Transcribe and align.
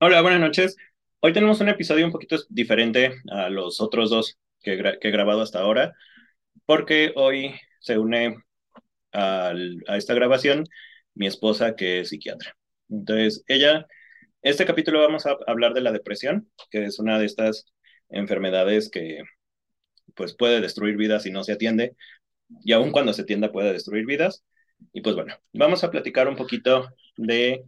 Hola, 0.00 0.22
buenas 0.22 0.40
noches. 0.40 0.76
Hoy 1.20 1.32
tenemos 1.32 1.60
un 1.60 1.68
episodio 1.68 2.06
un 2.06 2.12
poquito 2.12 2.36
diferente 2.48 3.16
a 3.32 3.48
los 3.48 3.80
otros 3.80 4.10
dos 4.10 4.38
que, 4.62 4.76
que 5.00 5.08
he 5.08 5.10
grabado 5.10 5.42
hasta 5.42 5.58
ahora, 5.60 5.92
porque 6.66 7.12
hoy 7.16 7.54
se 7.80 7.98
une 7.98 8.36
a 9.12 9.52
esta 9.96 10.14
grabación 10.14 10.64
mi 11.14 11.26
esposa 11.26 11.74
que 11.74 12.00
es 12.00 12.10
psiquiatra. 12.10 12.56
Entonces, 12.88 13.42
ella, 13.48 13.86
este 14.42 14.66
capítulo 14.66 15.00
vamos 15.00 15.26
a 15.26 15.36
hablar 15.48 15.74
de 15.74 15.80
la 15.80 15.90
depresión, 15.92 16.48
que 16.70 16.84
es 16.84 17.00
una 17.00 17.18
de 17.18 17.26
estas 17.26 17.66
enfermedades 18.08 18.90
que 18.90 19.22
pues 20.14 20.34
puede 20.36 20.60
destruir 20.60 20.96
vidas 20.96 21.24
si 21.24 21.32
no 21.32 21.42
se 21.42 21.54
atiende, 21.54 21.96
y 22.64 22.72
aun 22.72 22.92
cuando 22.92 23.12
se 23.12 23.22
atienda 23.22 23.50
puede 23.50 23.72
destruir 23.72 24.06
vidas. 24.06 24.44
Y 24.92 25.00
pues 25.00 25.16
bueno, 25.16 25.34
vamos 25.52 25.82
a 25.82 25.90
platicar 25.90 26.28
un 26.28 26.36
poquito 26.36 26.88
de 27.16 27.64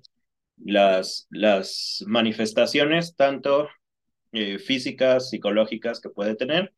las, 0.65 1.27
las 1.31 2.05
manifestaciones, 2.07 3.16
tanto 3.16 3.69
eh, 4.33 4.59
físicas, 4.59 5.30
psicológicas 5.30 6.01
que 6.01 6.11
puede 6.11 6.37
tener, 6.37 6.73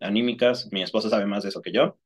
anímicas, 0.00 0.68
mi 0.72 0.82
esposa 0.82 1.10
sabe 1.10 1.26
más 1.26 1.42
de 1.42 1.50
eso 1.50 1.62
que 1.62 1.72
yo, 1.72 1.98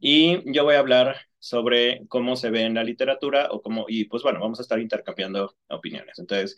y 0.00 0.52
yo 0.52 0.64
voy 0.64 0.74
a 0.74 0.78
hablar 0.80 1.16
sobre 1.38 2.06
cómo 2.08 2.36
se 2.36 2.50
ve 2.50 2.62
en 2.62 2.74
la 2.74 2.84
literatura 2.84 3.48
o 3.50 3.62
cómo, 3.62 3.86
y 3.88 4.06
pues 4.06 4.22
bueno, 4.22 4.40
vamos 4.40 4.58
a 4.58 4.62
estar 4.62 4.80
intercambiando 4.80 5.56
opiniones. 5.68 6.18
Entonces, 6.18 6.56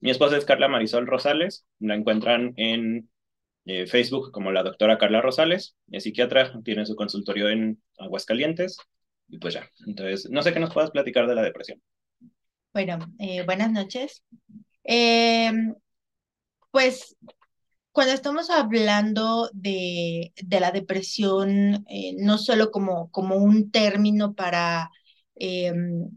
mi 0.00 0.10
esposa 0.10 0.36
es 0.36 0.44
Carla 0.44 0.68
Marisol 0.68 1.06
Rosales, 1.06 1.66
la 1.80 1.94
encuentran 1.94 2.52
en 2.56 3.10
eh, 3.64 3.86
Facebook 3.86 4.30
como 4.32 4.52
la 4.52 4.62
doctora 4.62 4.98
Carla 4.98 5.20
Rosales, 5.20 5.76
es 5.90 6.04
psiquiatra, 6.04 6.52
tiene 6.64 6.86
su 6.86 6.94
consultorio 6.94 7.48
en 7.48 7.82
Aguascalientes, 7.98 8.78
y 9.28 9.38
pues 9.38 9.54
ya. 9.54 9.68
Entonces, 9.86 10.30
no 10.30 10.42
sé 10.42 10.52
qué 10.52 10.60
nos 10.60 10.72
puedas 10.72 10.90
platicar 10.90 11.26
de 11.26 11.34
la 11.34 11.42
depresión. 11.42 11.82
Bueno, 12.78 12.98
eh, 13.18 13.42
buenas 13.44 13.72
noches. 13.72 14.22
Em, 14.84 15.74
pues 16.70 17.16
cuando 17.92 18.14
estamos 18.14 18.50
hablando 18.50 19.50
de, 19.52 20.32
de 20.36 20.60
la 20.60 20.72
depresión, 20.72 21.84
eh, 21.88 22.14
no 22.18 22.38
solo 22.38 22.70
como, 22.70 23.10
como 23.10 23.36
un 23.36 23.72
término 23.72 24.34
para, 24.34 24.90
em, 25.36 26.10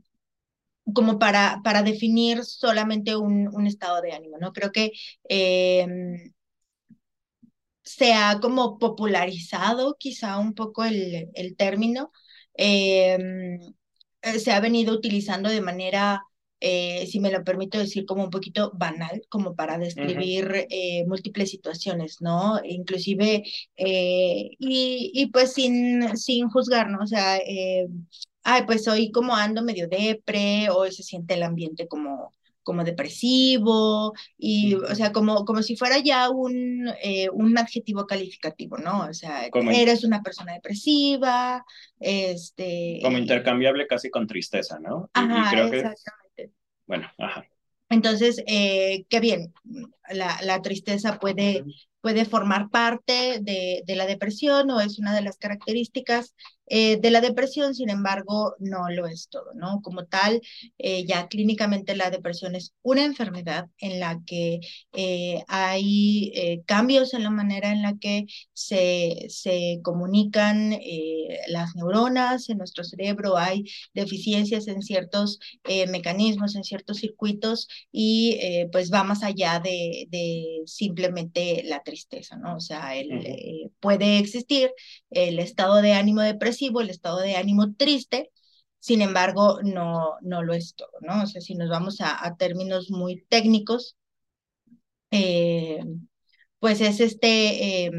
como 0.93 1.19
para, 1.19 1.61
para 1.63 1.83
definir 1.83 2.43
solamente 2.45 3.15
un, 3.15 3.49
un, 3.53 3.67
estado 3.67 4.01
de 4.01 4.13
ánimo, 4.13 4.37
¿no? 4.39 4.53
Creo 4.53 4.71
que 4.71 4.91
em, 5.29 6.33
se 7.83 8.13
ha 8.13 8.39
como 8.39 8.77
popularizado 8.79 9.95
quizá 9.99 10.37
un 10.37 10.53
poco 10.53 10.83
el, 10.85 11.29
el 11.33 11.55
término, 11.55 12.11
eh, 12.55 13.17
se 14.39 14.51
ha 14.51 14.59
venido 14.59 14.93
utilizando 14.93 15.49
de 15.49 15.61
manera 15.61 16.23
eh, 16.63 17.07
si 17.07 17.19
me 17.19 17.31
lo 17.31 17.43
permito 17.43 17.79
decir, 17.79 18.05
como 18.05 18.23
un 18.23 18.29
poquito 18.29 18.71
banal, 18.75 19.23
como 19.29 19.55
para 19.55 19.79
describir 19.79 20.67
eh, 20.69 21.03
múltiples 21.07 21.49
situaciones, 21.49 22.21
¿no? 22.21 22.61
Inclusive, 22.63 23.43
eh, 23.77 24.51
y, 24.59 25.11
y, 25.11 25.25
pues 25.31 25.53
sin, 25.53 26.15
sin 26.15 26.49
juzgar, 26.49 26.87
¿no? 26.91 26.99
O 27.01 27.07
sea, 27.07 27.39
ay, 28.43 28.63
pues 28.67 28.87
hoy 28.87 29.11
como 29.11 29.35
ando 29.35 29.63
medio 29.63 29.87
depre, 29.87 30.69
hoy 30.69 30.91
se 30.91 31.01
siente 31.01 31.33
el 31.33 31.43
ambiente 31.43 31.87
como 31.87 32.31
como 32.63 32.83
depresivo, 32.83 34.13
y, 34.37 34.75
o 34.75 34.93
sea, 34.93 35.11
como, 35.11 35.45
como 35.45 35.63
si 35.63 35.75
fuera 35.75 35.97
ya 35.97 36.29
un, 36.29 36.87
un 37.33 37.57
adjetivo 37.57 38.05
calificativo, 38.05 38.77
¿no? 38.77 39.07
O 39.09 39.13
sea, 39.15 39.49
eres 39.73 40.03
una 40.03 40.21
persona 40.21 40.53
depresiva, 40.53 41.65
este... 41.99 42.99
Como 43.01 43.17
intercambiable 43.17 43.87
casi 43.87 44.11
con 44.11 44.27
tristeza, 44.27 44.77
¿no? 44.79 45.09
Ajá, 45.13 45.47
y 45.47 45.55
creo 45.55 45.71
que 45.71 45.89
bueno, 46.91 47.09
ajá. 47.19 47.45
Entonces, 47.89 48.43
eh, 48.47 49.05
qué 49.07 49.21
bien, 49.21 49.53
la, 50.13 50.39
la 50.43 50.61
tristeza 50.61 51.19
puede, 51.19 51.63
puede 52.01 52.25
formar 52.25 52.69
parte 52.69 53.39
de, 53.41 53.83
de, 53.85 53.95
la 53.95 54.05
depresión 54.05 54.69
o 54.71 54.79
es 54.79 54.99
una 54.99 55.15
de 55.15 55.21
las 55.21 55.37
características 55.37 56.33
eh, 56.73 56.97
de 57.01 57.11
la 57.11 57.19
depresión, 57.19 57.75
sin 57.75 57.89
embargo, 57.89 58.55
no 58.59 58.89
lo 58.89 59.05
es 59.05 59.27
todo, 59.27 59.53
¿no? 59.55 59.81
Como 59.81 60.05
tal, 60.05 60.41
eh, 60.77 61.05
ya 61.05 61.27
clínicamente 61.27 61.97
la 61.97 62.09
depresión 62.09 62.55
es 62.55 62.73
una 62.81 63.03
enfermedad 63.03 63.67
en 63.79 63.99
la 63.99 64.21
que 64.25 64.61
eh, 64.93 65.43
hay 65.49 66.31
cambios 66.65 67.13
en 67.13 67.23
la 67.23 67.29
manera 67.29 67.73
en 67.73 67.81
la 67.81 67.97
que 67.99 68.25
se, 68.53 69.25
se 69.27 69.79
comunican 69.83 70.79
las 71.47 71.75
neuronas 71.75 72.49
en 72.49 72.57
nuestro 72.57 72.83
cerebro, 72.85 73.37
hay 73.37 73.65
deficiencias 73.93 74.67
en 74.67 74.81
ciertos 74.81 75.39
mecanismos, 75.89 76.55
en 76.55 76.63
ciertos 76.63 76.97
circuitos 76.99 77.67
y 77.91 78.39
pues 78.71 78.91
va 78.93 79.03
más 79.03 79.23
allá 79.23 79.59
de, 79.59 80.00
de, 80.09 80.61
simplemente 80.65 81.63
la 81.65 81.83
tristeza, 81.83 82.37
¿no? 82.37 82.55
O 82.57 82.59
sea, 82.59 82.95
el, 82.95 83.71
puede 83.79 84.19
existir 84.19 84.71
el 85.09 85.39
estado 85.39 85.81
de 85.81 85.93
ánimo 85.93 86.21
depresivo, 86.21 86.81
el 86.81 86.89
estado 86.89 87.19
de 87.19 87.35
ánimo 87.35 87.73
triste, 87.75 88.31
sin 88.79 89.01
embargo, 89.01 89.59
no, 89.63 90.15
no 90.21 90.43
lo 90.43 90.53
es 90.53 90.75
todo, 90.75 90.91
¿no? 91.01 91.23
O 91.23 91.27
sea, 91.27 91.41
si 91.41 91.55
nos 91.55 91.69
vamos 91.69 92.01
a, 92.01 92.25
a 92.25 92.35
términos 92.35 92.89
muy 92.89 93.23
técnicos, 93.29 93.95
eh, 95.11 95.83
pues 96.59 96.81
es 96.81 96.99
este 96.99 97.85
eh, 97.85 97.91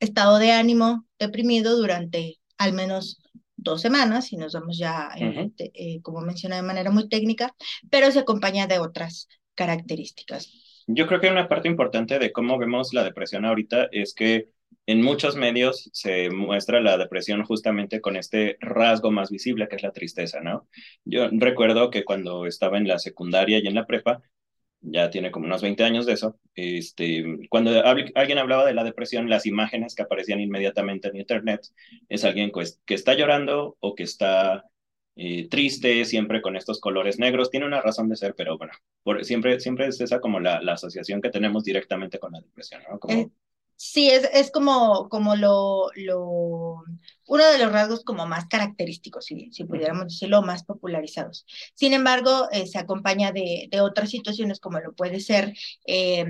estado 0.00 0.38
de 0.38 0.52
ánimo 0.52 1.06
deprimido 1.18 1.76
durante 1.76 2.38
al 2.58 2.72
menos 2.72 3.20
dos 3.56 3.80
semanas, 3.80 4.32
y 4.32 4.36
nos 4.36 4.52
vamos 4.52 4.78
ya, 4.78 5.10
eh, 5.16 6.00
como 6.02 6.20
mencioné 6.20 6.56
de 6.56 6.62
manera 6.62 6.90
muy 6.90 7.08
técnica, 7.08 7.54
pero 7.90 8.10
se 8.12 8.20
acompaña 8.20 8.66
de 8.66 8.78
otras 8.78 9.28
características. 9.54 10.48
Yo 10.90 11.06
creo 11.06 11.20
que 11.20 11.30
una 11.30 11.48
parte 11.48 11.68
importante 11.68 12.18
de 12.18 12.32
cómo 12.32 12.56
vemos 12.56 12.94
la 12.94 13.04
depresión 13.04 13.44
ahorita 13.44 13.88
es 13.92 14.14
que 14.14 14.48
en 14.86 15.02
muchos 15.02 15.36
medios 15.36 15.90
se 15.92 16.30
muestra 16.30 16.80
la 16.80 16.96
depresión 16.96 17.44
justamente 17.44 18.00
con 18.00 18.16
este 18.16 18.56
rasgo 18.60 19.10
más 19.10 19.28
visible 19.30 19.68
que 19.68 19.76
es 19.76 19.82
la 19.82 19.92
tristeza, 19.92 20.40
¿no? 20.40 20.66
Yo 21.04 21.28
recuerdo 21.30 21.90
que 21.90 22.04
cuando 22.04 22.46
estaba 22.46 22.78
en 22.78 22.88
la 22.88 22.98
secundaria 22.98 23.58
y 23.58 23.66
en 23.66 23.74
la 23.74 23.84
prepa, 23.86 24.22
ya 24.80 25.10
tiene 25.10 25.30
como 25.30 25.44
unos 25.44 25.60
20 25.60 25.84
años 25.84 26.06
de 26.06 26.14
eso, 26.14 26.38
este, 26.54 27.22
cuando 27.50 27.84
alguien 27.84 28.38
hablaba 28.38 28.64
de 28.64 28.72
la 28.72 28.84
depresión, 28.84 29.28
las 29.28 29.44
imágenes 29.44 29.94
que 29.94 30.04
aparecían 30.04 30.40
inmediatamente 30.40 31.08
en 31.08 31.18
internet 31.18 31.66
es 32.08 32.24
alguien 32.24 32.50
pues, 32.50 32.80
que 32.86 32.94
está 32.94 33.12
llorando 33.12 33.76
o 33.80 33.94
que 33.94 34.04
está 34.04 34.64
eh, 35.20 35.48
triste, 35.48 36.04
siempre 36.04 36.40
con 36.40 36.56
estos 36.56 36.80
colores 36.80 37.18
negros, 37.18 37.50
tiene 37.50 37.66
una 37.66 37.80
razón 37.82 38.08
de 38.08 38.16
ser, 38.16 38.34
pero 38.36 38.56
bueno, 38.56 38.72
por, 39.02 39.24
siempre, 39.24 39.58
siempre 39.58 39.88
es 39.88 40.00
esa 40.00 40.20
como 40.20 40.38
la, 40.38 40.62
la 40.62 40.74
asociación 40.74 41.20
que 41.20 41.30
tenemos 41.30 41.64
directamente 41.64 42.20
con 42.20 42.32
la 42.32 42.40
depresión, 42.40 42.82
¿no? 42.88 43.00
Como... 43.00 43.14
Eh, 43.14 43.28
Sí, 43.80 44.10
es, 44.10 44.28
es 44.32 44.50
como, 44.50 45.08
como 45.08 45.36
lo, 45.36 45.90
lo, 45.94 46.82
uno 47.28 47.46
de 47.46 47.58
los 47.58 47.70
rasgos 47.70 48.02
como 48.02 48.26
más 48.26 48.46
característicos, 48.46 49.26
si, 49.26 49.52
si 49.52 49.62
pudiéramos 49.62 50.06
decirlo, 50.06 50.42
más 50.42 50.64
popularizados. 50.64 51.46
Sin 51.74 51.92
embargo, 51.92 52.48
eh, 52.50 52.66
se 52.66 52.78
acompaña 52.78 53.30
de, 53.30 53.68
de, 53.70 53.80
otras 53.80 54.10
situaciones 54.10 54.58
como 54.58 54.80
lo 54.80 54.94
puede 54.94 55.20
ser, 55.20 55.54
eh, 55.86 56.26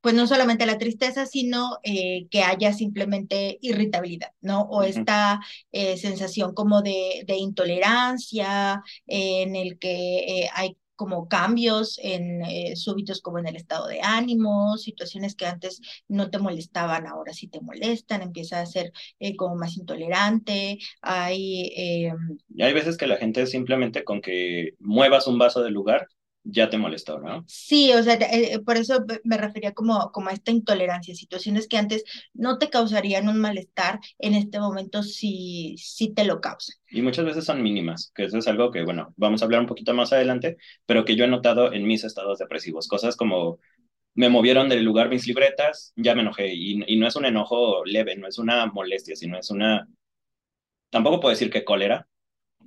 pues 0.00 0.14
no 0.14 0.26
solamente 0.26 0.66
la 0.66 0.78
tristeza, 0.78 1.26
sino 1.26 1.78
eh, 1.82 2.26
que 2.30 2.42
haya 2.42 2.72
simplemente 2.72 3.58
irritabilidad, 3.60 4.32
¿no? 4.40 4.62
O 4.62 4.82
esta 4.82 5.40
sensación 5.72 6.54
como 6.54 6.82
de, 6.82 7.24
de 7.26 7.36
intolerancia, 7.36 8.82
en 9.06 9.56
el 9.56 9.78
que 9.78 10.48
hay 10.54 10.76
como 11.00 11.28
cambios 11.28 11.98
en 12.02 12.42
eh, 12.44 12.76
súbitos 12.76 13.22
como 13.22 13.38
en 13.38 13.46
el 13.46 13.56
estado 13.56 13.86
de 13.86 14.02
ánimo, 14.02 14.76
situaciones 14.76 15.34
que 15.34 15.46
antes 15.46 15.80
no 16.08 16.28
te 16.28 16.38
molestaban, 16.38 17.06
ahora 17.06 17.32
sí 17.32 17.48
te 17.48 17.62
molestan, 17.62 18.20
empieza 18.20 18.60
a 18.60 18.66
ser 18.66 18.92
eh, 19.18 19.34
como 19.34 19.56
más 19.56 19.78
intolerante, 19.78 20.76
hay... 21.00 21.72
Eh, 21.74 22.12
hay 22.60 22.72
veces 22.74 22.98
que 22.98 23.06
la 23.06 23.16
gente 23.16 23.46
simplemente 23.46 24.04
con 24.04 24.20
que 24.20 24.74
muevas 24.78 25.26
un 25.26 25.38
vaso 25.38 25.62
del 25.62 25.72
lugar 25.72 26.06
ya 26.44 26.70
te 26.70 26.78
molestó, 26.78 27.18
¿no? 27.18 27.44
Sí, 27.46 27.92
o 27.92 28.02
sea, 28.02 28.14
eh, 28.14 28.60
por 28.64 28.76
eso 28.76 29.04
me 29.24 29.36
refería 29.36 29.72
como, 29.72 30.10
como 30.12 30.30
a 30.30 30.32
esta 30.32 30.50
intolerancia, 30.50 31.14
situaciones 31.14 31.68
que 31.68 31.76
antes 31.78 32.04
no 32.32 32.58
te 32.58 32.70
causarían 32.70 33.28
un 33.28 33.38
malestar, 33.38 34.00
en 34.18 34.34
este 34.34 34.60
momento 34.60 35.02
sí, 35.02 35.74
sí 35.78 36.12
te 36.14 36.24
lo 36.24 36.40
causan. 36.40 36.76
Y 36.90 37.02
muchas 37.02 37.24
veces 37.24 37.44
son 37.44 37.62
mínimas, 37.62 38.12
que 38.14 38.24
eso 38.24 38.38
es 38.38 38.48
algo 38.48 38.70
que, 38.70 38.82
bueno, 38.84 39.14
vamos 39.16 39.42
a 39.42 39.44
hablar 39.44 39.60
un 39.60 39.66
poquito 39.66 39.94
más 39.94 40.12
adelante, 40.12 40.56
pero 40.86 41.04
que 41.04 41.16
yo 41.16 41.24
he 41.24 41.28
notado 41.28 41.72
en 41.72 41.86
mis 41.86 42.04
estados 42.04 42.38
depresivos, 42.38 42.88
cosas 42.88 43.16
como 43.16 43.58
me 44.14 44.28
movieron 44.28 44.68
del 44.68 44.84
lugar 44.84 45.08
mis 45.10 45.26
libretas, 45.26 45.92
ya 45.96 46.14
me 46.14 46.22
enojé, 46.22 46.54
y, 46.54 46.82
y 46.86 46.98
no 46.98 47.08
es 47.08 47.16
un 47.16 47.26
enojo 47.26 47.84
leve, 47.84 48.16
no 48.16 48.28
es 48.28 48.38
una 48.38 48.66
molestia, 48.66 49.16
sino 49.16 49.38
es 49.38 49.50
una, 49.50 49.88
tampoco 50.90 51.20
puedo 51.20 51.30
decir 51.32 51.50
que 51.50 51.64
cólera, 51.64 52.08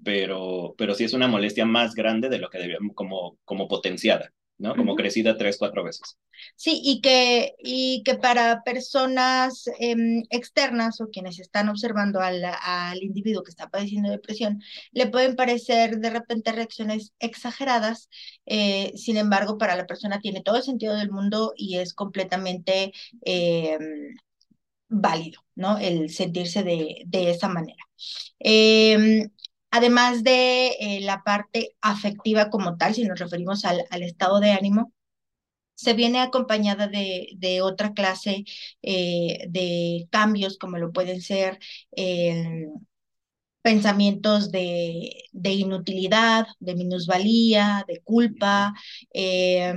pero, 0.03 0.75
pero 0.77 0.93
sí 0.95 1.03
es 1.03 1.13
una 1.13 1.27
molestia 1.27 1.65
más 1.65 1.95
grande 1.95 2.29
de 2.29 2.39
lo 2.39 2.49
que 2.49 2.59
debíamos, 2.59 2.95
como, 2.95 3.37
como 3.45 3.67
potenciada. 3.67 4.31
¿no? 4.57 4.75
Como 4.75 4.95
crecida 4.95 5.37
tres, 5.37 5.57
cuatro 5.57 5.83
veces. 5.83 6.17
Sí, 6.55 6.79
y 6.83 7.01
que, 7.01 7.55
y 7.59 8.03
que 8.03 8.15
para 8.15 8.63
personas 8.63 9.65
em, 9.79 10.23
externas 10.29 11.01
o 11.01 11.09
quienes 11.09 11.39
están 11.39 11.69
observando 11.69 12.19
al, 12.19 12.43
al, 12.45 13.01
individuo 13.03 13.43
que 13.43 13.51
está 13.51 13.69
padeciendo 13.69 14.09
depresión, 14.09 14.61
le 14.91 15.07
pueden 15.07 15.35
parecer 15.35 15.97
de 15.97 16.09
repente 16.09 16.51
reacciones 16.51 17.13
exageradas, 17.19 18.09
eh, 18.45 18.93
sin 18.95 19.17
embargo, 19.17 19.57
para 19.57 19.75
la 19.75 19.87
persona 19.87 20.19
tiene 20.19 20.41
todo 20.41 20.57
el 20.57 20.63
sentido 20.63 20.95
del 20.95 21.11
mundo 21.11 21.53
y 21.57 21.77
es 21.77 21.93
completamente 21.93 22.93
eh, 23.25 23.77
válido, 24.87 25.41
¿no? 25.55 25.77
El 25.77 26.09
sentirse 26.09 26.63
de, 26.63 27.03
de 27.05 27.31
esa 27.31 27.47
manera. 27.49 27.83
Eh, 28.39 29.27
además 29.73 30.23
de 30.23 30.67
eh, 30.79 30.99
la 31.01 31.23
parte 31.23 31.75
afectiva 31.81 32.51
como 32.51 32.77
tal, 32.77 32.93
si 32.93 33.05
nos 33.05 33.17
referimos 33.19 33.65
al, 33.65 33.83
al 33.89 34.03
estado 34.03 34.39
de 34.39 34.51
ánimo, 34.51 34.93
se 35.73 35.93
viene 35.93 36.19
acompañada 36.21 36.87
de, 36.87 37.29
de 37.37 37.61
otra 37.63 37.93
clase 37.93 38.45
eh, 38.83 39.47
de 39.49 40.07
cambios, 40.11 40.59
como 40.59 40.77
lo 40.77 40.91
pueden 40.93 41.21
ser 41.21 41.57
eh, 41.95 42.67
pensamientos 43.63 44.51
de, 44.51 45.09
de, 45.31 45.51
inutilidad, 45.53 46.45
de 46.59 46.75
minusvalía, 46.75 47.83
de 47.87 48.01
culpa, 48.01 48.75
eh, 49.11 49.73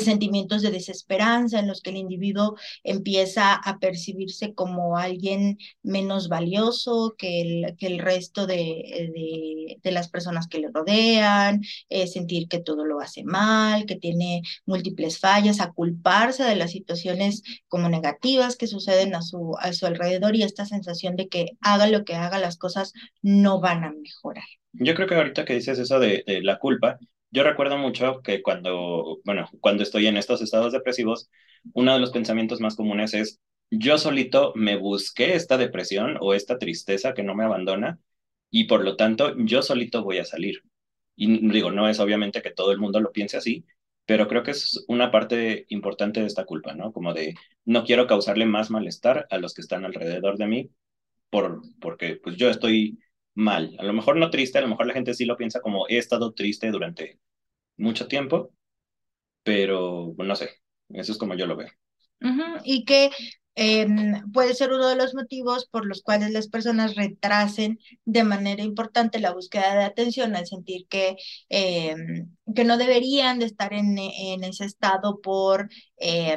sentimientos 0.00 0.62
de 0.62 0.70
desesperanza 0.70 1.58
en 1.58 1.68
los 1.68 1.80
que 1.82 1.90
el 1.90 1.96
individuo 1.96 2.56
empieza 2.84 3.54
a 3.54 3.78
percibirse 3.78 4.54
como 4.54 4.96
alguien 4.96 5.58
menos 5.82 6.28
valioso 6.28 7.14
que 7.18 7.40
el, 7.42 7.76
que 7.76 7.86
el 7.86 7.98
resto 7.98 8.46
de, 8.46 9.10
de, 9.14 9.78
de 9.82 9.92
las 9.92 10.08
personas 10.08 10.48
que 10.48 10.58
le 10.58 10.70
rodean, 10.72 11.60
eh, 11.88 12.06
sentir 12.06 12.48
que 12.48 12.60
todo 12.60 12.84
lo 12.84 13.00
hace 13.00 13.24
mal, 13.24 13.86
que 13.86 13.96
tiene 13.96 14.42
múltiples 14.66 15.18
fallas, 15.18 15.60
a 15.60 15.72
culparse 15.72 16.44
de 16.44 16.56
las 16.56 16.72
situaciones 16.72 17.42
como 17.68 17.88
negativas 17.88 18.56
que 18.56 18.66
suceden 18.66 19.14
a 19.14 19.22
su, 19.22 19.54
a 19.60 19.72
su 19.72 19.86
alrededor 19.86 20.36
y 20.36 20.42
esta 20.42 20.66
sensación 20.66 21.16
de 21.16 21.28
que 21.28 21.46
haga 21.60 21.86
lo 21.86 22.04
que 22.04 22.14
haga, 22.14 22.38
las 22.38 22.56
cosas 22.58 22.92
no 23.22 23.60
van 23.60 23.84
a 23.84 23.92
mejorar. 23.92 24.44
Yo 24.72 24.94
creo 24.94 25.06
que 25.06 25.14
ahorita 25.14 25.44
que 25.44 25.54
dices 25.54 25.78
eso 25.78 25.98
de, 25.98 26.24
de 26.26 26.42
la 26.42 26.58
culpa, 26.58 26.98
yo 27.32 27.42
recuerdo 27.44 27.78
mucho 27.78 28.20
que 28.22 28.42
cuando, 28.42 29.18
bueno, 29.24 29.48
cuando 29.60 29.82
estoy 29.82 30.06
en 30.06 30.16
estos 30.16 30.42
estados 30.42 30.72
depresivos, 30.72 31.30
uno 31.74 31.94
de 31.94 32.00
los 32.00 32.12
pensamientos 32.12 32.60
más 32.60 32.76
comunes 32.76 33.14
es, 33.14 33.40
yo 33.70 33.98
solito 33.98 34.52
me 34.54 34.76
busqué 34.76 35.34
esta 35.34 35.56
depresión 35.58 36.18
o 36.20 36.34
esta 36.34 36.58
tristeza 36.58 37.14
que 37.14 37.22
no 37.22 37.34
me 37.34 37.44
abandona 37.44 37.98
y 38.50 38.64
por 38.64 38.84
lo 38.84 38.96
tanto 38.96 39.34
yo 39.38 39.62
solito 39.62 40.04
voy 40.04 40.18
a 40.18 40.24
salir. 40.24 40.62
Y 41.16 41.48
digo, 41.48 41.70
no 41.72 41.88
es 41.88 42.00
obviamente 42.00 42.42
que 42.42 42.50
todo 42.52 42.72
el 42.72 42.78
mundo 42.78 43.00
lo 43.00 43.12
piense 43.12 43.36
así, 43.38 43.64
pero 44.06 44.28
creo 44.28 44.42
que 44.42 44.50
es 44.52 44.84
una 44.88 45.10
parte 45.10 45.66
importante 45.68 46.20
de 46.20 46.26
esta 46.26 46.44
culpa, 46.44 46.74
¿no? 46.74 46.92
Como 46.92 47.14
de, 47.14 47.34
no 47.64 47.84
quiero 47.84 48.06
causarle 48.06 48.46
más 48.46 48.70
malestar 48.70 49.26
a 49.30 49.38
los 49.38 49.54
que 49.54 49.62
están 49.62 49.84
alrededor 49.84 50.36
de 50.38 50.46
mí 50.46 50.70
por, 51.30 51.62
porque 51.80 52.16
pues 52.16 52.36
yo 52.36 52.50
estoy 52.50 52.98
mal. 53.34 53.76
A 53.78 53.84
lo 53.84 53.92
mejor 53.92 54.16
no 54.16 54.30
triste, 54.30 54.58
a 54.58 54.62
lo 54.62 54.68
mejor 54.68 54.86
la 54.86 54.94
gente 54.94 55.14
sí 55.14 55.24
lo 55.24 55.36
piensa 55.36 55.60
como 55.60 55.86
he 55.88 55.98
estado 55.98 56.32
triste 56.32 56.70
durante 56.70 57.18
mucho 57.76 58.06
tiempo, 58.08 58.52
pero 59.42 60.14
no 60.16 60.36
sé, 60.36 60.50
eso 60.90 61.12
es 61.12 61.18
como 61.18 61.34
yo 61.34 61.46
lo 61.46 61.56
veo. 61.56 61.70
Y 62.64 62.84
que 62.84 63.10
eh, 63.54 63.86
puede 64.32 64.54
ser 64.54 64.72
uno 64.72 64.88
de 64.88 64.96
los 64.96 65.14
motivos 65.14 65.66
por 65.66 65.84
los 65.86 66.02
cuales 66.02 66.30
las 66.30 66.48
personas 66.48 66.94
retrasen 66.94 67.78
de 68.04 68.24
manera 68.24 68.62
importante 68.62 69.20
la 69.20 69.32
búsqueda 69.32 69.74
de 69.74 69.84
atención 69.84 70.36
al 70.36 70.46
sentir 70.46 70.86
que, 70.88 71.16
eh, 71.50 71.94
que 72.54 72.64
no 72.64 72.78
deberían 72.78 73.38
de 73.38 73.46
estar 73.46 73.72
en, 73.72 73.98
en 73.98 74.44
ese 74.44 74.64
estado 74.64 75.20
por... 75.20 75.68
Eh, 75.98 76.36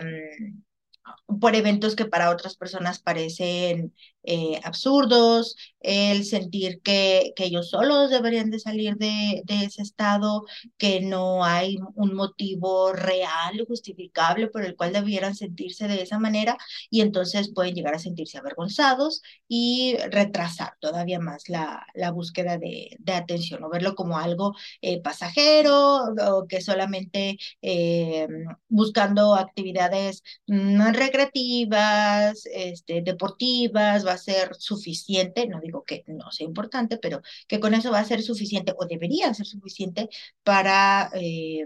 por 1.39 1.55
eventos 1.55 1.95
que 1.95 2.05
para 2.05 2.31
otras 2.31 2.55
personas 2.55 2.99
parecen 2.99 3.93
eh, 4.25 4.59
absurdos, 4.63 5.55
el 5.79 6.25
sentir 6.25 6.81
que, 6.81 7.33
que, 7.35 7.45
ellos 7.45 7.69
solos 7.69 8.09
deberían 8.09 8.49
de 8.49 8.59
salir 8.59 8.95
de, 8.95 9.43
de, 9.45 9.65
ese 9.65 9.83
estado, 9.83 10.45
que 10.77 11.01
no 11.01 11.45
hay 11.45 11.77
un 11.95 12.15
motivo 12.15 12.91
real, 12.93 13.63
justificable 13.67 14.47
por 14.47 14.65
el 14.65 14.75
cual 14.75 14.93
debieran 14.93 15.35
sentirse 15.35 15.87
de 15.87 16.01
esa 16.01 16.17
manera 16.17 16.57
y 16.89 17.01
entonces 17.01 17.51
pueden 17.53 17.75
llegar 17.75 17.93
a 17.93 17.99
sentirse 17.99 18.37
avergonzados 18.37 19.21
y 19.47 19.95
retrasar 20.09 20.73
todavía 20.79 21.19
más 21.19 21.49
la, 21.49 21.85
la 21.93 22.11
búsqueda 22.11 22.57
de, 22.57 22.97
de, 22.99 23.13
atención 23.13 23.63
o 23.63 23.69
verlo 23.69 23.95
como 23.95 24.17
algo 24.17 24.55
eh, 24.81 25.01
pasajero 25.01 26.05
o 26.05 26.47
que 26.47 26.61
solamente 26.61 27.37
eh, 27.61 28.27
buscando 28.69 29.35
actividades 29.35 30.23
no 30.47 30.91
recreativas, 30.91 32.45
este, 32.53 33.01
deportivas, 33.01 34.05
va 34.05 34.14
a 34.15 34.17
ser 34.17 34.55
suficiente, 34.55 35.47
no 35.47 35.59
digo 35.61 35.83
que 35.83 36.03
no 36.07 36.31
sea 36.31 36.47
importante, 36.47 36.97
pero 36.97 37.21
que 37.47 37.59
con 37.59 37.73
eso 37.73 37.91
va 37.91 37.99
a 37.99 38.05
ser 38.05 38.21
suficiente 38.23 38.73
o 38.77 38.85
debería 38.85 39.33
ser 39.33 39.45
suficiente 39.45 40.09
para 40.43 41.11
eh, 41.13 41.65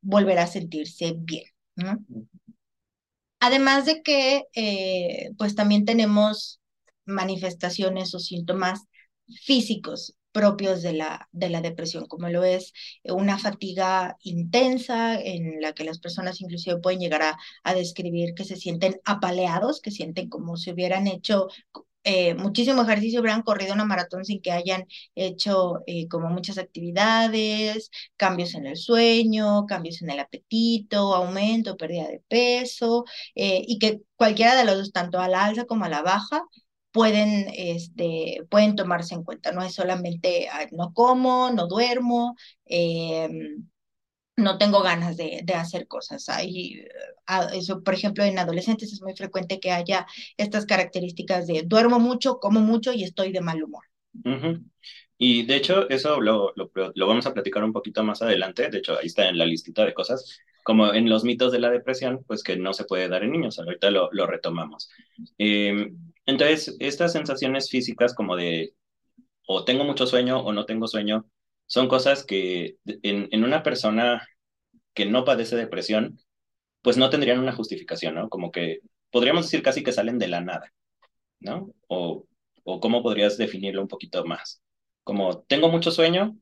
volver 0.00 0.38
a 0.38 0.46
sentirse 0.46 1.14
bien. 1.16 1.44
¿no? 1.76 1.98
Además 3.40 3.86
de 3.86 4.02
que, 4.02 4.44
eh, 4.54 5.30
pues 5.38 5.54
también 5.54 5.84
tenemos 5.84 6.60
manifestaciones 7.04 8.14
o 8.14 8.20
síntomas 8.20 8.82
físicos 9.42 10.14
propios 10.32 10.82
de 10.82 10.94
la, 10.94 11.28
de 11.32 11.50
la 11.50 11.60
depresión, 11.60 12.06
como 12.06 12.28
lo 12.28 12.44
es 12.44 12.72
una 13.04 13.38
fatiga 13.38 14.16
intensa 14.22 15.20
en 15.20 15.60
la 15.60 15.72
que 15.74 15.84
las 15.84 15.98
personas 15.98 16.40
inclusive 16.40 16.78
pueden 16.78 17.00
llegar 17.00 17.22
a, 17.62 17.74
describir 17.74 18.34
que 18.34 18.44
se 18.44 18.56
sienten 18.56 19.00
apaleados, 19.04 19.80
que 19.80 19.90
sienten 19.90 20.28
como 20.28 20.56
si 20.56 20.70
hubieran 20.72 21.06
hecho 21.06 21.48
eh, 22.04 22.34
muchísimo 22.34 22.82
ejercicio, 22.82 23.20
hubieran 23.20 23.42
corrido 23.42 23.74
una 23.74 23.84
maratón 23.84 24.24
sin 24.24 24.40
que 24.42 24.50
hayan 24.50 24.86
hecho 25.14 25.82
eh, 25.86 26.08
como 26.08 26.30
muchas 26.30 26.58
actividades, 26.58 27.90
cambios 28.16 28.54
en 28.54 28.66
el 28.66 28.76
sueño, 28.76 29.66
cambios 29.66 30.02
en 30.02 30.10
el 30.10 30.20
apetito, 30.20 31.14
aumento, 31.14 31.76
pérdida 31.76 32.08
de 32.08 32.20
peso, 32.28 33.04
eh, 33.34 33.62
y 33.66 33.78
que 33.78 34.00
cualquiera 34.16 34.56
de 34.56 34.64
los 34.64 34.76
dos, 34.78 34.92
tanto 34.92 35.20
a 35.20 35.28
la 35.28 35.44
alza 35.44 35.64
como 35.66 35.84
a 35.84 35.88
la 35.88 36.02
baja, 36.02 36.42
pueden, 36.92 37.48
este, 37.54 38.44
pueden 38.50 38.76
tomarse 38.76 39.14
en 39.14 39.24
cuenta. 39.24 39.52
No 39.52 39.62
es 39.62 39.74
solamente 39.74 40.48
no 40.72 40.92
como, 40.92 41.50
no 41.50 41.66
duermo, 41.66 42.36
eh, 42.66 43.28
no 44.36 44.58
tengo 44.58 44.82
ganas 44.82 45.16
de, 45.16 45.40
de 45.44 45.54
hacer 45.54 45.86
cosas. 45.86 46.28
Hay, 46.28 46.84
eso, 47.54 47.82
por 47.82 47.94
ejemplo, 47.94 48.24
en 48.24 48.38
adolescentes 48.38 48.92
es 48.92 49.02
muy 49.02 49.14
frecuente 49.14 49.60
que 49.60 49.72
haya 49.72 50.06
estas 50.36 50.66
características 50.66 51.46
de 51.46 51.62
duermo 51.64 51.98
mucho, 51.98 52.38
como 52.38 52.60
mucho 52.60 52.92
y 52.92 53.04
estoy 53.04 53.32
de 53.32 53.40
mal 53.40 53.62
humor. 53.62 53.84
Uh 54.24 54.30
-huh. 54.30 54.64
Y 55.18 55.44
de 55.44 55.56
hecho, 55.56 55.88
eso 55.88 56.20
lo, 56.20 56.52
lo, 56.56 56.70
lo, 56.94 57.06
vamos 57.06 57.26
a 57.26 57.32
platicar 57.32 57.62
un 57.62 57.72
poquito 57.72 58.02
más 58.02 58.22
adelante. 58.22 58.68
De 58.68 58.78
hecho, 58.78 58.98
ahí 58.98 59.06
está 59.06 59.28
en 59.28 59.38
la 59.38 59.46
listita 59.46 59.84
de 59.84 59.94
cosas, 59.94 60.40
como 60.64 60.92
en 60.92 61.08
los 61.08 61.24
mitos 61.24 61.52
de 61.52 61.60
la 61.60 61.70
depresión, 61.70 62.24
pues 62.26 62.42
que 62.42 62.56
no 62.56 62.72
se 62.72 62.84
puede 62.84 63.08
dar 63.08 63.22
en 63.22 63.32
niños. 63.32 63.58
Ahorita 63.58 63.90
lo, 63.90 64.08
lo 64.12 64.26
retomamos. 64.26 64.90
Eh, 65.38 65.92
entonces, 66.26 66.76
estas 66.80 67.12
sensaciones 67.12 67.70
físicas 67.70 68.14
como 68.14 68.36
de 68.36 68.74
o 69.46 69.64
tengo 69.64 69.84
mucho 69.84 70.06
sueño 70.06 70.40
o 70.40 70.52
no 70.52 70.66
tengo 70.66 70.88
sueño, 70.88 71.26
son 71.66 71.88
cosas 71.88 72.24
que 72.24 72.76
en, 72.84 73.28
en 73.32 73.44
una 73.44 73.62
persona 73.62 74.26
que 74.94 75.06
no 75.06 75.24
padece 75.24 75.56
depresión, 75.56 76.20
pues 76.82 76.96
no 76.96 77.10
tendrían 77.10 77.38
una 77.40 77.52
justificación, 77.54 78.14
¿no? 78.16 78.28
Como 78.28 78.52
que 78.52 78.80
podríamos 79.10 79.46
decir 79.46 79.62
casi 79.62 79.82
que 79.82 79.92
salen 79.92 80.18
de 80.18 80.28
la 80.28 80.40
nada, 80.40 80.72
¿no? 81.40 81.70
O, 81.88 82.26
o 82.64 82.80
cómo 82.80 83.02
podrías 83.02 83.38
definirlo 83.38 83.82
un 83.82 83.88
poquito 83.88 84.24
más. 84.24 84.62
Como 85.04 85.42
tengo 85.42 85.68
mucho 85.70 85.90
sueño, 85.90 86.36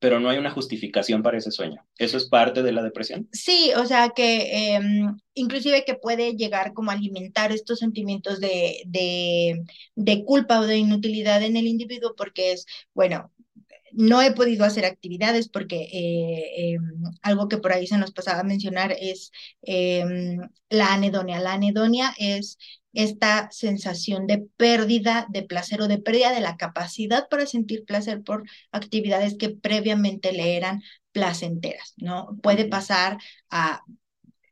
pero 0.00 0.18
no 0.18 0.30
hay 0.30 0.38
una 0.38 0.50
justificación 0.50 1.22
para 1.22 1.38
ese 1.38 1.50
sueño. 1.50 1.86
¿Eso 1.98 2.16
es 2.16 2.28
parte 2.28 2.62
de 2.62 2.72
la 2.72 2.82
depresión? 2.82 3.28
Sí, 3.32 3.70
o 3.76 3.84
sea 3.84 4.08
que 4.08 4.74
eh, 4.76 4.80
inclusive 5.34 5.84
que 5.84 5.94
puede 5.94 6.36
llegar 6.36 6.72
como 6.72 6.90
a 6.90 6.94
alimentar 6.94 7.52
estos 7.52 7.78
sentimientos 7.78 8.40
de, 8.40 8.82
de, 9.94 10.24
culpa 10.24 10.60
o 10.60 10.66
de 10.66 10.78
inutilidad 10.78 11.42
en 11.42 11.56
el 11.56 11.66
individuo 11.66 12.14
porque 12.16 12.52
es, 12.52 12.66
bueno, 12.94 13.30
no 13.92 14.22
he 14.22 14.32
podido 14.32 14.64
hacer 14.64 14.84
actividades 14.84 15.48
porque 15.48 15.82
eh, 15.92 16.74
eh, 16.74 16.78
algo 17.22 17.48
que 17.48 17.58
por 17.58 17.72
ahí 17.72 17.86
se 17.86 17.98
nos 17.98 18.12
pasaba 18.12 18.40
a 18.40 18.44
mencionar 18.44 18.94
es 18.98 19.32
eh, 19.62 20.38
la 20.68 20.94
anedonia. 20.94 21.40
La 21.40 21.54
anedonia 21.54 22.14
es 22.18 22.58
esta 22.92 23.48
sensación 23.52 24.26
de 24.26 24.46
pérdida 24.56 25.26
de 25.30 25.42
placer 25.42 25.80
o 25.82 25.88
de 25.88 25.98
pérdida 25.98 26.32
de 26.32 26.40
la 26.40 26.56
capacidad 26.56 27.28
para 27.28 27.46
sentir 27.46 27.84
placer 27.84 28.22
por 28.22 28.44
actividades 28.72 29.36
que 29.38 29.50
previamente 29.50 30.32
le 30.32 30.56
eran 30.56 30.82
placenteras, 31.12 31.94
¿no? 31.96 32.38
Puede 32.42 32.66
pasar 32.66 33.18
a 33.50 33.82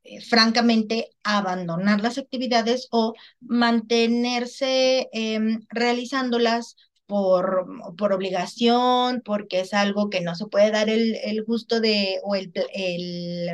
eh, 0.04 0.20
francamente 0.22 1.10
abandonar 1.22 2.00
las 2.00 2.18
actividades 2.18 2.88
o 2.90 3.14
mantenerse 3.40 5.08
eh, 5.12 5.40
realizándolas 5.70 6.76
por, 7.06 7.66
por 7.96 8.12
obligación, 8.12 9.22
porque 9.24 9.60
es 9.60 9.74
algo 9.74 10.10
que 10.10 10.20
no 10.20 10.34
se 10.34 10.46
puede 10.46 10.70
dar 10.70 10.90
el, 10.90 11.16
el 11.24 11.42
gusto 11.44 11.80
de, 11.80 12.20
o 12.22 12.34
el, 12.36 12.52
el, 12.74 13.48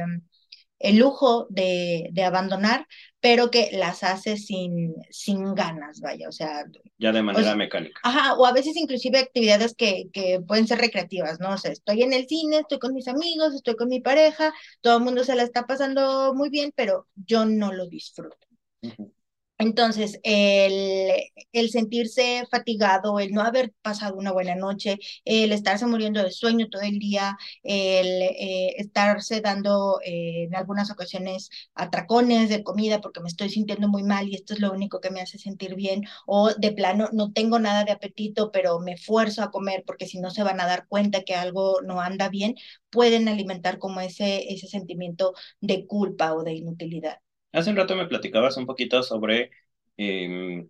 el 0.81 0.97
lujo 0.99 1.47
de, 1.51 2.09
de, 2.13 2.25
abandonar, 2.25 2.87
pero 3.25 3.51
que 3.51 3.71
las 3.73 4.03
hace 4.03 4.37
sin, 4.37 4.95
sin 5.09 5.55
ganas, 5.55 6.03
vaya, 6.03 6.29
o 6.29 6.33
sea. 6.33 6.67
Ya 6.99 7.11
de 7.11 7.23
manera 7.23 7.57
mecánica. 7.57 7.99
Ajá, 8.05 8.35
o 8.35 8.45
a 8.45 8.53
veces 8.53 8.77
inclusive 8.77 9.19
actividades 9.19 9.75
que, 9.75 10.11
que 10.13 10.41
pueden 10.47 10.69
ser 10.69 10.79
recreativas, 10.79 11.41
¿no? 11.41 11.55
O 11.55 11.57
sea, 11.57 11.73
estoy 11.73 12.03
en 12.03 12.13
el 12.13 12.29
cine, 12.29 12.59
estoy 12.59 12.79
con 12.79 12.93
mis 12.93 13.09
amigos, 13.09 13.55
estoy 13.55 13.77
con 13.77 13.89
mi 13.89 14.01
pareja, 14.01 14.53
todo 14.83 14.99
el 14.99 15.05
mundo 15.05 15.25
se 15.25 15.37
la 15.37 15.43
está 15.43 15.67
pasando 15.67 16.35
muy 16.35 16.51
bien, 16.51 16.71
pero 16.77 17.07
yo 17.15 17.47
no 17.47 17.73
lo 17.73 17.87
disfruto. 17.87 18.37
Uh 18.83 18.89
-huh. 18.89 19.14
Entonces, 19.57 20.19
el, 20.25 21.13
el, 21.53 21.71
sentirse 21.71 22.45
fatigado, 22.51 23.21
el 23.21 23.31
no 23.33 23.41
haber 23.43 23.73
pasado 23.83 24.17
una 24.17 24.33
buena 24.33 24.57
noche, 24.57 24.99
el 25.25 25.53
estarse 25.53 25.87
muriendo 25.87 26.23
de 26.23 26.33
sueño 26.33 26.69
todo 26.69 26.83
el 26.83 26.99
día, 26.99 27.37
el 27.63 28.07
eh, 28.23 28.75
estarse 28.79 29.41
dando 29.41 30.01
eh, 30.05 30.45
en 30.49 30.57
algunas 30.57 30.91
ocasiones 30.91 31.51
atracones 31.75 32.49
de 32.49 32.65
comida 32.65 33.01
porque 33.01 33.21
me 33.21 33.29
estoy 33.29 33.49
sintiendo 33.49 33.89
muy 33.89 34.03
mal 34.03 34.29
y 34.29 34.35
esto 34.35 34.55
es 34.55 34.61
lo 34.61 34.73
único 34.73 35.01
que 35.01 35.11
me 35.11 35.21
hace 35.21 35.39
sentir 35.39 35.77
bien, 35.77 36.03
o 36.27 36.51
de 36.53 36.73
plano 36.73 37.09
no 37.13 37.33
tengo 37.33 37.59
nada 37.61 37.85
de 37.85 37.93
apetito, 37.93 38.51
pero 38.51 38.81
me 38.81 38.93
esfuerzo 38.95 39.43
a 39.43 39.51
comer 39.53 39.85
porque 39.87 40.07
si 40.09 40.19
no 40.19 40.31
se 40.31 40.43
van 40.43 40.61
a 40.61 40.67
dar 40.67 40.87
cuenta 40.89 41.23
que 41.23 41.35
algo 41.37 41.81
no 41.83 42.01
anda 42.01 42.29
bien, 42.29 42.57
pueden 42.91 43.29
alimentar 43.29 43.79
como 43.79 44.01
ese, 44.01 44.53
ese 44.53 44.67
sentimiento 44.67 45.33
de 45.61 45.87
culpa 45.87 46.35
o 46.35 46.43
de 46.43 46.55
inutilidad. 46.55 47.19
Hace 47.55 47.71
un 47.71 47.77
rato 47.77 47.97
me 47.97 48.07
platicabas 48.07 48.57
un 48.59 48.67
poquito 48.67 49.03
sobre 49.03 49.51
eh, 49.97 50.67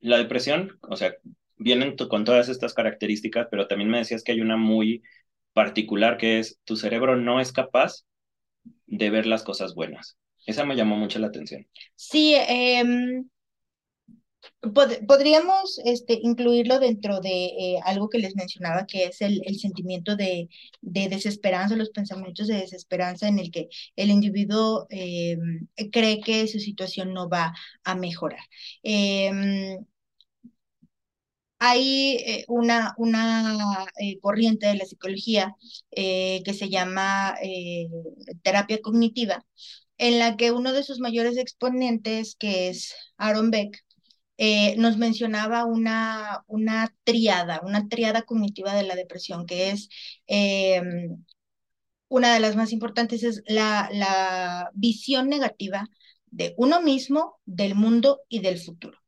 la 0.00 0.18
depresión, 0.18 0.78
o 0.82 0.96
sea, 0.96 1.14
vienen 1.56 1.96
con 1.96 2.24
todas 2.24 2.48
estas 2.48 2.74
características, 2.74 3.48
pero 3.50 3.66
también 3.66 3.90
me 3.90 3.98
decías 3.98 4.22
que 4.22 4.32
hay 4.32 4.40
una 4.40 4.56
muy 4.56 5.02
particular 5.52 6.16
que 6.16 6.38
es 6.38 6.58
tu 6.64 6.76
cerebro 6.76 7.16
no 7.16 7.40
es 7.40 7.52
capaz 7.52 8.04
de 8.86 9.10
ver 9.10 9.26
las 9.26 9.42
cosas 9.42 9.74
buenas. 9.74 10.18
Esa 10.46 10.64
me 10.64 10.76
llamó 10.76 10.96
mucho 10.96 11.18
la 11.18 11.28
atención. 11.28 11.66
Sí, 11.96 12.34
eh, 12.34 12.84
pod 14.74 14.92
podríamos 15.06 15.78
este, 15.84 16.18
incluirlo 16.22 16.78
dentro 16.78 17.20
de 17.20 17.46
eh, 17.46 17.80
algo 17.84 18.08
que 18.08 18.18
les 18.18 18.36
mencionaba, 18.36 18.86
que 18.86 19.04
es 19.06 19.20
el, 19.22 19.42
el 19.44 19.58
sentimiento 19.58 20.16
de, 20.16 20.48
de, 20.82 21.08
desesperanza, 21.08 21.76
los 21.76 21.90
pensamientos 21.90 22.48
de 22.48 22.56
desesperanza 22.56 23.28
en 23.28 23.38
el 23.38 23.50
que 23.50 23.68
el 23.96 24.10
individuo 24.10 24.86
eh, 24.90 25.36
cree 25.92 26.20
que 26.20 26.46
su 26.48 26.58
situación 26.60 27.12
no 27.14 27.28
va 27.28 27.52
a 27.84 27.94
mejorar. 27.94 28.40
Eh, 28.82 29.78
hay 31.58 32.16
eh, 32.26 32.44
una, 32.48 32.94
una 32.96 33.86
corriente 34.22 34.66
de 34.66 34.76
la 34.76 34.86
psicología 34.86 35.54
que 35.90 36.54
se 36.58 36.68
llama 36.70 37.36
terapia 38.42 38.80
cognitiva, 38.82 39.44
en 39.98 40.18
la 40.18 40.36
que 40.36 40.52
uno 40.52 40.72
de 40.72 40.82
sus 40.82 41.00
mayores 41.00 41.36
exponentes, 41.36 42.36
que 42.36 42.68
es 42.70 42.94
Aaron 43.18 43.50
Beck, 43.50 43.84
eh, 44.42 44.74
nos 44.78 44.96
mencionaba 44.96 45.66
una, 45.66 46.44
una 46.46 46.94
triada, 47.04 47.60
una 47.62 47.88
triada 47.88 48.22
cognitiva 48.22 48.72
de 48.74 48.84
la 48.84 48.96
depresión, 48.96 49.44
que 49.44 49.68
es 49.70 49.90
eh, 50.28 50.80
una 52.08 52.32
de 52.32 52.40
las 52.40 52.56
más 52.56 52.72
importantes, 52.72 53.22
es 53.22 53.42
la, 53.46 53.90
la 53.92 54.70
visión 54.72 55.28
negativa 55.28 55.86
de 56.26 56.54
uno 56.56 56.80
mismo, 56.80 57.38
del 57.44 57.74
mundo 57.74 58.22
y 58.30 58.40
del 58.40 58.58
futuro, 58.58 58.98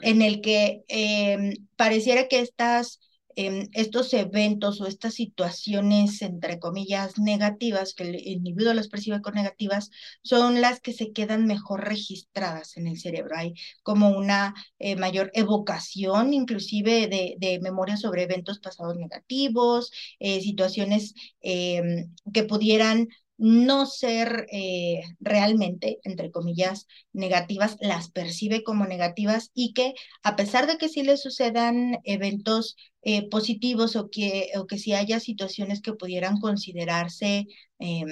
en 0.00 0.20
el 0.20 0.42
que 0.42 0.84
eh, 0.88 1.54
pareciera 1.76 2.28
que 2.28 2.40
estas 2.40 3.00
eh, 3.38 3.68
estos 3.72 4.12
eventos 4.14 4.80
o 4.80 4.88
estas 4.88 5.14
situaciones, 5.14 6.22
entre 6.22 6.58
comillas, 6.58 7.18
negativas, 7.20 7.94
que 7.94 8.02
el 8.02 8.16
individuo 8.26 8.74
las 8.74 8.88
percibe 8.88 9.22
con 9.22 9.34
negativas, 9.34 9.90
son 10.22 10.60
las 10.60 10.80
que 10.80 10.92
se 10.92 11.12
quedan 11.12 11.46
mejor 11.46 11.84
registradas 11.84 12.76
en 12.76 12.88
el 12.88 12.98
cerebro. 12.98 13.36
Hay 13.36 13.54
como 13.84 14.08
una 14.08 14.54
eh, 14.80 14.96
mayor 14.96 15.30
evocación, 15.34 16.34
inclusive 16.34 17.06
de, 17.06 17.36
de, 17.38 17.60
memoria 17.60 17.96
sobre 17.96 18.24
eventos 18.24 18.58
pasados 18.58 18.96
negativos, 18.96 19.92
eh, 20.18 20.40
situaciones 20.40 21.14
em, 21.40 22.12
que 22.32 22.42
pudieran 22.42 23.08
no 23.38 23.86
ser 23.86 24.46
eh, 24.50 25.02
realmente, 25.20 26.00
entre 26.02 26.30
comillas, 26.30 26.86
negativas, 27.12 27.76
las 27.80 28.10
percibe 28.10 28.62
como 28.64 28.84
negativas 28.86 29.50
y 29.54 29.72
que 29.72 29.94
a 30.22 30.36
pesar 30.36 30.66
de 30.66 30.76
que 30.76 30.88
sí 30.88 31.02
le 31.02 31.16
sucedan 31.16 31.98
eventos 32.04 32.76
eh, 33.02 33.28
positivos 33.28 33.96
o 33.96 34.10
que, 34.10 34.50
o 34.56 34.66
que 34.66 34.78
sí 34.78 34.92
haya 34.92 35.20
situaciones 35.20 35.80
que 35.80 35.94
pudieran 35.94 36.40
considerarse 36.40 37.46
eh, 37.78 38.04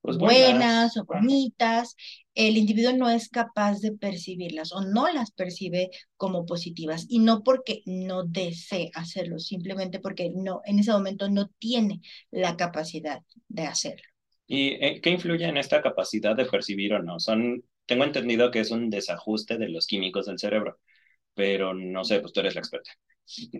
pues 0.00 0.18
buenas, 0.18 0.50
buenas, 0.50 0.96
o 0.96 1.04
bonitas, 1.04 1.94
el 2.34 2.56
individuo 2.56 2.92
no 2.92 3.08
es 3.08 3.28
capaz 3.28 3.78
de 3.80 3.92
percibirlas 3.92 4.72
o 4.72 4.80
no 4.80 5.10
las 5.12 5.30
percibe 5.30 5.90
como 6.16 6.44
positivas 6.44 7.06
y 7.08 7.20
no 7.20 7.44
porque 7.44 7.82
no 7.86 8.24
desee 8.24 8.90
hacerlo, 8.94 9.38
simplemente 9.38 10.00
porque 10.00 10.32
no, 10.34 10.60
en 10.64 10.80
ese 10.80 10.92
momento 10.92 11.30
no 11.30 11.48
tiene 11.58 12.00
la 12.32 12.56
capacidad 12.56 13.22
de 13.48 13.62
hacerlo. 13.66 14.11
¿Y 14.46 14.72
eh, 14.84 15.00
qué 15.02 15.10
influye 15.10 15.46
en 15.46 15.56
esta 15.56 15.82
capacidad 15.82 16.36
de 16.36 16.46
percibir 16.46 16.94
o 16.94 17.02
no? 17.02 17.18
Son, 17.20 17.62
tengo 17.86 18.04
entendido 18.04 18.50
que 18.50 18.60
es 18.60 18.70
un 18.70 18.90
desajuste 18.90 19.58
de 19.58 19.68
los 19.68 19.86
químicos 19.86 20.26
del 20.26 20.38
cerebro, 20.38 20.78
pero 21.34 21.74
no 21.74 22.04
sé, 22.04 22.20
pues 22.20 22.32
tú 22.32 22.40
eres 22.40 22.54
la 22.54 22.60
experta. 22.60 22.90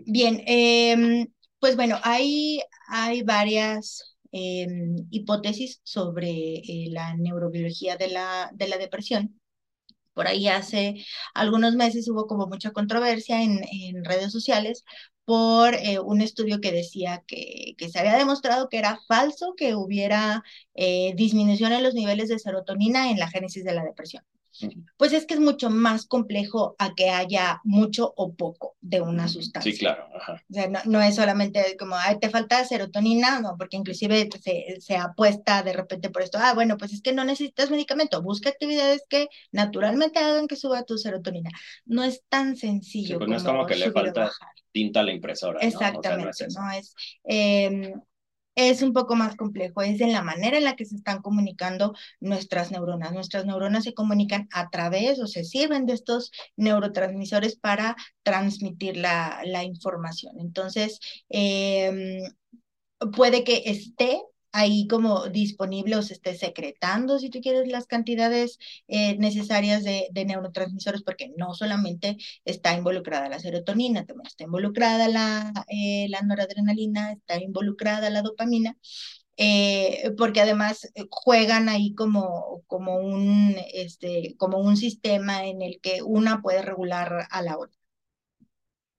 Bien, 0.05 0.43
eh, 0.47 1.27
pues 1.59 1.75
bueno, 1.75 1.97
hay, 2.03 2.61
hay 2.87 3.23
varias 3.23 4.15
eh, 4.31 4.67
hipótesis 5.09 5.81
sobre 5.83 6.29
eh, 6.57 6.87
la 6.89 7.15
neurobiología 7.15 7.97
de 7.97 8.09
la, 8.09 8.51
de 8.53 8.67
la 8.67 8.77
depresión. 8.77 9.39
Por 10.13 10.27
ahí 10.27 10.47
hace 10.47 11.05
algunos 11.33 11.75
meses 11.75 12.07
hubo 12.09 12.27
como 12.27 12.47
mucha 12.47 12.71
controversia 12.71 13.41
en, 13.43 13.61
redes 14.05 14.31
sociales 14.31 14.83
por 15.25 15.73
eh, 15.75 15.99
un 15.99 16.21
estudio 16.21 16.59
que 16.61 16.71
decía 16.71 17.23
que, 17.27 17.75
que, 17.77 17.89
se 17.89 17.99
había 17.99 18.17
demostrado 18.17 18.69
que 18.69 18.77
era 18.77 18.99
falso 19.07 19.53
que 19.55 19.75
hubiera 19.75 20.43
eh, 20.75 21.13
disminución 21.15 21.71
en 21.73 21.83
los 21.83 21.93
niveles 21.93 22.29
de 22.29 22.39
serotonina 22.39 23.09
en 23.11 23.19
la 23.19 23.29
génesis 23.29 23.63
de 23.63 23.73
la 23.73 23.83
depresión. 23.83 24.23
Pues 24.97 25.13
es 25.13 25.25
que 25.25 25.33
es 25.33 25.39
mucho 25.39 25.69
más 25.69 26.05
complejo 26.05 26.75
a 26.77 26.93
que 26.93 27.09
haya 27.09 27.59
mucho 27.63 28.13
o 28.15 28.33
poco 28.33 28.75
de 28.81 29.01
una 29.01 29.27
sustancia. 29.27 29.71
Sí, 29.71 29.77
claro. 29.77 30.07
Ajá. 30.15 30.43
O 30.49 30.53
sea, 30.53 30.67
no, 30.69 30.79
no, 30.85 31.01
es 31.01 31.15
solamente 31.15 31.75
como, 31.77 31.95
ay, 31.95 32.19
te 32.19 32.29
falta 32.29 32.63
serotonina, 32.65 33.39
no, 33.39 33.55
porque 33.57 33.77
inclusive 33.77 34.29
se, 34.41 34.79
se 34.79 34.95
apuesta 34.95 35.63
de 35.63 35.73
repente 35.73 36.09
por 36.09 36.21
esto, 36.21 36.37
ah, 36.41 36.53
bueno, 36.53 36.77
pues 36.77 36.93
es 36.93 37.01
que 37.01 37.13
no 37.13 37.25
necesitas 37.25 37.71
medicamento, 37.71 38.21
busca 38.21 38.49
actividades 38.49 39.03
que 39.09 39.27
naturalmente 39.51 40.19
hagan 40.19 40.47
que 40.47 40.55
suba 40.55 40.83
tu 40.83 40.97
serotonina. 40.97 41.49
No 41.85 42.03
es 42.03 42.23
tan 42.29 42.55
sencillo. 42.55 43.07
Sí, 43.07 43.17
pues 43.17 43.29
no 43.29 43.37
es 43.37 43.43
como 43.43 43.65
que 43.65 43.75
le 43.75 43.91
falta 43.91 44.31
tinta 44.71 45.01
a 45.01 45.03
la 45.03 45.13
impresora. 45.13 45.59
Exactamente, 45.61 46.23
¿no? 46.23 46.29
O 46.29 46.33
sea, 46.33 46.47
no 46.47 46.51
es, 46.51 46.55
no 46.55 46.71
es 46.71 46.95
eh, 47.23 47.93
es 48.55 48.81
un 48.81 48.93
poco 48.93 49.15
más 49.15 49.35
complejo, 49.35 49.81
es 49.81 50.01
en 50.01 50.11
la 50.11 50.21
manera 50.21 50.57
en 50.57 50.63
la 50.63 50.75
que 50.75 50.85
se 50.85 50.95
están 50.95 51.21
comunicando 51.21 51.95
nuestras 52.19 52.71
neuronas. 52.71 53.13
Nuestras 53.13 53.45
neuronas 53.45 53.83
se 53.83 53.93
comunican 53.93 54.47
a 54.51 54.69
través 54.69 55.19
o 55.19 55.27
se 55.27 55.43
sirven 55.43 55.85
de 55.85 55.93
estos 55.93 56.31
neurotransmisores 56.55 57.55
para 57.55 57.95
transmitir 58.23 58.97
la, 58.97 59.41
la 59.45 59.63
información. 59.63 60.39
Entonces, 60.39 60.99
eh, 61.29 62.21
puede 63.15 63.43
que 63.43 63.63
esté 63.65 64.21
ahí 64.53 64.87
como 64.87 65.27
disponible 65.29 65.97
o 65.97 66.01
se 66.03 66.13
esté 66.13 66.35
secretando, 66.37 67.19
si 67.19 67.29
tú 67.29 67.41
quieres, 67.41 67.67
las 67.67 67.87
cantidades 67.87 68.59
eh, 68.87 69.17
necesarias 69.17 69.83
de, 69.83 70.09
neurotransmisores, 70.25 71.03
porque 71.03 71.33
no 71.37 71.53
solamente 71.55 72.17
está 72.45 72.75
involucrada 72.75 73.29
la 73.29 73.39
serotonina, 73.39 74.05
también 74.05 74.27
está 74.27 74.45
involucrada 74.45 75.07
la, 75.09 75.51
eh, 75.67 76.07
la 76.09 76.21
noradrenalina, 76.21 77.13
está 77.13 77.41
involucrada 77.41 78.09
la 78.09 78.21
dopamina. 78.21 78.77
Eh, 79.37 80.11
porque 80.17 80.41
además 80.41 80.91
juegan 81.09 81.67
ahí 81.67 81.95
como, 81.95 82.63
como, 82.67 82.97
un, 82.97 83.55
este, 83.73 84.35
como 84.37 84.59
un 84.59 84.77
sistema 84.77 85.45
en 85.47 85.61
el 85.63 85.79
que 85.81 86.03
una 86.03 86.41
puede 86.41 86.61
regular 86.61 87.27
a 87.31 87.41
la 87.41 87.57
otra 87.57 87.82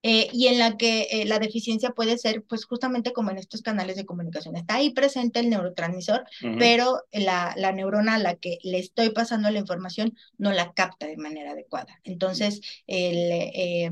eh, 0.07 0.29
y 0.35 0.49
en 0.49 0.59
la 0.59 0.77
que 0.77 1.09
eh, 1.11 1.25
la 1.25 1.39
deficiencia 1.39 1.93
puede 1.93 2.19
ser, 2.19 2.45
pues 2.47 2.67
justamente 2.67 3.15
como 3.15 3.31
en 3.31 3.39
estos 3.39 3.63
canales 3.63 3.97
de 3.97 4.05
comunicación. 4.05 4.55
Está 4.55 4.75
ahí 4.75 4.91
presente 4.91 5.41
el 5.41 5.49
neurotransmisor, 5.49 6.21
uh 6.21 6.47
-huh. 6.47 6.59
pero 6.59 7.01
la, 7.11 7.55
la, 7.57 7.73
neurona 7.73 8.17
a 8.17 8.19
la 8.19 8.35
que 8.37 8.59
le 8.63 8.79
estoy 8.79 9.11
pasando 9.11 9.49
la 9.51 9.59
información 9.59 10.13
no 10.37 10.53
la 10.53 10.75
capta 10.75 11.07
de 11.07 11.17
manera 11.17 11.53
adecuada. 11.53 12.01
Entonces, 12.05 12.61
el, 12.87 13.31
eh, 13.33 13.91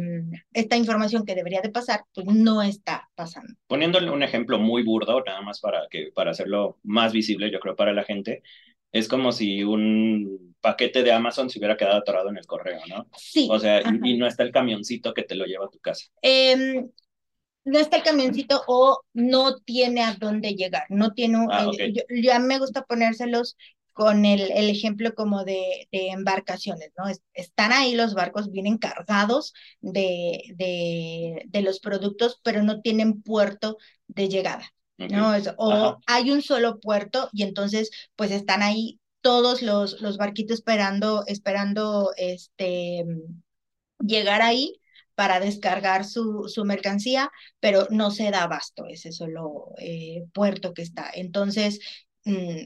esta 0.52 0.76
información 0.76 1.24
que 1.24 1.34
debería 1.34 1.62
de 1.62 1.70
pasar, 1.70 2.04
pues 2.12 2.26
no 2.26 2.60
está 2.60 3.08
pasando. 3.14 3.54
Poniéndole 3.66 4.10
un 4.10 4.22
ejemplo 4.22 4.58
muy 4.58 4.82
burdo, 4.82 5.22
nada 5.24 5.40
más 5.40 5.60
para, 5.60 5.86
que, 5.90 6.10
para 6.14 6.32
hacerlo 6.32 6.78
más 6.82 7.14
visible, 7.14 7.50
yo 7.50 7.58
creo, 7.58 7.74
para 7.74 7.94
la 7.94 8.04
gente, 8.04 8.42
es 8.92 9.08
como 9.08 9.32
si 9.32 9.64
un 9.64 10.54
paquete 10.60 11.02
de 11.02 11.12
Amazon 11.12 11.50
se 11.50 11.58
hubiera 11.58 11.76
quedado 11.76 11.98
atorado 11.98 12.28
en 12.28 12.36
el 12.36 12.46
correo, 12.46 12.80
¿no? 12.88 13.06
Sí. 13.16 13.48
O 13.50 13.58
sea, 13.58 13.80
y, 13.80 14.16
no 14.16 14.26
está 14.26 14.44
el 14.44 14.52
camioncito 14.52 15.12
que 15.12 15.24
te 15.24 15.34
lo 15.34 15.44
lleva 15.44 15.66
a 15.66 15.70
tu 15.70 15.80
casa. 15.80 16.06
Eh, 16.22 16.84
no 17.64 17.78
está 17.78 17.96
el 17.96 18.02
camioncito 18.02 18.62
o 18.66 19.00
no 19.12 19.56
tiene 19.58 20.02
a 20.02 20.14
dónde 20.14 20.54
llegar, 20.54 20.84
no 20.88 21.12
tiene, 21.12 21.38
un, 21.38 21.48
ah, 21.50 21.70
eh, 21.78 21.92
ya 22.22 22.38
me 22.38 22.58
gusta 22.58 22.82
ponérselos 22.82 23.56
con 23.92 24.24
el, 24.24 24.50
el 24.52 24.70
ejemplo 24.70 25.14
como 25.14 25.44
de, 25.44 25.88
de 25.92 26.08
embarcaciones, 26.08 26.90
¿no? 26.96 27.04
están 27.34 27.72
ahí 27.72 27.94
los 27.94 28.14
barcos, 28.14 28.50
vienen 28.50 28.78
cargados 28.78 29.52
de, 29.80 30.42
de, 30.56 31.42
de, 31.46 31.62
los 31.62 31.78
productos, 31.78 32.40
pero 32.42 32.62
no 32.62 32.80
tienen 32.80 33.22
puerto 33.22 33.76
de 34.08 34.28
llegada, 34.28 34.72
¿no? 34.98 35.32
o 35.58 35.98
hay 36.06 36.30
un 36.30 36.42
solo 36.42 36.78
puerto 36.80 37.28
y 37.32 37.42
entonces 37.42 37.90
pues 38.16 38.30
están 38.30 38.62
ahí 38.62 39.00
todos 39.20 39.62
los, 39.62 40.00
los 40.00 40.16
barquitos 40.16 40.58
esperando, 40.58 41.24
esperando 41.26 42.10
este, 42.16 43.04
llegar 44.00 44.42
ahí 44.42 44.80
para 45.14 45.40
descargar 45.40 46.04
su, 46.04 46.48
su 46.48 46.64
mercancía, 46.64 47.30
pero 47.60 47.86
no 47.90 48.10
se 48.10 48.30
da 48.30 48.44
abasto 48.44 48.84
ese 48.88 49.12
solo 49.12 49.72
eh, 49.78 50.24
puerto 50.32 50.74
que 50.74 50.82
está. 50.82 51.10
Entonces, 51.14 51.80
mm, 52.24 52.62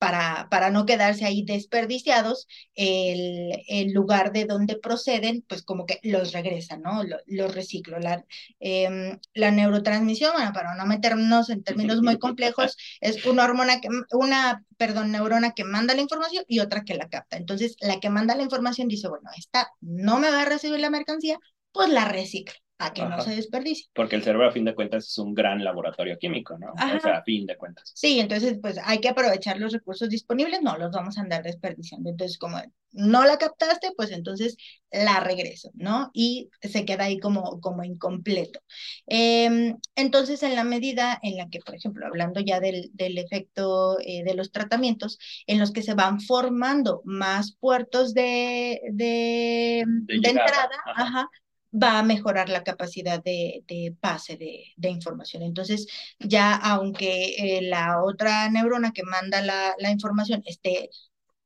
para, 0.00 0.48
para 0.48 0.70
no 0.70 0.86
quedarse 0.86 1.26
ahí 1.26 1.44
desperdiciados, 1.44 2.48
el, 2.74 3.52
el, 3.68 3.92
lugar 3.92 4.32
de 4.32 4.46
donde 4.46 4.76
proceden, 4.78 5.44
pues 5.46 5.62
como 5.62 5.84
que 5.84 6.00
los 6.02 6.32
regresan, 6.32 6.80
¿no? 6.80 7.02
Los, 7.26 7.54
reciclo. 7.54 7.98
La, 7.98 8.24
em, 8.60 9.18
la 9.34 9.50
neurotransmisión, 9.50 10.32
bueno, 10.32 10.54
para 10.54 10.74
no 10.74 10.86
meternos 10.86 11.50
en 11.50 11.62
términos 11.62 12.00
muy 12.00 12.18
complejos, 12.18 12.78
es 13.02 13.26
una 13.26 13.44
hormona 13.44 13.82
que, 13.82 13.88
una, 14.12 14.64
perdón, 14.78 15.12
neurona 15.12 15.52
que 15.52 15.64
manda 15.64 15.94
la 15.94 16.00
información 16.00 16.44
y 16.48 16.60
otra 16.60 16.82
que 16.82 16.94
la 16.94 17.10
capta. 17.10 17.36
Entonces, 17.36 17.76
la 17.80 18.00
que 18.00 18.08
manda 18.08 18.34
la 18.34 18.42
información 18.42 18.88
dice, 18.88 19.06
bueno, 19.08 19.28
esta 19.36 19.70
no 19.82 20.18
me 20.18 20.30
va 20.30 20.42
a 20.42 20.46
recibir 20.46 20.80
la 20.80 20.88
mercancía, 20.88 21.38
pues 21.72 21.90
la 21.90 22.06
reciclo 22.06 22.54
a 22.80 22.92
que 22.92 23.04
no 23.04 23.20
se 23.20 23.36
desperdicie. 23.36 23.86
Porque 23.94 24.16
el 24.16 24.22
cerebro 24.22 24.48
a 24.48 24.52
fin 24.52 24.64
de 24.64 24.74
cuentas 24.74 25.06
es 25.06 25.18
un 25.18 25.34
gran 25.34 25.62
laboratorio 25.62 26.18
químico, 26.18 26.58
¿no? 26.58 26.72
O 26.72 27.00
sea, 27.00 27.18
a 27.18 27.22
fin 27.22 27.46
de 27.46 27.56
cuentas. 27.56 27.92
Sí, 27.94 28.18
entonces 28.18 28.58
pues 28.60 28.78
hay 28.82 29.00
que 29.00 29.10
aprovechar 29.10 29.58
los 29.58 29.72
recursos 29.72 30.08
disponibles, 30.08 30.62
no 30.62 30.78
los 30.78 30.90
vamos 30.90 31.18
a 31.18 31.20
andar 31.20 31.42
desperdiciando. 31.42 32.08
Entonces 32.08 32.38
como 32.38 32.58
no 32.92 33.24
la 33.24 33.36
captaste, 33.36 33.90
pues 33.96 34.10
entonces 34.10 34.56
la 34.90 35.20
regreso, 35.20 35.70
¿no? 35.74 36.10
Y 36.14 36.48
se 36.62 36.84
queda 36.84 37.04
ahí 37.04 37.18
como, 37.18 37.60
como 37.60 37.84
incompleto. 37.84 38.60
Em, 39.06 39.76
entonces 39.94 40.42
en 40.42 40.56
la 40.56 40.64
medida 40.64 41.18
en 41.22 41.36
la 41.36 41.48
que, 41.50 41.60
por 41.60 41.74
ejemplo, 41.74 42.06
hablando 42.06 42.40
ya 42.40 42.60
del, 42.60 42.90
del 42.94 43.18
efecto 43.18 43.98
eh, 44.00 44.24
de 44.24 44.34
los 44.34 44.52
tratamientos, 44.52 45.18
en 45.46 45.58
los 45.58 45.70
que 45.70 45.82
se 45.82 45.94
van 45.94 46.20
formando 46.20 47.02
más 47.04 47.56
puertos 47.60 48.14
de, 48.14 48.80
de, 48.90 49.84
entrada, 50.08 50.70
ajá 50.86 51.28
va 51.72 51.98
a 51.98 52.02
mejorar 52.02 52.48
la 52.48 52.64
capacidad 52.64 53.22
de, 53.22 53.64
de 53.66 53.94
pase 54.00 54.36
de, 54.36 54.64
de, 54.76 54.88
información. 54.88 55.42
Entonces, 55.42 55.86
ya 56.18 56.54
aunque 56.54 57.34
eh, 57.38 57.62
la 57.62 58.02
otra 58.02 58.50
neurona 58.50 58.92
que 58.92 59.04
manda 59.04 59.40
la, 59.40 59.74
la, 59.78 59.90
información 59.90 60.42
esté 60.46 60.90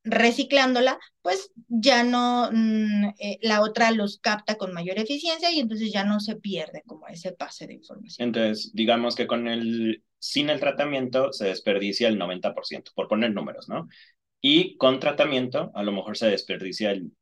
reciclándola, 0.05 0.99
pues 1.23 1.51
ya 1.69 2.05
no, 2.05 2.51
mm, 2.53 3.15
eh, 3.19 3.39
la 3.43 3.63
otra 3.63 3.91
los 3.91 4.19
capta 4.19 4.57
con 4.57 4.73
mayor 4.73 4.99
eficiencia 4.99 5.51
y 5.51 5.61
entonces 5.61 5.93
ya 5.93 6.05
no 6.05 6.21
se 6.21 6.37
pierde 6.37 6.83
como 6.87 7.09
ese 7.09 7.33
pase 7.33 7.67
de 7.67 7.75
información. 7.75 8.29
Entonces, 8.29 8.71
digamos 8.75 9.15
que 9.17 9.27
con 9.27 9.49
el, 9.49 10.05
sin 10.19 10.51
el 10.51 10.61
tratamiento 10.61 11.33
se 11.33 11.47
desperdicia 11.47 12.09
el 12.09 12.19
90%, 12.19 12.93
por 12.95 13.09
poner 13.09 13.33
números, 13.33 13.69
¿no? 13.69 13.89
Y 14.41 14.77
con 14.77 15.01
tratamiento 15.01 15.71
a 15.75 15.83
lo 15.83 15.93
mejor 15.93 16.19
se 16.19 16.27
desperdicia 16.27 16.91
el 16.91 17.13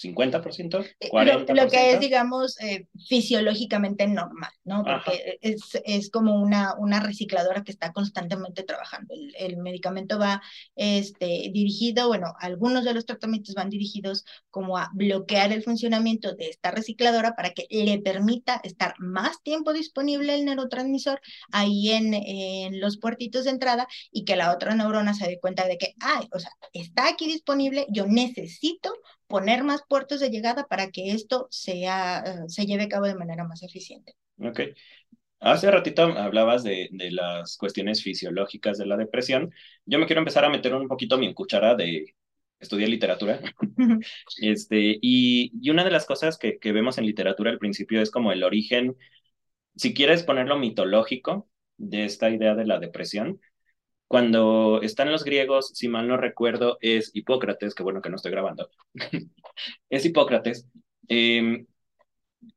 50%, 0.00 0.86
40%. 1.10 1.54
Lo, 1.54 1.68
que 1.68 1.92
es, 1.92 2.00
digamos, 2.00 2.58
eh, 2.60 2.86
fisiológicamente 3.06 4.06
normal, 4.06 4.50
¿no? 4.64 4.82
Porque 4.84 5.38
es, 5.42 5.60
es, 5.84 6.10
como 6.10 6.40
una, 6.40 6.74
una 6.78 7.00
recicladora 7.00 7.62
que 7.62 7.72
está 7.72 7.92
constantemente 7.92 8.62
trabajando. 8.62 9.14
El, 9.14 9.34
el, 9.38 9.56
medicamento 9.58 10.18
va 10.18 10.42
este, 10.76 11.50
dirigido, 11.52 12.08
bueno, 12.08 12.34
algunos 12.38 12.84
de 12.84 12.94
los 12.94 13.04
tratamientos 13.04 13.54
van 13.54 13.68
dirigidos 13.68 14.24
como 14.50 14.78
a 14.78 14.90
bloquear 14.94 15.52
el 15.52 15.62
funcionamiento 15.62 16.34
de 16.34 16.48
esta 16.48 16.70
recicladora 16.70 17.34
para 17.34 17.50
que 17.50 17.66
le 17.70 17.98
permita 18.00 18.60
estar 18.64 18.94
más 18.98 19.42
tiempo 19.42 19.72
disponible 19.72 20.34
el 20.34 20.44
neurotransmisor 20.44 21.20
ahí 21.52 21.90
en, 21.90 22.14
en 22.14 22.80
los 22.80 22.98
puertitos 22.98 23.44
de 23.44 23.50
entrada 23.50 23.86
y 24.10 24.24
que 24.24 24.36
la 24.36 24.52
otra 24.52 24.74
neurona 24.74 25.14
se 25.14 25.26
dé 25.26 25.38
cuenta 25.38 25.66
de 25.66 25.78
que, 25.78 25.94
ay, 26.00 26.26
o 26.32 26.38
sea, 26.38 26.52
está 26.72 27.08
aquí 27.08 27.26
disponible, 27.26 27.86
yo 27.90 28.06
necesito 28.06 28.94
poner 29.30 29.64
más 29.64 29.82
puertos 29.88 30.20
de 30.20 30.28
llegada 30.28 30.66
para 30.66 30.90
que 30.90 31.12
esto 31.12 31.46
sea, 31.50 32.22
eh, 32.26 32.48
se 32.48 32.66
lleve 32.66 32.82
a 32.82 32.88
cabo 32.88 33.06
de 33.06 33.14
manera 33.14 33.44
más 33.44 33.62
eficiente. 33.62 34.14
Ok. 34.38 34.60
Hace 35.38 35.70
ratito 35.70 36.02
hablabas 36.02 36.62
de, 36.62 36.88
de, 36.92 37.10
las 37.12 37.56
cuestiones 37.56 38.02
fisiológicas 38.02 38.76
de 38.76 38.84
la 38.84 38.98
depresión. 38.98 39.50
Yo 39.86 39.98
me 39.98 40.04
quiero 40.04 40.20
empezar 40.20 40.44
a 40.44 40.50
meter 40.50 40.74
un 40.74 40.88
poquito 40.88 41.16
mi 41.16 41.32
cuchara 41.32 41.74
de 41.74 42.14
estudiar 42.58 42.90
literatura. 42.90 43.40
este, 44.42 44.98
y, 45.00 45.50
y, 45.62 45.70
una 45.70 45.84
de 45.84 45.90
las 45.92 46.04
cosas 46.04 46.36
que, 46.36 46.58
que 46.58 46.72
vemos 46.72 46.98
en 46.98 47.06
literatura 47.06 47.50
al 47.50 47.58
principio 47.58 48.02
es 48.02 48.10
como 48.10 48.32
el 48.32 48.42
origen, 48.42 48.96
si 49.76 49.94
quieres 49.94 50.24
ponerlo 50.24 50.58
mitológico, 50.58 51.48
de 51.80 52.04
esta 52.04 52.30
idea 52.30 52.54
de 52.54 52.66
la 52.66 52.78
depresión, 52.78 53.40
cuando 54.10 54.82
están 54.82 55.12
los 55.12 55.22
griegos, 55.22 55.70
si 55.72 55.86
mal 55.86 56.08
no 56.08 56.16
recuerdo, 56.16 56.78
es 56.80 57.12
Hipócrates, 57.14 57.76
que 57.76 57.84
bueno 57.84 58.02
que 58.02 58.10
no 58.10 58.16
estoy 58.16 58.32
grabando, 58.32 58.68
es 59.88 60.04
Hipócrates. 60.04 60.66
Em, 61.06 61.64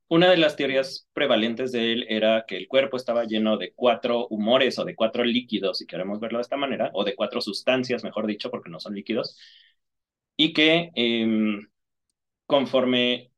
una 0.08 0.32
de 0.32 0.38
las 0.38 0.56
teorías 0.56 1.08
prevalentes 1.14 1.72
de 1.72 1.94
él 1.94 2.06
era 2.10 2.46
que 2.48 2.58
el 2.58 2.68
cuerpo 2.68 2.98
estaba 2.98 3.26
lleno 3.26 3.58
de 3.58 3.72
cuatro 3.76 4.28
humores 4.30 4.80
o 4.80 4.84
de 4.86 4.96
cuatro 4.96 5.24
líquidos, 5.24 5.78
si 5.78 5.86
queremos 5.86 6.20
verlo 6.20 6.40
de 6.40 6.42
esta 6.42 6.58
manera, 6.58 6.90
o 6.96 7.04
de 7.04 7.16
cuatro 7.16 7.40
sustancias, 7.40 8.04
mejor 8.04 8.26
dicho, 8.26 8.50
porque 8.50 8.72
no 8.72 8.80
son 8.80 8.96
líquidos, 8.96 9.38
y 10.36 10.54
que 10.54 10.90
em, 10.96 11.68
conforme 12.48 13.32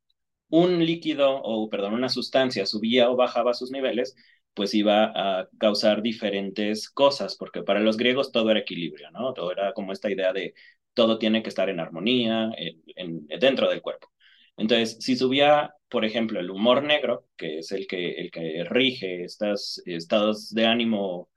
un 0.48 0.84
líquido 0.86 1.42
o, 1.42 1.68
perdón, 1.68 1.94
una 1.94 2.08
sustancia 2.08 2.66
subía 2.66 3.10
o 3.10 3.16
bajaba 3.16 3.54
sus 3.54 3.70
niveles, 3.70 4.16
pues 4.56 4.74
iba 4.74 5.12
a 5.14 5.48
causar 5.58 6.02
diferentes 6.02 6.88
cosas, 6.90 7.36
porque 7.36 7.62
para 7.62 7.80
los 7.80 7.98
griegos 7.98 8.32
todo 8.32 8.50
era 8.50 8.60
equilibrio, 8.60 9.10
¿no? 9.10 9.34
Todo 9.34 9.52
era 9.52 9.74
como 9.74 9.92
esta 9.92 10.10
idea 10.10 10.32
de 10.32 10.54
todo 10.94 11.18
tiene 11.18 11.42
que 11.42 11.50
estar 11.50 11.68
en 11.68 11.78
armonía 11.78 12.50
en, 12.56 13.26
dentro 13.28 13.68
del 13.68 13.82
cuerpo. 13.82 14.10
Entonces, 14.56 14.96
si 15.00 15.16
subía, 15.16 15.74
por 15.90 16.06
ejemplo, 16.06 16.40
el 16.40 16.50
humor 16.50 16.82
negro, 16.82 17.28
que 17.36 17.58
es 17.58 17.70
el 17.72 17.86
que, 17.86 18.12
el 18.12 18.30
que 18.30 18.64
rige 18.64 19.24
estos 19.24 19.82
estados 19.86 20.50
de 20.54 20.66
ánimo 20.66 21.28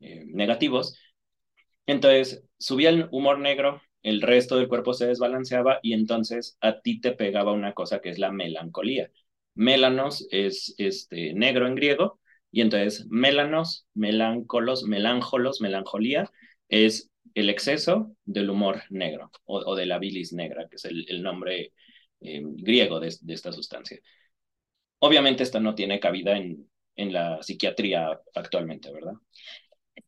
eh, 0.00 0.24
negativos, 0.26 0.98
entonces 1.86 2.44
subía 2.58 2.88
el 2.90 3.08
humor 3.10 3.38
negro, 3.38 3.82
el 4.02 4.22
resto 4.22 4.56
del 4.56 4.68
cuerpo 4.68 4.94
se 4.94 5.06
desbalanceaba 5.06 5.78
y 5.82 5.92
entonces 5.92 6.56
a 6.62 6.80
ti 6.80 7.00
te 7.00 7.12
pegaba 7.12 7.52
una 7.52 7.74
cosa 7.74 8.00
que 8.00 8.10
es 8.10 8.18
la 8.18 8.32
melancolía. 8.32 9.10
Mélanos 9.54 10.26
es 10.30 10.74
este, 10.78 11.34
negro 11.34 11.66
en 11.66 11.74
griego 11.74 12.21
y 12.52 12.60
entonces, 12.60 13.06
melanos, 13.08 13.86
melancolos, 13.94 14.84
melánjolos, 14.84 15.60
melancolía, 15.62 16.30
es 16.68 17.10
el 17.34 17.48
exceso 17.48 18.14
del 18.24 18.50
humor 18.50 18.82
negro 18.90 19.30
o, 19.44 19.74
de 19.74 19.86
la 19.86 19.98
bilis 19.98 20.34
negra, 20.34 20.68
que 20.68 20.76
es 20.76 20.84
el, 20.84 21.22
nombre 21.22 21.72
eh, 22.20 22.42
griego 22.44 23.00
de, 23.00 23.08
esta 23.08 23.52
sustancia. 23.52 23.98
Obviamente 24.98 25.42
esto 25.42 25.60
no 25.60 25.74
tiene 25.74 25.98
cabida 25.98 26.36
en, 26.36 26.70
en 26.96 27.12
la 27.12 27.42
psiquiatría 27.42 28.20
actualmente, 28.34 28.92
¿verdad? 28.92 29.14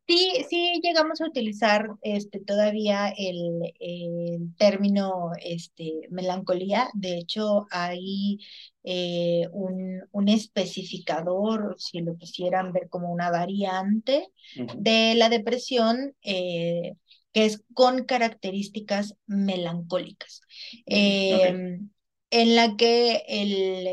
Sí, 0.07 0.45
sí 0.51 0.81
llegamos 0.83 1.21
a 1.21 1.27
utilizar 1.27 1.89
este, 2.03 2.39
todavía 2.41 3.09
el, 3.17 3.73
el 3.81 4.55
término 4.59 5.31
este, 5.43 5.93
melancolía. 6.11 6.91
De 6.93 7.17
hecho, 7.17 7.67
hay 7.71 8.39
eh, 8.83 9.49
un, 9.53 10.03
un, 10.13 10.29
especificador, 10.29 11.77
si 11.79 12.01
lo 12.01 12.19
quisieran 12.19 12.73
ver 12.73 12.91
como 12.91 13.11
una 13.11 13.31
variante 13.31 14.29
de 14.77 15.15
la 15.15 15.31
depresión, 15.31 16.15
eh, 16.21 16.97
que 17.33 17.47
es 17.47 17.65
con 17.73 18.05
características 18.05 19.17
melancólicas, 19.27 20.43
em, 20.85 21.89
en 22.31 22.57
la 22.57 22.77
que 22.77 23.23
el, 23.27 23.89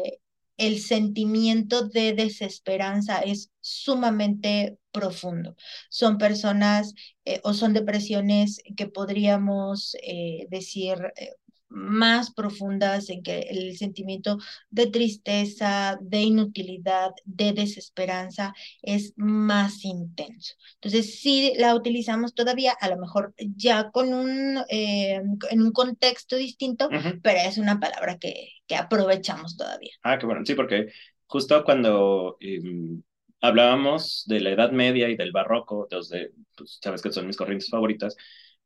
el 0.61 0.79
sentimiento 0.79 1.87
de 1.89 2.13
desesperanza 2.13 3.19
es 3.19 3.51
sumamente 3.61 4.77
profundo. 4.91 5.55
Son 5.89 6.17
personas 6.17 6.93
eh, 7.25 7.41
o 7.43 7.53
son 7.53 7.73
depresiones 7.73 8.61
que 8.77 8.87
podríamos 8.87 9.95
eh, 10.03 10.47
decir, 10.49 10.97
eh, 11.17 11.31
más 11.71 12.33
profundas 12.33 13.09
en 13.09 13.23
que 13.23 13.39
el 13.49 13.77
sentimiento 13.77 14.37
de 14.69 14.87
tristeza, 14.87 15.97
de 16.01 16.21
inutilidad, 16.21 17.11
de 17.25 17.53
desesperanza 17.53 18.53
es 18.81 19.13
más 19.15 19.83
intenso. 19.85 20.55
Entonces, 20.75 21.19
sí 21.19 21.53
la 21.57 21.73
utilizamos 21.75 22.33
todavía, 22.33 22.73
a 22.79 22.89
lo 22.89 22.97
mejor 22.97 23.33
ya 23.37 23.89
con 23.91 24.13
un, 24.13 24.59
eh, 24.69 25.21
en 25.49 25.61
un 25.61 25.71
contexto 25.71 26.35
distinto, 26.35 26.89
pero 27.23 27.39
es 27.39 27.57
una 27.57 27.79
palabra 27.79 28.17
que, 28.17 28.49
que 28.67 28.75
aprovechamos 28.75 29.57
todavía. 29.57 29.91
Ah, 30.03 30.17
qué 30.19 30.25
bueno, 30.25 30.45
sí, 30.45 30.55
porque 30.55 30.91
justo 31.25 31.63
cuando 31.63 32.37
em, 32.39 33.01
hablábamos 33.41 34.23
de 34.27 34.39
la 34.39 34.51
Edad 34.51 34.71
Media 34.71 35.09
y 35.09 35.15
del 35.15 35.31
Barroco, 35.31 35.87
de, 35.89 36.31
pues, 36.55 36.79
sabes 36.81 37.01
que 37.01 37.11
son 37.11 37.27
mis 37.27 37.37
corrientes 37.37 37.69
favoritas, 37.69 38.15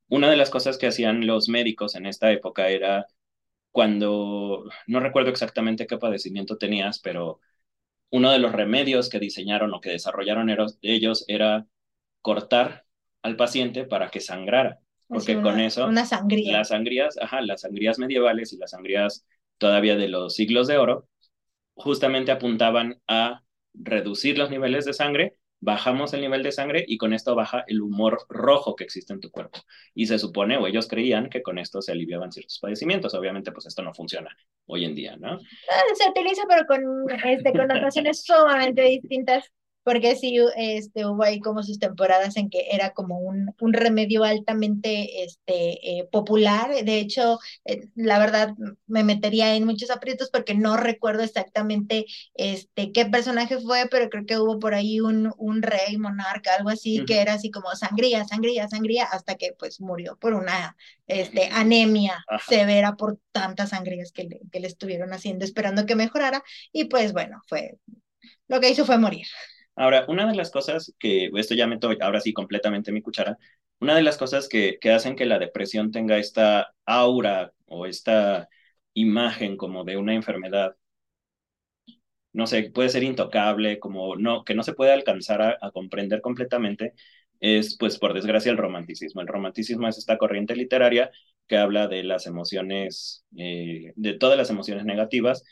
una 0.08 0.30
de 0.30 0.38
las 0.38 0.50
cosas 0.50 0.78
que 0.78 0.88
hacían 0.88 1.26
los 1.26 1.50
médicos 1.50 1.96
en 1.96 2.06
esta 2.06 2.32
época 2.32 2.70
era 2.70 3.08
cuando, 3.72 4.64
no 4.88 5.00
recuerdo 5.00 5.30
exactamente 5.30 5.88
qué 5.88 5.98
padecimiento 5.98 6.58
tenías, 6.58 7.00
pero 7.00 7.40
uno 8.10 8.32
de 8.32 8.40
los 8.40 8.54
remedios 8.54 9.10
que 9.10 9.20
diseñaron 9.20 9.74
o 9.74 9.82
que 9.82 9.90
desarrollaron 9.90 10.50
ellos 10.82 11.26
era 11.28 11.68
cortar 12.22 12.86
al 13.22 13.36
paciente 13.36 13.84
para 13.84 14.10
que 14.10 14.22
sangrara. 14.22 14.80
Porque 15.08 15.42
con 15.42 15.60
eso, 15.60 15.88
una 15.88 16.06
sangría. 16.06 16.54
las 16.54 16.70
sangrías, 16.70 17.18
ajá, 17.22 17.42
las 17.42 17.62
sangrías 17.62 18.00
medievales 18.00 18.54
y 18.54 18.58
las 18.58 18.72
sangrías 18.72 19.26
todavía 19.58 19.96
de 19.96 20.08
los 20.08 20.36
siglos 20.36 20.68
de 20.68 20.78
oro, 20.78 21.08
justamente 21.76 22.32
apuntaban 22.32 23.02
a 23.08 23.44
reducir 23.74 24.38
los 24.38 24.50
niveles 24.50 24.86
de 24.86 24.94
sangre, 24.94 25.38
bajamos 25.66 26.14
el 26.14 26.22
nivel 26.22 26.44
de 26.44 26.52
sangre 26.52 26.86
y 26.88 26.98
con 26.98 27.12
esto 27.12 27.34
baja 27.34 27.66
el 27.68 27.82
humor 27.82 28.26
rojo 28.30 28.76
que 28.76 28.84
existe 28.84 29.14
en 29.14 29.20
tu 29.20 29.32
cuerpo. 29.32 29.60
Y 29.96 30.06
se 30.06 30.20
supone, 30.20 30.58
o 30.58 30.68
ellos 30.68 30.88
creían 30.88 31.28
que 31.28 31.42
con 31.42 31.58
esto 31.58 31.82
se 31.82 31.92
aliviaban 31.92 32.32
ciertos 32.32 32.60
padecimientos. 32.60 33.16
Obviamente, 33.16 33.52
pues 33.52 33.66
esto 33.66 33.82
no 33.82 33.92
funciona 33.92 34.30
hoy 34.68 34.86
en 34.86 34.94
día, 34.94 35.18
¿no? 35.18 35.34
Ah, 35.34 35.82
se 35.96 36.10
utiliza, 36.10 36.44
pero 36.48 36.68
con 36.68 37.10
este, 37.26 37.52
connotaciones 37.52 38.24
sumamente 38.26 38.84
distintas 38.84 39.52
porque 39.86 40.16
sí 40.16 40.40
este, 40.58 41.06
hubo 41.06 41.24
ahí 41.24 41.40
como 41.40 41.62
sus 41.62 41.78
temporadas 41.78 42.38
en 42.38 42.50
que 42.50 42.70
era 42.72 42.90
como 42.90 43.20
un, 43.20 43.54
un 43.62 43.74
remedio 43.74 44.24
altamente 44.24 45.24
este, 45.24 46.00
eh, 46.00 46.10
popular. 46.12 46.72
De 46.84 46.98
hecho, 46.98 47.38
eh, 47.66 47.88
la 47.94 48.18
verdad 48.18 48.56
me 48.88 49.04
metería 49.04 49.56
en 49.56 49.66
muchos 49.66 49.92
aprietos 49.92 50.32
porque 50.32 50.56
no 50.56 50.76
recuerdo 50.76 51.22
exactamente 51.22 52.08
este, 52.34 52.92
qué 52.92 53.06
personaje 53.06 53.60
fue, 53.60 53.88
pero 53.92 54.10
creo 54.10 54.26
que 54.26 54.40
hubo 54.40 54.58
por 54.58 54.74
ahí 54.74 55.02
un, 55.02 55.32
un 55.38 55.62
rey, 55.62 55.98
monarca, 56.00 56.56
algo 56.56 56.70
así, 56.70 57.06
que 57.06 57.22
era 57.22 57.34
así 57.34 57.52
como 57.52 57.70
sangría, 57.76 58.26
sangría, 58.26 58.68
sangría, 58.68 59.06
hasta 59.06 59.36
que 59.36 59.54
pues 59.58 59.80
murió 59.82 60.18
por 60.18 60.34
una 60.34 60.76
este, 61.06 61.50
anemia 61.52 62.26
severa 62.48 62.96
por 62.96 63.20
tantas 63.32 63.70
sangrías 63.70 64.12
que 64.12 64.24
le, 64.24 64.40
que 64.52 64.60
le 64.60 64.68
estuvieron 64.68 65.14
haciendo, 65.14 65.46
esperando 65.46 65.86
que 65.86 65.96
mejorara. 65.96 66.44
Y 66.72 66.86
pues 66.86 67.14
bueno, 67.14 67.40
fue 67.48 67.78
lo 68.48 68.60
que 68.60 68.70
hizo 68.70 68.86
fue 68.86 68.98
morir. 68.98 69.28
Ahora, 69.76 70.06
una 70.08 70.28
de 70.28 70.36
las 70.36 70.52
cosas 70.52 70.94
que, 71.00 71.30
esto 71.36 71.56
ya 71.56 71.68
meto 71.68 71.90
ahora 72.02 72.22
sí 72.22 72.34
completamente 72.34 72.92
mi 72.92 73.02
cuchara, 73.02 73.38
una 73.80 73.96
de 73.96 74.04
las 74.04 74.18
cosas 74.18 74.48
que, 74.48 74.78
que 74.80 74.92
hacen 74.92 75.16
que 75.16 75.26
la 75.26 75.40
depresión 75.40 75.92
tenga 75.92 76.18
esta 76.18 76.74
aura 76.86 77.54
o 77.66 77.86
esta 77.86 78.50
imagen 78.94 79.58
como 79.58 79.84
de 79.84 79.98
una 79.98 80.14
enfermedad, 80.16 80.76
no 82.34 82.48
sé, 82.48 82.64
puede 82.74 82.90
ser 82.90 83.04
intocable, 83.04 83.80
como 83.80 84.16
no, 84.18 84.44
que 84.44 84.56
no 84.56 84.64
se 84.64 84.74
puede 84.74 84.92
alcanzar 84.92 85.42
a, 85.42 85.72
comprender 85.72 86.22
completamente, 86.22 86.94
es 87.40 87.78
pues 87.78 87.98
por 87.98 88.14
desgracia 88.14 88.52
el 88.52 88.58
romanticismo. 88.58 89.22
El 89.22 89.28
romanticismo 89.28 89.88
es 89.88 89.98
esta 89.98 90.18
corriente 90.18 90.56
literaria 90.56 91.12
que 91.48 91.58
habla 91.58 91.88
de 91.88 92.04
las 92.04 92.28
emociones, 92.28 93.26
eh, 93.38 93.94
de 93.96 94.14
todas 94.14 94.38
las 94.38 94.50
emociones 94.50 94.86
negativas. 94.86 95.44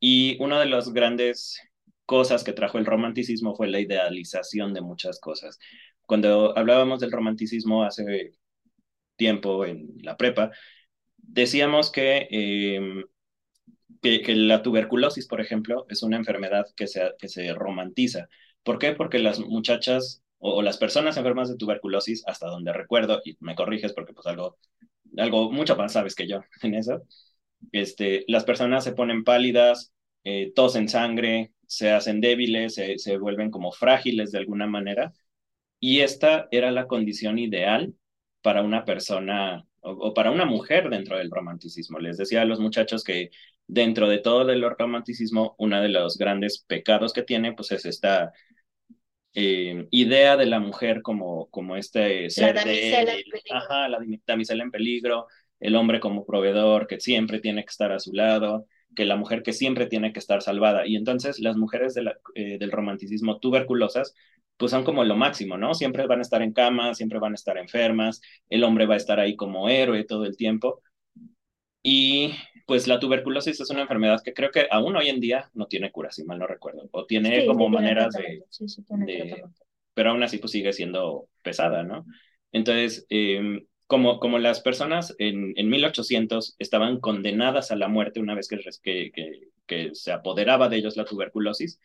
Y 0.00 0.36
uno 0.40 0.58
de 0.58 0.66
los 0.66 0.92
grandes 0.92 1.60
cosas 2.06 2.44
que 2.44 2.52
trajo 2.52 2.78
el 2.78 2.86
romanticismo 2.86 3.54
fue 3.56 3.68
la 3.68 3.80
idealización 3.80 4.72
de 4.74 4.80
muchas 4.80 5.20
cosas. 5.20 5.58
Cuando 6.06 6.56
hablábamos 6.56 7.00
del 7.00 7.12
romanticismo 7.12 7.84
hace 7.84 8.32
tiempo 9.16 9.66
en 9.66 9.96
la 10.02 10.16
prepa, 10.16 10.52
decíamos 11.18 11.90
que, 11.90 12.28
em, 12.30 13.04
que, 14.02 14.34
la 14.36 14.62
tuberculosis, 14.62 15.26
por 15.26 15.40
ejemplo, 15.40 15.86
es 15.88 16.02
una 16.02 16.16
enfermedad 16.16 16.66
que 16.76 16.86
se, 16.86 17.12
que 17.18 17.28
se 17.28 17.52
romantiza. 17.54 18.28
¿Por 18.62 18.78
qué? 18.78 18.92
Porque 18.92 19.18
las 19.18 19.40
muchachas 19.40 20.22
o, 20.38 20.62
las 20.62 20.78
personas 20.78 21.16
enfermas 21.16 21.48
de 21.48 21.56
tuberculosis, 21.56 22.22
hasta 22.26 22.46
donde 22.46 22.72
recuerdo, 22.72 23.20
y 23.24 23.36
me 23.40 23.54
corriges 23.54 23.92
porque 23.92 24.12
pues 24.12 24.26
algo, 24.26 24.58
algo 25.16 25.50
mucho 25.52 25.76
más 25.76 25.92
sabes 25.92 26.14
que 26.14 26.28
yo 26.28 26.40
en 26.62 26.74
eso, 26.74 27.02
este, 27.72 28.24
las 28.28 28.44
personas 28.44 28.84
se 28.84 28.92
ponen 28.92 29.24
pálidas, 29.24 29.92
eh, 30.24 30.52
tosen 30.54 30.88
sangre, 30.88 31.52
se 31.66 31.90
hacen 31.90 32.20
débiles, 32.20 32.74
se, 32.74 33.18
vuelven 33.18 33.50
como 33.50 33.72
frágiles 33.72 34.32
de 34.32 34.38
alguna 34.38 34.66
manera. 34.66 35.12
Y 35.80 36.00
esta 36.00 36.48
era 36.50 36.70
la 36.70 36.86
condición 36.86 37.38
ideal 37.38 37.94
para 38.42 38.62
una 38.62 38.84
persona 38.84 39.66
o, 39.80 40.14
para 40.14 40.30
una 40.30 40.44
mujer 40.44 40.88
dentro 40.90 41.18
del 41.18 41.30
romanticismo. 41.30 41.98
Les 41.98 42.16
decía 42.16 42.42
a 42.42 42.44
los 42.44 42.60
muchachos 42.60 43.04
que 43.04 43.30
dentro 43.66 44.08
de 44.08 44.18
todo 44.18 44.50
el 44.50 44.62
romanticismo, 44.62 45.54
uno 45.58 45.80
de 45.82 45.88
los 45.88 46.18
grandes 46.18 46.64
pecados 46.66 47.12
que 47.12 47.22
tiene, 47.22 47.52
pues 47.52 47.72
es 47.72 47.84
esta 47.84 48.32
eh, 49.34 49.86
idea 49.90 50.36
de 50.36 50.46
la 50.46 50.60
mujer 50.60 51.02
como, 51.02 51.50
como 51.50 51.76
este 51.76 52.30
ser 52.30 52.64
de 52.64 53.24
Ajá, 53.50 53.88
la 53.88 53.98
damisela 54.26 54.62
en 54.62 54.70
peligro, 54.70 55.26
el 55.60 55.76
hombre 55.76 56.00
como 56.00 56.24
proveedor 56.24 56.86
que 56.86 57.00
siempre 57.00 57.40
tiene 57.40 57.62
que 57.62 57.70
estar 57.70 57.92
a 57.92 57.98
su 58.00 58.12
lado, 58.12 58.66
que 58.94 59.04
la 59.04 59.16
mujer 59.16 59.42
que 59.42 59.52
siempre 59.52 59.86
tiene 59.86 60.12
que 60.12 60.18
estar 60.18 60.42
salvada. 60.42 60.86
Y 60.86 60.96
entonces 60.96 61.40
las 61.40 61.56
mujeres 61.56 61.96
eh, 62.34 62.58
del 62.58 62.72
romanticismo 62.72 63.38
tuberculosas, 63.38 64.14
pues 64.56 64.70
son 64.70 64.84
como 64.84 65.04
lo 65.04 65.16
máximo, 65.16 65.56
¿no? 65.58 65.74
Siempre 65.74 66.06
van 66.06 66.20
a 66.20 66.22
estar 66.22 66.42
en 66.42 66.52
cama, 66.52 66.94
siempre 66.94 67.18
van 67.18 67.32
a 67.32 67.34
estar 67.34 67.58
enfermas, 67.58 68.20
el 68.48 68.64
hombre 68.64 68.86
va 68.86 68.94
a 68.94 68.98
estar 68.98 69.20
ahí 69.20 69.36
como 69.36 69.68
héroe 69.68 70.04
todo 70.04 70.24
el 70.24 70.36
tiempo. 70.36 70.82
Y 71.82 72.32
pues 72.66 72.88
la 72.88 72.98
tuberculosis 72.98 73.60
es 73.60 73.70
una 73.70 73.82
enfermedad 73.82 74.20
que 74.24 74.34
creo 74.34 74.50
que 74.50 74.66
aún 74.70 74.96
hoy 74.96 75.08
en 75.08 75.20
día 75.20 75.50
no 75.54 75.66
tiene 75.66 75.92
cura, 75.92 76.10
si 76.10 76.24
mal 76.24 76.38
no 76.38 76.46
recuerdo, 76.46 76.88
o 76.90 77.06
tiene 77.06 77.46
como 77.46 77.68
maneras 77.68 78.12
de, 78.14 79.44
Pero 79.94 80.10
aún 80.10 80.22
así 80.22 80.38
pues 80.38 80.50
sigue 80.50 80.72
siendo 80.72 81.28
pesada, 81.42 81.84
¿no? 81.84 82.04
Entonces, 82.50 83.06
eh, 83.08 83.62
como, 83.86 84.20
como 84.20 84.38
las 84.38 84.60
personas 84.60 85.14
en, 85.18 85.52
en 85.56 85.68
1800 85.68 86.56
estaban 86.58 87.00
condenadas 87.00 87.70
a 87.70 87.76
la 87.76 87.88
muerte 87.88 88.20
una 88.20 88.34
vez 88.34 88.48
que, 88.48 89.10
que, 89.12 89.50
que, 89.66 89.94
se 89.94 90.12
apoderaba 90.12 90.68
de 90.68 90.76
ellos 90.78 90.96
la 90.96 91.04
tuberculosis, 91.04 91.80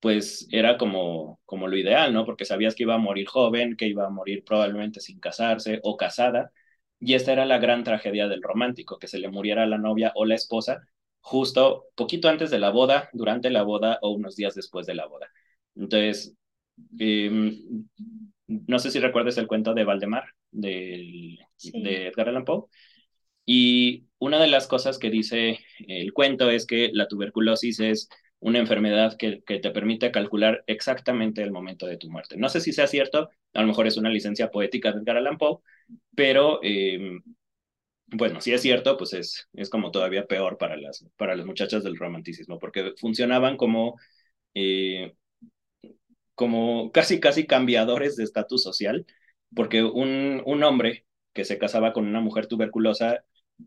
pues 0.00 0.48
era 0.52 0.78
como, 0.78 1.40
como 1.46 1.68
lo 1.68 1.76
ideal, 1.76 2.12
¿no? 2.12 2.24
Porque 2.26 2.44
sabías 2.44 2.74
que 2.74 2.84
iba 2.84 2.94
a 2.94 2.98
morir 2.98 3.26
joven, 3.28 3.76
que 3.76 3.86
iba 3.88 4.06
a 4.06 4.10
morir 4.10 4.44
probablemente 4.44 5.00
sin 5.00 5.20
casarse 5.20 5.80
o 5.84 5.96
casada, 5.96 6.52
y 7.00 7.14
esta 7.14 7.32
era 7.32 7.46
la 7.46 7.58
gran 7.58 7.84
tragedia 7.84 8.28
del 8.28 8.42
romántico, 8.42 8.98
que 8.98 9.08
se 9.08 9.18
le 9.18 9.28
muriera 9.28 9.66
la 9.66 9.78
novia 9.78 10.12
o 10.14 10.24
la 10.24 10.34
esposa 10.36 10.82
justo 11.20 11.86
poquito 11.94 12.28
antes 12.28 12.50
de 12.50 12.58
la 12.58 12.70
boda, 12.70 13.08
durante 13.12 13.50
la 13.50 13.62
boda 13.62 13.98
o 14.02 14.10
unos 14.10 14.36
días 14.36 14.54
después 14.54 14.86
de 14.86 14.94
la 14.94 15.06
boda. 15.06 15.28
Entonces, 15.76 16.36
eh, 16.98 17.30
no 18.48 18.78
sé 18.78 18.90
si 18.90 18.98
recuerdes 19.00 19.38
el 19.38 19.46
cuento 19.46 19.74
de 19.74 19.84
Valdemar, 19.84 20.24
de 20.52 21.38
Edgar 21.72 22.28
Allan 22.28 22.44
Poe. 22.44 22.64
Y 23.44 24.06
una 24.18 24.40
de 24.40 24.46
las 24.48 24.66
cosas 24.68 24.98
que 24.98 25.10
dice 25.10 25.58
el 25.88 26.12
cuento 26.12 26.50
es 26.50 26.66
que 26.66 26.90
la 26.92 27.08
tuberculosis 27.08 27.80
es 27.80 28.08
una 28.38 28.58
enfermedad 28.58 29.16
que, 29.16 29.42
que, 29.44 29.58
te 29.58 29.70
permite 29.70 30.10
calcular 30.12 30.64
exactamente 30.66 31.42
el 31.42 31.52
momento 31.52 31.86
de 31.86 31.96
tu 31.96 32.10
muerte. 32.10 32.36
No 32.36 32.48
sé 32.48 32.60
si 32.60 32.72
sea 32.72 32.86
cierto, 32.86 33.30
a 33.54 33.62
lo 33.62 33.68
mejor 33.68 33.86
es 33.86 33.96
una 33.96 34.10
licencia 34.10 34.50
poética 34.50 34.92
de 34.92 35.00
Edgar 35.00 35.16
Allan 35.16 35.38
Poe, 35.38 35.58
pero 36.14 36.60
em, 36.62 37.22
bueno, 38.06 38.40
si 38.40 38.52
es 38.52 38.60
cierto, 38.62 38.96
pues 38.96 39.12
es, 39.14 39.48
es 39.54 39.70
como 39.70 39.90
todavía 39.90 40.26
peor 40.26 40.58
para 40.58 40.76
las, 40.76 41.04
para 41.16 41.34
las 41.36 41.46
muchachas 41.46 41.84
del 41.84 41.96
romanticismo, 41.96 42.58
porque 42.58 42.92
funcionaban 43.00 43.56
como 43.56 43.96
eh, 44.54 45.14
como 46.34 46.90
casi, 46.92 47.20
casi 47.20 47.46
cambiadores 47.46 48.16
de 48.16 48.24
estatus 48.24 48.62
social, 48.62 49.06
porque 49.54 49.82
un, 49.84 50.42
un 50.46 50.62
hombre 50.64 51.06
que 51.32 51.44
se 51.44 51.58
casaba 51.58 51.92
con 51.92 52.06
una 52.06 52.20
mujer 52.20 52.46
tuberculosa, 52.46 53.24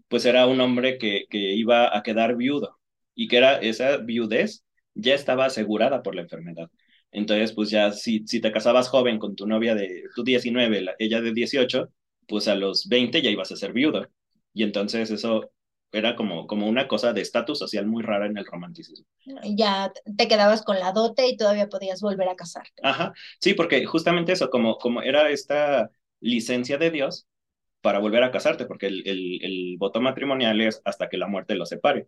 pues 0.08 0.26
era 0.26 0.48
un 0.48 0.60
hombre 0.62 0.98
que, 0.98 1.26
que 1.30 1.38
iba 1.56 1.96
a 1.98 2.04
quedar 2.04 2.36
viudo 2.36 2.80
y 3.16 3.28
que 3.28 3.38
era 3.38 3.58
esa 3.60 3.98
viudez 3.98 4.64
ya 4.94 5.14
estaba 5.16 5.46
asegurada 5.46 6.04
por 6.04 6.16
la 6.16 6.22
enfermedad. 6.22 6.70
Entonces, 7.12 7.54
pues 7.54 7.70
ya 7.70 7.92
si, 7.92 8.26
si 8.28 8.42
te 8.42 8.52
casabas 8.52 8.90
joven 8.90 9.20
con 9.20 9.36
tu 9.36 9.48
novia 9.48 9.76
de 9.76 10.04
tu 10.16 10.24
19, 10.24 10.86
ella 11.00 11.22
de 11.22 11.34
18, 11.34 11.90
pues 12.28 12.48
a 12.48 12.56
los 12.56 12.88
20 12.88 13.22
ya 13.22 13.30
ibas 13.30 13.52
a 13.52 13.56
ser 13.56 13.74
viudo. 13.74 14.08
Y 14.54 14.64
entonces 14.64 15.12
eso 15.12 15.52
era 15.98 16.16
como, 16.16 16.46
como 16.46 16.68
una 16.68 16.88
cosa 16.88 17.14
de 17.14 17.22
estatus 17.22 17.60
social 17.60 17.86
muy 17.86 18.04
rara 18.04 18.26
en 18.26 18.38
el 18.38 18.46
romanticismo. 18.46 19.06
Ya 19.44 19.92
te 20.18 20.28
quedabas 20.28 20.62
con 20.62 20.80
la 20.80 20.92
dote 20.92 21.28
y 21.28 21.38
todavía 21.38 21.70
podías 21.70 22.02
volver 22.02 22.28
a 22.30 22.36
casarte. 22.36 22.82
Ajá, 22.84 23.14
sí, 23.40 23.54
porque 23.54 23.86
justamente 23.86 24.34
eso, 24.34 24.50
como, 24.50 24.78
como 24.78 25.02
era 25.02 25.30
esta 25.30 25.90
licencia 26.20 26.78
de 26.78 26.92
Dios, 26.92 27.28
para 27.82 28.00
volver 28.00 28.24
a 28.24 28.32
casarte, 28.32 28.66
porque 28.66 28.88
el, 28.88 29.08
el, 29.08 29.40
el 29.44 29.76
voto 29.78 30.02
matrimonial 30.02 30.60
es 30.60 30.82
hasta 30.86 31.08
que 31.08 31.18
la 31.18 31.28
muerte 31.28 31.56
los 31.56 31.70
separe. 31.70 32.08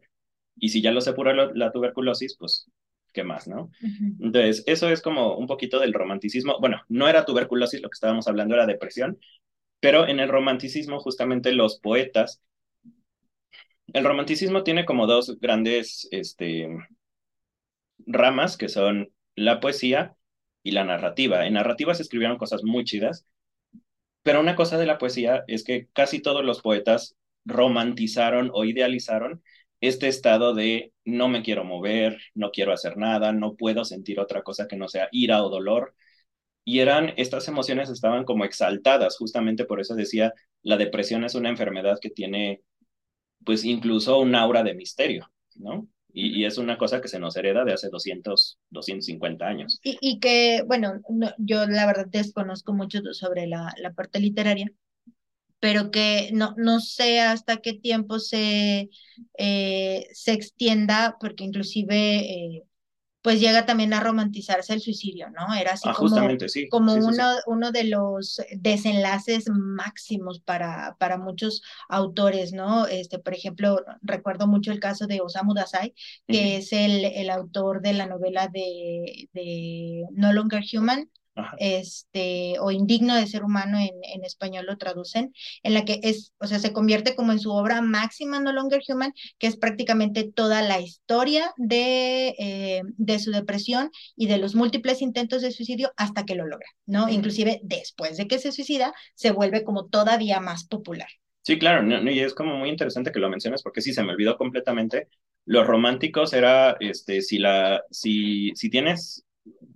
Y 0.55 0.69
si 0.69 0.81
ya 0.81 0.91
lo 0.91 1.01
separa 1.01 1.51
la, 1.53 1.71
tuberculosis, 1.71 2.35
pues, 2.37 2.69
¿qué 3.13 3.23
más, 3.23 3.47
no? 3.47 3.71
Entonces, 4.19 4.63
eso 4.65 4.89
es 4.89 5.01
como 5.01 5.37
un 5.37 5.47
poquito 5.47 5.79
del 5.79 5.93
romanticismo. 5.93 6.59
Bueno, 6.59 6.81
no 6.89 7.07
era 7.07 7.25
tuberculosis, 7.25 7.81
lo 7.81 7.89
que 7.89 7.95
estábamos 7.95 8.27
hablando 8.27 8.55
era 8.55 8.65
depresión, 8.65 9.19
pero 9.79 10.07
en 10.07 10.19
el 10.19 10.29
romanticismo, 10.29 10.99
justamente 10.99 11.51
los 11.51 11.79
poetas, 11.79 12.41
el 13.93 14.03
romanticismo 14.03 14.63
tiene 14.63 14.85
como 14.85 15.07
dos 15.07 15.39
grandes 15.39 16.07
este, 16.11 16.67
ramas, 18.05 18.57
que 18.57 18.69
son 18.69 19.11
la 19.35 19.59
poesía 19.59 20.15
y 20.63 20.71
la 20.71 20.83
narrativa. 20.83 21.45
En 21.45 21.53
narrativa 21.53 21.93
se 21.95 22.03
escribieron 22.03 22.37
cosas 22.37 22.63
muy 22.63 22.83
chidas, 22.83 23.25
pero 24.23 24.41
una 24.41 24.55
cosa 24.55 24.77
de 24.77 24.85
la 24.85 24.97
poesía 24.97 25.43
es 25.47 25.63
que 25.63 25.87
casi 25.93 26.21
todos 26.21 26.43
los 26.43 26.61
poetas 26.61 27.15
romantizaron 27.45 28.51
o 28.53 28.65
idealizaron 28.65 29.41
este 29.79 30.07
estado 30.07 30.53
de 30.53 30.91
no 31.05 31.29
me 31.29 31.43
quiero 31.43 31.63
mover, 31.63 32.19
no 32.33 32.51
quiero 32.51 32.73
hacer 32.73 32.97
nada, 32.97 33.31
no 33.31 33.55
puedo 33.55 33.85
sentir 33.85 34.19
otra 34.19 34.43
cosa 34.43 34.67
que 34.67 34.75
no 34.75 34.87
sea 34.87 35.07
ira 35.11 35.43
o 35.43 35.49
dolor. 35.49 35.95
Y 36.65 36.79
eran, 36.79 37.13
estas 37.17 37.47
emociones 37.47 37.89
estaban 37.89 38.25
como 38.25 38.43
exaltadas, 38.43 39.17
justamente 39.17 39.65
por 39.65 39.79
eso 39.79 39.95
decía, 39.95 40.33
la 40.63 40.77
depresión 40.77 41.23
es 41.23 41.35
una 41.35 41.49
enfermedad 41.49 41.97
que 42.01 42.09
tiene, 42.09 42.61
pues 43.43 43.63
incluso 43.63 44.19
un 44.19 44.35
aura 44.35 44.63
de 44.63 44.75
misterio, 44.75 45.29
¿no? 45.55 45.87
Y, 46.13 46.45
es 46.45 46.57
una 46.57 46.77
cosa 46.79 46.99
que 46.99 47.07
se 47.07 47.19
nos 47.19 47.35
hereda 47.37 47.63
de 47.63 47.73
hace 47.73 47.89
200, 47.89 48.57
250 48.71 49.45
años. 49.45 49.79
Y, 49.83 49.97
y 50.01 50.19
que, 50.19 50.63
bueno, 50.65 50.99
yo 51.37 51.67
la 51.67 51.85
verdad 51.85 52.07
desconozco 52.09 52.73
mucho 52.73 53.01
sobre 53.11 53.45
la, 53.45 53.71
la 53.77 53.93
parte 53.93 54.19
literaria, 54.19 54.71
pero 55.59 55.91
que 55.91 56.29
no, 56.33 56.55
no 56.57 56.79
sé 56.79 57.19
hasta 57.19 57.57
qué 57.57 57.73
tiempo 57.73 58.19
se, 58.19 58.89
eh, 59.37 60.07
se 60.11 60.33
extienda, 60.33 61.17
porque 61.19 61.43
inclusive 61.43 62.19
eh, 62.19 62.63
pues 63.27 63.41
llega 63.41 63.65
también 63.65 63.93
a 63.93 63.99
romantizarse 63.99 64.71
el 64.73 64.79
suicidio, 64.79 65.29
¿no? 65.31 65.53
Era 65.53 65.73
así 65.73 65.89
ah, 65.89 65.93
como, 65.93 66.15
sí, 66.47 66.69
como 66.69 66.93
uno, 66.93 67.25
uno 67.45 67.73
de 67.73 67.83
los 67.83 68.39
desenlaces 68.55 69.49
máximos 69.49 70.39
para, 70.39 70.95
para 70.97 71.17
muchos 71.17 71.61
autores, 71.89 72.53
¿no? 72.53 72.87
Este, 72.87 73.19
por 73.19 73.33
ejemplo, 73.33 73.83
recuerdo 74.01 74.47
mucho 74.47 74.71
el 74.71 74.79
caso 74.79 75.07
de 75.07 75.19
Osamu 75.19 75.53
Dazai, 75.53 75.93
que 76.25 76.55
es 76.55 76.71
el, 76.71 77.03
el 77.03 77.29
autor 77.29 77.81
de 77.81 77.91
la 77.91 78.05
novela 78.05 78.47
de, 78.47 79.27
de 79.33 80.05
No 80.13 80.31
Longer 80.31 80.63
Human, 80.71 81.09
este, 81.59 82.55
o 82.59 82.71
indigno 82.71 83.15
de 83.15 83.27
ser 83.27 83.43
humano 83.43 83.77
en, 83.79 83.91
en, 84.03 84.23
español 84.25 84.65
lo 84.65 84.77
traducen, 84.77 85.33
en 85.63 85.73
la 85.73 85.85
que 85.85 85.99
es, 86.03 86.33
o 86.39 86.47
sea, 86.47 86.59
se 86.59 86.73
convierte 86.73 87.15
como 87.15 87.31
en 87.31 87.39
su 87.39 87.51
obra 87.51 87.81
máxima, 87.81 88.39
No 88.39 88.51
Longer 88.51 88.81
Human, 88.87 89.13
que 89.37 89.47
es 89.47 89.57
prácticamente 89.57 90.31
toda 90.31 90.61
la 90.61 90.79
historia 90.79 91.53
de, 91.57 92.35
eh, 92.39 92.81
de 92.97 93.19
su 93.19 93.31
depresión 93.31 93.91
y 94.15 94.27
de 94.27 94.37
los 94.37 94.55
múltiples 94.55 95.01
intentos 95.01 95.41
de 95.41 95.51
suicidio 95.51 95.91
hasta 95.97 96.25
que 96.25 96.35
lo 96.35 96.45
logra, 96.45 96.67
¿no? 96.85 97.09
Inclusive 97.09 97.59
después 97.63 98.17
de 98.17 98.27
que 98.27 98.39
se 98.39 98.51
suicida, 98.51 98.93
se 99.15 99.31
vuelve 99.31 99.63
como 99.63 99.87
todavía 99.87 100.39
más 100.39 100.65
popular. 100.65 101.09
Sí, 101.47 101.57
claro, 101.57 101.87
y 102.11 102.19
es 102.19 102.33
como 102.33 102.57
muy 102.57 102.69
interesante 102.69 103.11
que 103.11 103.19
lo 103.19 103.29
menciones 103.29 103.63
porque 103.63 103.81
sí, 103.81 103.93
se 103.93 104.03
me 104.03 104.11
olvidó 104.11 104.37
completamente. 104.37 105.07
Los 105.45 105.65
románticos 105.65 106.33
era, 106.33 106.75
este, 106.81 107.21
si 107.21 107.37
la, 107.37 107.83
si, 107.89 108.51
si 108.55 108.69
tienes, 108.69 109.23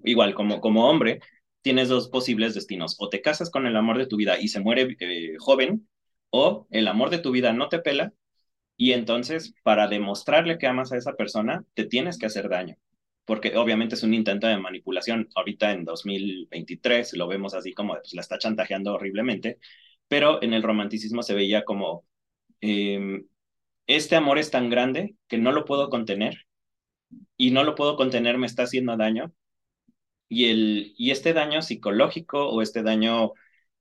igual 0.04 0.34
como, 0.34 0.60
como 0.60 0.90
hombre, 0.90 1.22
tienes 1.62 1.90
dos 1.90 2.10
posibles 2.10 2.54
destinos. 2.56 2.96
O 3.00 3.10
te 3.10 3.22
casas 3.22 3.50
con 3.50 3.68
el 3.68 3.76
amor 3.76 3.98
de 3.98 4.08
tu 4.08 4.18
vida 4.18 4.40
y 4.40 4.48
se 4.48 4.60
muere 4.60 4.96
eh, 5.00 5.36
joven, 5.40 5.88
o 6.32 6.68
el 6.72 6.88
amor 6.88 7.10
de 7.10 7.20
tu 7.20 7.32
vida 7.32 7.54
no 7.54 7.70
te 7.70 7.80
pela 7.80 8.14
y 8.82 8.94
entonces 8.94 9.54
para 9.64 9.88
demostrarle 9.88 10.58
que 10.58 10.68
amas 10.68 10.92
a 10.92 10.98
esa 10.98 11.14
persona, 11.16 11.66
te 11.76 11.86
tienes 11.86 12.18
que 12.18 12.26
hacer 12.26 12.50
daño. 12.50 12.78
Porque 13.26 13.56
obviamente 13.56 13.96
es 13.96 14.04
un 14.04 14.14
intento 14.16 14.48
de 14.48 14.58
manipulación. 14.58 15.30
Ahorita 15.36 15.72
en 15.72 15.86
2023 15.86 17.14
lo 17.14 17.28
vemos 17.28 17.54
así 17.54 17.74
como 17.74 17.94
pues, 17.94 18.14
la 18.16 18.22
está 18.22 18.40
chantajeando 18.40 18.94
horriblemente, 18.96 19.60
pero 20.08 20.42
en 20.42 20.54
el 20.54 20.64
romanticismo 20.64 21.22
se 21.24 21.36
veía 21.36 21.64
como, 21.64 22.06
em, 22.62 23.28
este 23.88 24.16
amor 24.16 24.40
es 24.40 24.52
tan 24.52 24.70
grande 24.70 25.16
que 25.28 25.38
no 25.38 25.52
lo 25.52 25.66
puedo 25.66 25.90
contener 25.90 26.48
y 27.38 27.52
no 27.52 27.64
lo 27.64 27.76
puedo 27.76 27.96
contener, 27.98 28.38
me 28.38 28.48
está 28.48 28.64
haciendo 28.64 28.98
daño 28.98 29.34
y, 30.32 30.50
el, 30.50 30.94
y 30.98 31.12
este 31.12 31.34
daño 31.34 31.62
psicológico 31.62 32.50
o 32.50 32.62
este 32.62 32.84
daño 32.84 33.34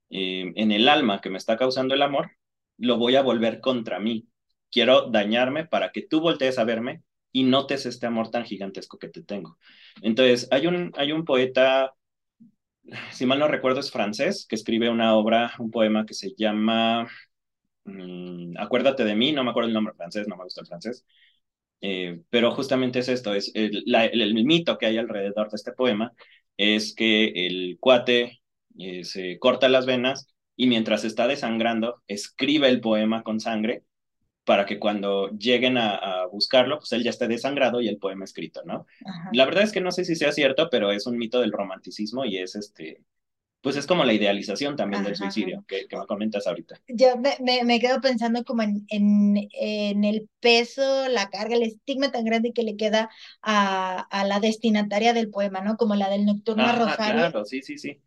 eh, 0.09 0.51
en 0.55 0.71
el 0.73 0.89
alma 0.89 1.21
que 1.21 1.29
me 1.29 1.37
está 1.37 1.57
causando 1.57 1.95
el 1.95 2.01
amor, 2.01 2.31
lo 2.77 2.97
voy 2.97 3.15
a 3.15 3.21
volver 3.21 3.61
contra 3.61 3.99
mí. 4.01 4.27
Quiero 4.69 5.09
dañarme 5.09 5.65
para 5.65 5.93
que 5.93 6.01
tú 6.01 6.19
voltees 6.19 6.59
a 6.59 6.65
verme 6.65 7.03
y 7.31 7.43
notes 7.43 7.85
este 7.85 8.05
amor 8.05 8.31
tan 8.31 8.43
gigantesco 8.43 8.99
que 8.99 9.07
te 9.07 9.23
tengo. 9.23 9.57
Entonces, 10.01 10.49
hay 10.51 10.67
un, 10.67 10.91
hay 10.97 11.13
un 11.13 11.23
poeta, 11.23 11.93
si 13.11 13.25
mal 13.25 13.39
no 13.39 13.47
recuerdo, 13.47 13.79
es 13.79 13.91
francés, 13.91 14.45
que 14.47 14.55
escribe 14.55 14.89
una 14.89 15.15
obra, 15.15 15.53
un 15.59 15.71
poema 15.71 16.05
que 16.05 16.13
se 16.13 16.33
llama 16.37 17.07
mm, 17.85 18.57
Acuérdate 18.57 19.05
de 19.05 19.15
mí, 19.15 19.31
no 19.31 19.43
me 19.45 19.51
acuerdo 19.51 19.69
el 19.69 19.73
nombre 19.73 19.93
francés, 19.93 20.27
no 20.27 20.35
me 20.35 20.43
gusta 20.43 20.61
el 20.61 20.67
francés, 20.67 21.05
eh, 21.81 22.21
pero 22.29 22.51
justamente 22.51 22.99
es 22.99 23.09
esto, 23.09 23.33
es 23.33 23.51
el, 23.55 23.83
el, 23.87 24.45
mito 24.45 24.77
que 24.77 24.85
hay 24.85 24.97
alrededor 24.97 25.49
de 25.49 25.55
este 25.55 25.71
poema, 25.73 26.13
es 26.61 26.93
que 26.93 27.47
el 27.47 27.77
cuate 27.79 28.39
eh, 28.77 29.03
se 29.03 29.39
corta 29.39 29.67
las 29.67 29.87
venas 29.87 30.27
y 30.55 30.67
mientras 30.67 31.03
está 31.03 31.27
desangrando, 31.27 32.03
escribe 32.07 32.69
el 32.69 32.81
poema 32.81 33.23
con 33.23 33.39
sangre 33.39 33.83
para 34.43 34.67
que 34.67 34.77
cuando 34.77 35.29
lleguen 35.31 35.79
a, 35.79 36.25
buscarlo, 36.31 36.77
pues 36.77 36.91
él 36.91 37.03
ya 37.03 37.09
esté 37.09 37.27
desangrado 37.27 37.81
y 37.81 37.87
el 37.87 37.97
poema 37.97 38.25
escrito, 38.25 38.61
¿no? 38.63 38.85
La 39.33 39.45
verdad 39.45 39.63
es 39.63 39.71
que 39.71 39.81
no 39.81 39.91
sé 39.91 40.05
si 40.05 40.15
sea 40.15 40.31
cierto, 40.31 40.69
pero 40.69 40.91
es 40.91 41.07
un 41.07 41.17
mito 41.17 41.41
del 41.41 41.51
romanticismo 41.51 42.25
y 42.25 42.37
es 42.37 42.55
este, 42.55 43.03
pues 43.61 43.75
es 43.75 43.85
como 43.85 44.03
la 44.03 44.13
idealización 44.13 44.75
también 44.75 45.03
del 45.03 45.15
suicidio 45.15 45.63
que, 45.67 45.87
me 45.91 46.05
comentas 46.07 46.47
ahorita. 46.47 46.81
Yo 46.87 47.15
me, 47.17 47.63
me, 47.63 47.79
quedo 47.79 48.01
pensando 48.01 48.43
como 48.43 48.63
en, 48.63 48.85
en, 48.89 49.47
en, 49.53 50.03
el 50.03 50.27
peso, 50.39 51.07
la 51.07 51.29
carga, 51.29 51.55
el 51.55 51.63
estigma 51.63 52.11
tan 52.11 52.25
grande 52.25 52.53
que 52.53 52.63
le 52.63 52.75
queda 52.75 53.09
a, 53.41 53.99
a 53.99 54.25
la 54.25 54.39
destinataria 54.39 55.13
del 55.13 55.29
poema, 55.29 55.61
¿no? 55.61 55.77
Como 55.77 55.95
la 55.95 56.09
del 56.09 56.25
Nocturno 56.25 56.63
ah, 56.65 56.75
Rosario. 56.75 57.13
Claro, 57.13 57.45
sí, 57.45 57.61
sí, 57.61 57.77
sí. 57.77 58.01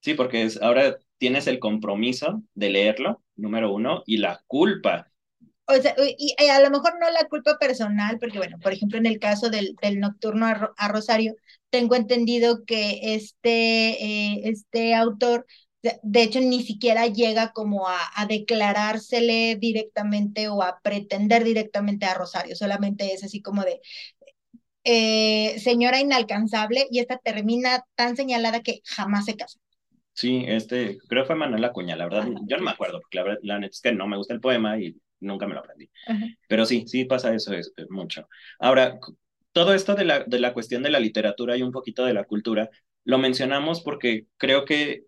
Sí, 0.00 0.12
porque 0.12 0.42
es, 0.42 0.60
ahora 0.60 0.98
tienes 1.16 1.46
el 1.46 1.58
compromiso 1.58 2.42
de 2.54 2.68
leerlo, 2.68 3.22
número 3.36 3.72
uno, 3.72 4.02
y 4.04 4.18
la 4.18 4.44
culpa 4.46 5.10
o 5.66 5.74
sea, 5.74 5.94
y, 6.18 6.34
a 6.48 6.60
lo 6.60 6.70
mejor 6.70 6.94
no 7.00 7.10
la 7.10 7.26
culpa 7.28 7.58
personal, 7.58 8.18
porque 8.18 8.38
bueno, 8.38 8.58
por 8.60 8.72
ejemplo, 8.72 8.98
en 8.98 9.06
el 9.06 9.18
caso 9.18 9.50
del, 9.50 9.76
del 9.82 10.00
nocturno 10.00 10.46
a, 10.46 10.88
Rosario, 10.88 11.36
tengo 11.70 11.94
entendido 11.94 12.64
que 12.64 13.14
este, 13.14 14.04
eh, 14.04 14.40
este 14.44 14.94
autor, 14.94 15.46
de, 15.82 16.22
hecho, 16.22 16.40
ni 16.40 16.62
siquiera 16.62 17.06
llega 17.06 17.52
como 17.52 17.88
a, 17.88 17.98
a, 18.14 18.26
declarársele 18.26 19.56
directamente 19.56 20.48
o 20.48 20.62
a 20.62 20.80
pretender 20.82 21.44
directamente 21.44 22.06
a 22.06 22.14
Rosario, 22.14 22.56
solamente 22.56 23.12
es 23.12 23.24
así 23.24 23.40
como 23.42 23.62
de 23.62 23.80
eh, 24.84 25.58
señora 25.60 25.98
inalcanzable 25.98 26.86
y 26.90 26.98
esta 26.98 27.16
termina 27.16 27.84
tan 27.94 28.16
señalada 28.16 28.60
que 28.62 28.82
jamás 28.84 29.24
se 29.24 29.36
casa. 29.36 29.58
Sí, 30.12 30.44
este, 30.46 30.98
creo 31.08 31.22
que 31.22 31.28
fue 31.28 31.36
Manuel 31.36 31.64
Acuña, 31.64 31.96
la 31.96 32.04
verdad, 32.04 32.28
yo 32.46 32.56
no 32.56 32.62
me 32.62 32.70
acuerdo, 32.70 33.00
porque 33.00 33.18
la 33.18 33.38
la 33.42 33.58
neta 33.58 33.72
es 33.72 33.80
que 33.80 33.92
no 33.92 34.06
me 34.06 34.16
gusta 34.16 34.34
el 34.34 34.40
poema 34.40 34.78
y 34.78 34.94
nunca 35.20 35.46
me 35.46 35.54
lo 35.54 35.60
aprendí. 35.60 35.90
Pero 36.48 36.66
sí, 36.66 36.84
sí 36.86 37.04
pasa 37.04 37.34
eso 37.34 37.54
es, 37.54 37.72
mucho. 37.88 38.28
Ahora, 38.58 38.98
todo 39.52 39.74
esto 39.74 39.94
de 39.94 40.04
la, 40.04 40.24
de 40.24 40.38
la 40.38 40.52
cuestión 40.52 40.82
de 40.82 40.90
la 40.90 41.00
literatura 41.00 41.56
y 41.56 41.62
un 41.62 41.72
poquito 41.72 42.04
de 42.04 42.14
la 42.14 42.24
cultura, 42.24 42.70
lo 43.04 43.18
mencionamos 43.18 43.80
porque 43.82 44.26
creo 44.36 44.64
que 44.64 45.04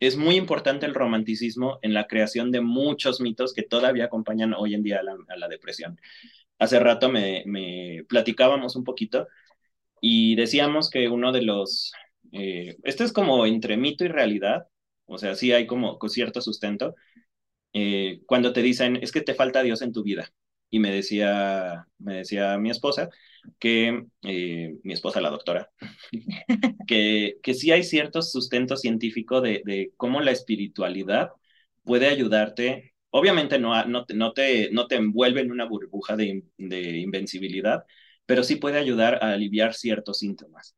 es 0.00 0.16
muy 0.16 0.36
importante 0.36 0.86
el 0.86 0.94
romanticismo 0.94 1.78
en 1.82 1.92
la 1.94 2.06
creación 2.06 2.50
de 2.50 2.62
muchos 2.62 3.20
mitos 3.20 3.52
que 3.52 3.62
todavía 3.62 4.06
acompañan 4.06 4.54
hoy 4.54 4.74
en 4.74 4.82
día 4.82 5.00
a 5.00 5.36
la, 5.36 5.48
depresión. 5.48 6.00
Hace 6.58 6.80
rato 6.80 7.10
me, 7.10 7.42
me, 7.46 8.04
platicábamos 8.08 8.76
un 8.76 8.84
poquito 8.84 9.28
y 10.00 10.34
decíamos 10.36 10.90
que 10.90 11.08
uno 11.08 11.32
de 11.32 11.42
los... 11.42 11.92
Eh, 12.32 12.76
esto 12.84 13.04
es 13.04 13.12
como 13.12 13.44
entre 13.46 13.76
mito 13.76 14.04
y 14.04 14.08
realidad, 14.08 14.66
o 15.06 15.18
sea, 15.18 15.34
sí 15.34 15.52
hay 15.52 15.66
como 15.66 15.98
cierto 16.08 16.40
sustento, 16.40 16.94
eh, 17.72 18.20
cuando 18.26 18.52
te 18.52 18.62
dicen, 18.62 18.96
es 18.96 19.12
que 19.12 19.20
te 19.22 19.34
falta 19.34 19.62
Dios 19.62 19.82
en 19.82 19.92
tu 19.92 20.02
vida. 20.02 20.32
Y 20.70 20.78
me 20.78 20.90
decía, 20.92 21.86
me 21.98 22.16
decía 22.18 22.56
mi 22.58 22.70
esposa, 22.70 23.08
que 23.58 24.04
eh, 24.22 24.76
mi 24.84 24.92
esposa, 24.92 25.20
la 25.20 25.30
doctora, 25.30 25.70
que, 26.86 27.36
que 27.42 27.54
sí 27.54 27.70
hay 27.72 27.82
cierto 27.84 28.22
sustento 28.22 28.76
científico 28.76 29.40
de, 29.40 29.62
de 29.64 29.92
cómo 29.96 30.20
la 30.20 30.30
espiritualidad 30.32 31.30
puede 31.84 32.08
ayudarte. 32.08 32.94
Obviamente 33.10 33.58
no, 33.58 33.84
no, 33.86 34.04
te, 34.06 34.14
no, 34.14 34.32
te, 34.32 34.70
no 34.72 34.86
te 34.86 34.96
envuelve 34.96 35.40
en 35.40 35.50
una 35.52 35.64
burbuja 35.66 36.16
de, 36.16 36.44
de 36.58 36.98
invencibilidad, 36.98 37.84
pero 38.26 38.44
sí 38.44 38.56
puede 38.56 38.78
ayudar 38.78 39.16
a 39.22 39.32
aliviar 39.32 39.74
ciertos 39.74 40.18
síntomas. 40.18 40.76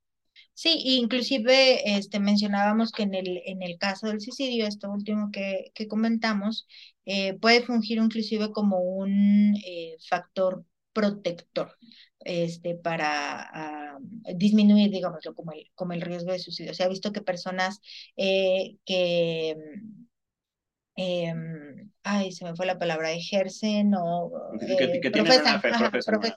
Sí, 0.54 0.80
inclusive 0.84 1.96
este, 1.96 2.20
mencionábamos 2.20 2.92
que 2.92 3.04
en 3.04 3.14
el, 3.14 3.42
en 3.46 3.62
el 3.62 3.78
caso 3.78 4.06
del 4.06 4.20
suicidio, 4.20 4.66
esto 4.66 4.90
último 4.90 5.30
que, 5.32 5.72
que 5.74 5.88
comentamos, 5.88 6.66
eh, 7.06 7.34
puede 7.34 7.62
fungir 7.62 7.98
inclusive 7.98 8.52
como 8.52 8.78
un 8.80 9.56
eh, 9.66 9.96
factor 10.08 10.64
protector 10.92 11.76
este, 12.20 12.74
para 12.76 13.94
ah, 13.94 13.98
disminuir, 14.36 14.90
digámoslo, 14.90 15.34
como 15.34 15.52
el, 15.52 15.70
como 15.74 15.94
el 15.94 16.02
riesgo 16.02 16.32
de 16.32 16.38
suicidio. 16.38 16.74
Se 16.74 16.84
ha 16.84 16.88
visto 16.88 17.12
que 17.12 17.22
personas 17.22 17.80
eh, 18.16 18.76
que 18.84 19.56
Em, 20.94 21.90
ay, 22.02 22.32
se 22.32 22.44
me 22.44 22.54
fue 22.54 22.66
la 22.66 22.78
palabra, 22.78 23.12
ejercen 23.12 23.94
o 23.94 24.30
que, 24.60 25.00
que 25.00 25.10
profesan, 25.10 25.60
una 25.64 25.90
fe, 25.90 26.34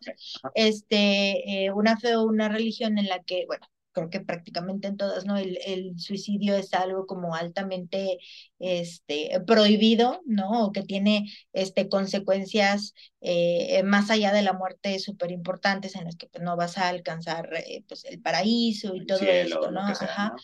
este, 0.55 1.65
eh, 1.65 1.71
una 1.73 1.97
fe 1.97 2.15
o 2.15 2.23
una 2.23 2.47
religión 2.47 2.97
en 2.97 3.07
la 3.07 3.21
que, 3.23 3.45
bueno, 3.47 3.65
creo 3.95 4.09
que 4.09 4.19
prácticamente 4.19 4.87
en 4.87 4.97
todas, 4.97 5.25
¿no? 5.25 5.37
El, 5.37 5.57
el, 5.65 5.99
suicidio 5.99 6.55
es 6.55 6.73
algo 6.73 7.07
como 7.07 7.33
altamente 7.33 8.19
este, 8.59 9.39
prohibido, 9.47 10.21
¿no? 10.25 10.65
O 10.65 10.71
que 10.71 10.83
tiene 10.83 11.31
este, 11.53 11.89
consecuencias 11.89 12.93
eh, 13.21 13.81
más 13.83 14.11
allá 14.11 14.33
de 14.33 14.43
la 14.43 14.53
muerte 14.53 14.99
súper 14.99 15.31
importantes 15.31 15.95
en 15.95 16.03
las 16.03 16.17
que 16.17 16.27
pues, 16.27 16.43
no 16.43 16.55
vas 16.57 16.77
a 16.77 16.89
alcanzar 16.89 17.49
eh, 17.55 17.83
pues, 17.87 18.05
el 18.05 18.21
paraíso 18.21 18.95
y 18.95 19.05
todo 19.05 19.19
esto, 19.19 19.71
¿no? 19.71 19.79
Ajá. 19.79 20.35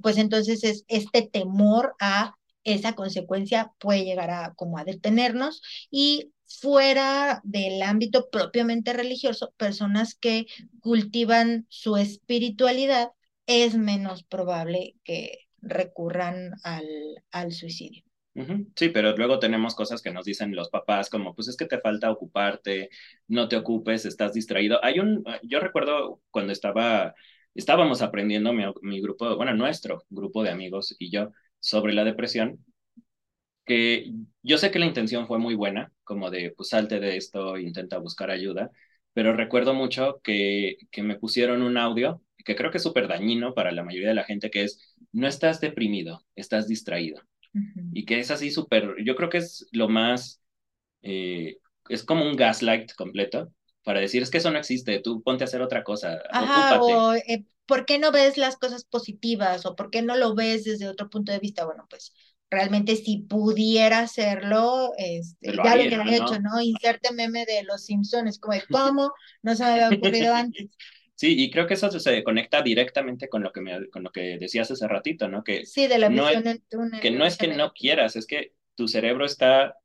pues 0.00 0.16
entonces 0.16 0.64
es 0.64 0.84
este 0.88 1.22
temor 1.22 1.94
a 2.00 2.36
esa 2.64 2.94
consecuencia 2.94 3.72
puede 3.78 4.04
llegar 4.04 4.30
a 4.30 4.54
como 4.54 4.78
a 4.78 4.84
detenernos 4.84 5.62
y 5.90 6.32
fuera 6.60 7.40
del 7.44 7.82
ámbito 7.82 8.30
propiamente 8.30 8.92
religioso, 8.92 9.52
personas 9.56 10.14
que 10.14 10.46
cultivan 10.80 11.66
su 11.68 11.96
espiritualidad, 11.96 13.10
es 13.46 13.76
menos 13.76 14.22
probable 14.22 14.96
que 15.04 15.48
recurran 15.60 16.52
al, 16.64 16.86
al 17.30 17.52
suicidio. 17.52 18.04
Sí, 18.76 18.88
pero 18.88 19.14
luego 19.16 19.38
tenemos 19.38 19.74
cosas 19.74 20.00
que 20.00 20.10
nos 20.10 20.24
dicen 20.24 20.54
los 20.56 20.70
papás 20.70 21.10
como, 21.10 21.34
pues 21.34 21.48
es 21.48 21.56
que 21.56 21.66
te 21.66 21.80
falta 21.80 22.10
ocuparte, 22.10 22.88
no 23.28 23.46
te 23.48 23.56
ocupes, 23.56 24.06
estás 24.06 24.32
distraído. 24.32 24.82
Hay 24.82 25.00
un, 25.00 25.22
yo 25.42 25.60
recuerdo 25.60 26.22
cuando 26.30 26.52
estaba, 26.52 27.14
estábamos 27.54 28.00
aprendiendo 28.00 28.52
mi, 28.54 28.64
mi 28.80 29.02
grupo, 29.02 29.36
bueno, 29.36 29.54
nuestro 29.54 30.04
grupo 30.08 30.42
de 30.42 30.50
amigos 30.50 30.96
y 30.98 31.10
yo, 31.10 31.32
sobre 31.60 31.92
la 31.92 32.04
depresión, 32.04 32.64
que 33.64 34.12
yo 34.42 34.58
sé 34.58 34.70
que 34.70 34.78
la 34.78 34.86
intención 34.86 35.26
fue 35.26 35.38
muy 35.38 35.54
buena, 35.54 35.92
como 36.04 36.30
de, 36.30 36.52
pues 36.56 36.70
salte 36.70 37.00
de 37.00 37.16
esto, 37.16 37.58
intenta 37.58 37.98
buscar 37.98 38.30
ayuda, 38.30 38.70
pero 39.12 39.34
recuerdo 39.34 39.74
mucho 39.74 40.20
que, 40.22 40.76
que 40.90 41.02
me 41.02 41.18
pusieron 41.18 41.62
un 41.62 41.76
audio 41.76 42.22
que 42.44 42.56
creo 42.56 42.70
que 42.70 42.78
es 42.78 42.82
súper 42.82 43.06
dañino 43.08 43.54
para 43.54 43.70
la 43.72 43.84
mayoría 43.84 44.08
de 44.08 44.14
la 44.14 44.24
gente, 44.24 44.50
que 44.50 44.64
es, 44.64 44.96
no 45.12 45.28
estás 45.28 45.60
deprimido, 45.60 46.24
estás 46.34 46.66
distraído. 46.66 47.22
Y 47.92 48.04
que 48.04 48.18
es 48.18 48.30
así 48.30 48.50
súper, 48.50 48.96
yo 49.04 49.14
creo 49.16 49.28
que 49.28 49.38
es 49.38 49.66
lo 49.72 49.88
más, 49.88 50.42
eh, 51.02 51.58
es 51.88 52.04
como 52.04 52.24
un 52.24 52.36
gaslight 52.36 52.92
completo 52.94 53.52
para 53.84 54.00
decir, 54.00 54.22
es 54.22 54.30
que 54.30 54.38
eso 54.38 54.50
no 54.50 54.58
existe, 54.58 55.00
tú 55.00 55.22
ponte 55.22 55.44
a 55.44 55.46
hacer 55.46 55.60
otra 55.62 55.84
cosa. 55.84 56.20
Ajá, 56.30 56.80
o 56.82 57.14
eh, 57.14 57.44
¿por 57.66 57.84
qué 57.84 57.98
no 57.98 58.12
ves 58.12 58.38
las 58.38 58.56
cosas 58.56 58.84
positivas? 58.84 59.66
O 59.66 59.76
¿por 59.76 59.90
qué 59.90 60.02
no 60.02 60.16
lo 60.16 60.34
ves 60.34 60.64
desde 60.64 60.88
otro 60.88 61.10
punto 61.10 61.32
de 61.32 61.38
vista? 61.38 61.64
Bueno, 61.64 61.86
pues 61.90 62.14
realmente 62.52 62.96
si 62.96 63.18
pudiera 63.18 64.00
hacerlo, 64.00 64.92
este, 64.98 65.56
ya 65.56 65.74
lo 65.74 65.82
hubiera 65.82 66.16
hecho, 66.16 66.38
¿no? 66.38 66.60
Inserte 66.60 67.12
meme 67.12 67.46
de 67.46 67.64
los 67.64 67.84
Simpsons, 67.86 68.38
como 68.38 68.54
de 68.54 68.62
cómo 68.70 69.12
no 69.42 69.56
se 69.56 69.64
me 69.64 69.70
había 69.70 69.96
ocurrido 69.96 70.34
antes. 70.34 70.70
Sí, 71.14 71.34
y 71.38 71.50
creo 71.50 71.66
que 71.66 71.74
eso 71.74 71.90
se 71.90 72.22
conecta 72.24 72.62
directamente 72.62 73.28
con 73.28 73.42
lo 73.42 73.52
que 73.52 73.60
me, 73.60 73.88
con 73.88 74.02
lo 74.02 74.10
que 74.10 74.38
decías 74.38 74.70
hace 74.70 74.86
ratito, 74.86 75.28
¿no? 75.28 75.42
Que 75.44 75.64
sí, 75.64 75.86
de 75.86 75.98
la 75.98 76.08
no 76.10 76.28
es, 76.28 76.42
Que 77.00 77.10
no 77.10 77.24
es 77.24 77.36
que 77.36 77.48
no 77.48 77.72
quieras, 77.72 78.16
es 78.16 78.26
que 78.26 78.52
tu 78.74 78.88
cerebro 78.88 79.24
está, 79.24 79.76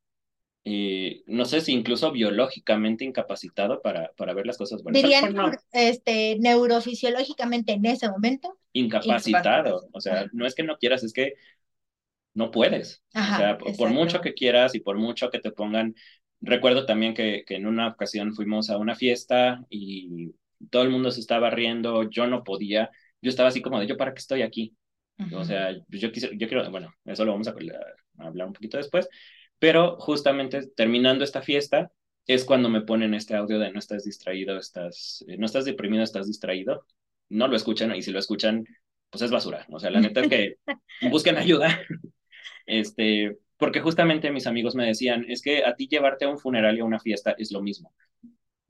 eh, 0.66 1.22
no 1.28 1.46
sé 1.46 1.62
si 1.62 1.74
incluso 1.74 2.12
biológicamente 2.12 3.06
incapacitado 3.06 3.82
para, 3.82 4.12
para 4.18 4.34
ver 4.34 4.46
las 4.46 4.58
cosas 4.58 4.84
buenas. 4.84 5.02
Dirían 5.02 5.36
este, 5.72 6.38
neurofisiológicamente 6.40 7.74
en 7.74 7.86
ese 7.86 8.10
momento. 8.10 8.58
Incapacitado, 8.74 9.88
o 9.94 10.02
sea, 10.02 10.28
no 10.34 10.46
es 10.46 10.56
que 10.56 10.64
no 10.64 10.78
quieras, 10.78 11.04
es 11.04 11.14
que 11.14 11.36
no 12.38 12.52
puedes. 12.52 13.04
o 13.16 13.38
sea, 13.38 13.58
por 13.58 13.90
mucho 13.90 14.22
que 14.22 14.36
quieras 14.36 14.76
y 14.76 14.80
por 14.80 14.98
mucho 14.98 15.32
que 15.32 15.40
te 15.40 15.52
pongan. 15.52 15.96
Recuerdo 16.40 16.86
también 16.86 17.16
que, 17.16 17.44
que, 17.48 17.56
en 17.56 17.66
una 17.66 17.88
ocasión 17.88 18.36
fuimos 18.36 18.70
a 18.70 18.78
una 18.78 18.96
fiesta 18.96 19.66
y 19.72 20.34
todo 20.70 20.84
el 20.84 20.92
mundo 20.92 21.10
se 21.10 21.20
estaba 21.20 21.50
riendo, 21.50 22.08
yo 22.12 22.28
no 22.28 22.44
podía, 22.44 22.92
yo 23.24 23.30
estaba 23.30 23.50
así 23.50 23.62
como 23.64 23.80
de, 23.80 23.88
¿yo 23.88 23.98
para 23.98 24.14
qué 24.14 24.20
estoy 24.20 24.44
aquí? 24.44 24.76
O 25.34 25.44
sea, 25.44 25.76
yo, 25.88 26.12
quise, 26.12 26.30
yo 26.38 26.48
quiero, 26.48 26.70
bueno, 26.70 26.94
eso 27.06 27.26
lo 27.26 27.32
vamos 27.32 27.48
a, 27.48 27.56
hablar 28.20 28.48
un 28.48 28.54
poquito 28.54 28.78
después, 28.78 29.10
pero 29.58 29.98
justamente 30.00 30.68
terminando 30.76 31.24
esta 31.24 31.42
fiesta 31.42 31.92
es 32.28 32.46
cuando 32.46 32.70
me 32.70 32.82
ponen 32.82 33.16
este 33.16 33.36
audio 33.36 33.58
de 33.58 33.72
no 33.72 33.80
estás 33.80 34.04
distraído, 34.04 34.60
estás, 34.60 35.26
no 35.40 35.48
estás 35.48 35.66
deprimido, 35.66 36.04
estás 36.04 36.28
distraído. 36.28 36.86
No 37.30 37.48
lo 37.48 37.56
escuchan 37.56 37.96
y 37.96 38.04
si 38.04 38.12
lo 38.12 38.20
escuchan, 38.20 38.64
pues 39.10 39.24
es 39.24 39.32
basura. 39.32 39.66
O 39.70 39.80
sea, 39.80 39.90
la 39.90 40.02
neta 40.02 40.22
es 40.22 40.28
que 40.28 40.56
busquen 41.10 41.38
ayuda. 41.38 41.82
Este, 42.66 43.38
porque 43.58 43.82
justamente 43.82 44.32
mis 44.32 44.48
amigos 44.48 44.76
me 44.76 44.86
decían, 44.86 45.26
es 45.28 45.42
que 45.42 45.66
a 45.66 45.76
ti 45.76 45.88
llevarte 45.88 46.26
a 46.26 46.30
un 46.30 46.38
funeral 46.38 46.78
y 46.78 46.82
a 46.82 46.86
una 46.86 47.00
fiesta 47.00 47.36
es 47.38 47.52
lo 47.52 47.62
mismo. 47.62 47.94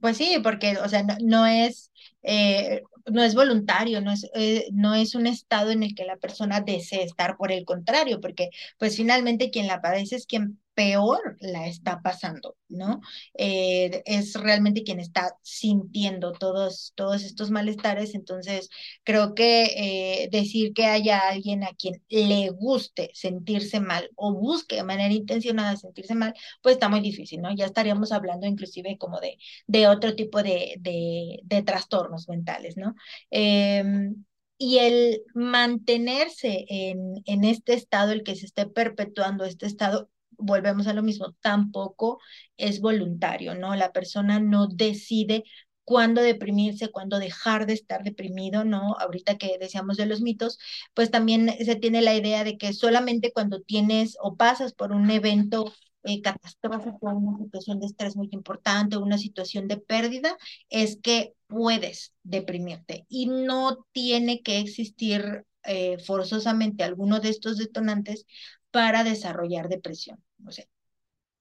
Pues 0.00 0.16
sí, 0.16 0.38
porque, 0.42 0.78
o 0.78 0.88
sea, 0.88 1.04
no, 1.22 1.44
es, 1.46 1.90
eh, 2.22 2.82
no 3.10 3.22
es 3.22 3.34
voluntario, 3.34 4.00
no 4.00 4.12
es, 4.12 4.30
eh, 4.34 4.68
no 4.72 4.94
es 4.94 5.14
un 5.14 5.26
estado 5.26 5.72
en 5.72 5.82
el 5.82 5.94
que 5.94 6.04
la 6.04 6.16
persona 6.16 6.60
desee 6.60 7.02
estar, 7.02 7.36
por 7.36 7.50
el 7.50 7.64
contrario, 7.64 8.20
porque 8.20 8.50
pues 8.78 8.96
finalmente 8.96 9.50
quien 9.50 9.66
la 9.66 9.80
padece 9.80 10.16
es 10.16 10.26
quien 10.26 10.60
peor 10.78 11.36
la 11.40 11.66
está 11.66 12.02
pasando, 12.02 12.56
¿no? 12.68 13.00
Eh, 13.34 14.00
es 14.06 14.34
realmente 14.34 14.84
quien 14.84 15.00
está 15.00 15.34
sintiendo 15.42 16.30
todos, 16.30 16.92
todos 16.94 17.24
estos 17.24 17.50
malestares, 17.50 18.14
entonces 18.14 18.68
creo 19.02 19.34
que 19.34 19.64
eh, 19.64 20.28
decir 20.30 20.72
que 20.74 20.86
haya 20.86 21.18
alguien 21.18 21.64
a 21.64 21.72
quien 21.76 22.00
le 22.08 22.50
guste 22.50 23.10
sentirse 23.12 23.80
mal 23.80 24.08
o 24.14 24.32
busque 24.32 24.76
de 24.76 24.84
manera 24.84 25.12
intencionada 25.12 25.76
sentirse 25.76 26.14
mal, 26.14 26.32
pues 26.62 26.74
está 26.74 26.88
muy 26.88 27.00
difícil, 27.00 27.40
¿no? 27.42 27.52
Ya 27.56 27.66
estaríamos 27.66 28.12
hablando 28.12 28.46
inclusive 28.46 28.98
como 28.98 29.18
de, 29.18 29.36
de 29.66 29.88
otro 29.88 30.14
tipo 30.14 30.44
de, 30.44 30.76
de, 30.78 31.62
trastornos 31.64 32.28
mentales, 32.28 32.76
¿no? 32.76 32.94
Em, 33.30 34.24
y 34.58 34.78
el 34.78 35.22
mantenerse 35.34 36.66
en, 36.68 37.14
en 37.26 37.44
este 37.44 37.74
estado, 37.74 38.12
el 38.12 38.22
que 38.22 38.36
se 38.36 38.46
esté 38.46 38.66
perpetuando 38.66 39.44
este 39.44 39.66
estado, 39.66 40.10
volvemos 40.38 40.86
a 40.86 40.92
lo 40.94 41.02
mismo, 41.02 41.34
tampoco 41.40 42.20
es 42.56 42.80
voluntario, 42.80 43.54
¿no? 43.54 43.74
La 43.76 43.92
persona 43.92 44.40
no 44.40 44.66
decide 44.68 45.44
cuándo 45.84 46.20
deprimirse, 46.20 46.90
cuándo 46.90 47.18
dejar 47.18 47.66
de 47.66 47.72
estar 47.72 48.02
deprimido, 48.04 48.64
¿no? 48.64 48.94
Ahorita 49.00 49.38
que 49.38 49.56
decíamos 49.58 49.96
de 49.96 50.06
los 50.06 50.20
mitos, 50.20 50.58
pues 50.94 51.10
también 51.10 51.50
se 51.64 51.76
tiene 51.76 52.02
la 52.02 52.14
idea 52.14 52.44
de 52.44 52.58
que 52.58 52.72
solamente 52.74 53.32
cuando 53.32 53.62
tienes 53.62 54.16
o 54.22 54.36
pasas 54.36 54.74
por 54.74 54.92
un 54.92 55.10
evento 55.10 55.72
eh, 56.04 56.20
catastrófico, 56.22 57.08
una 57.08 57.38
situación 57.38 57.80
de 57.80 57.86
estrés 57.86 58.16
muy 58.16 58.28
importante, 58.32 58.96
una 58.98 59.18
situación 59.18 59.66
de 59.66 59.78
pérdida, 59.78 60.36
es 60.68 60.98
que 61.02 61.34
puedes 61.46 62.12
deprimirte 62.22 63.06
y 63.08 63.26
no 63.26 63.86
tiene 63.92 64.42
que 64.42 64.58
existir 64.58 65.44
eh, 65.64 65.98
forzosamente 65.98 66.84
alguno 66.84 67.20
de 67.20 67.30
estos 67.30 67.56
detonantes 67.56 68.26
para 68.70 69.04
desarrollar 69.04 69.68
depresión. 69.68 70.22
O 70.46 70.52
sea, 70.52 70.64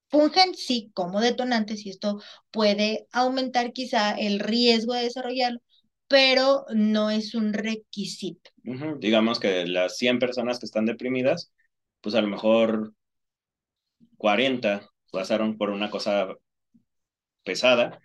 fungen 0.10 0.56
sí 0.56 0.92
como 0.94 1.22
detonantes 1.22 1.86
y 1.86 1.90
esto 1.90 2.22
puede 2.52 3.08
aumentar 3.12 3.74
quizá 3.74 4.12
el 4.12 4.40
riesgo 4.40 4.94
de 4.94 5.04
desarrollarlo, 5.04 5.60
pero 6.08 6.66
no 6.74 7.10
es 7.10 7.36
un 7.36 7.54
requisito. 7.54 8.50
Digamos 9.00 9.40
que 9.40 9.66
las 9.68 9.98
100 9.98 10.20
personas 10.20 10.60
que 10.60 10.66
están 10.66 10.86
deprimidas, 10.86 11.52
pues 12.02 12.16
a 12.16 12.22
lo 12.22 12.28
mejor 12.28 12.94
40 14.18 14.90
pasaron 15.12 15.58
por 15.58 15.70
una 15.70 15.90
cosa 15.90 16.36
pesada, 17.44 18.00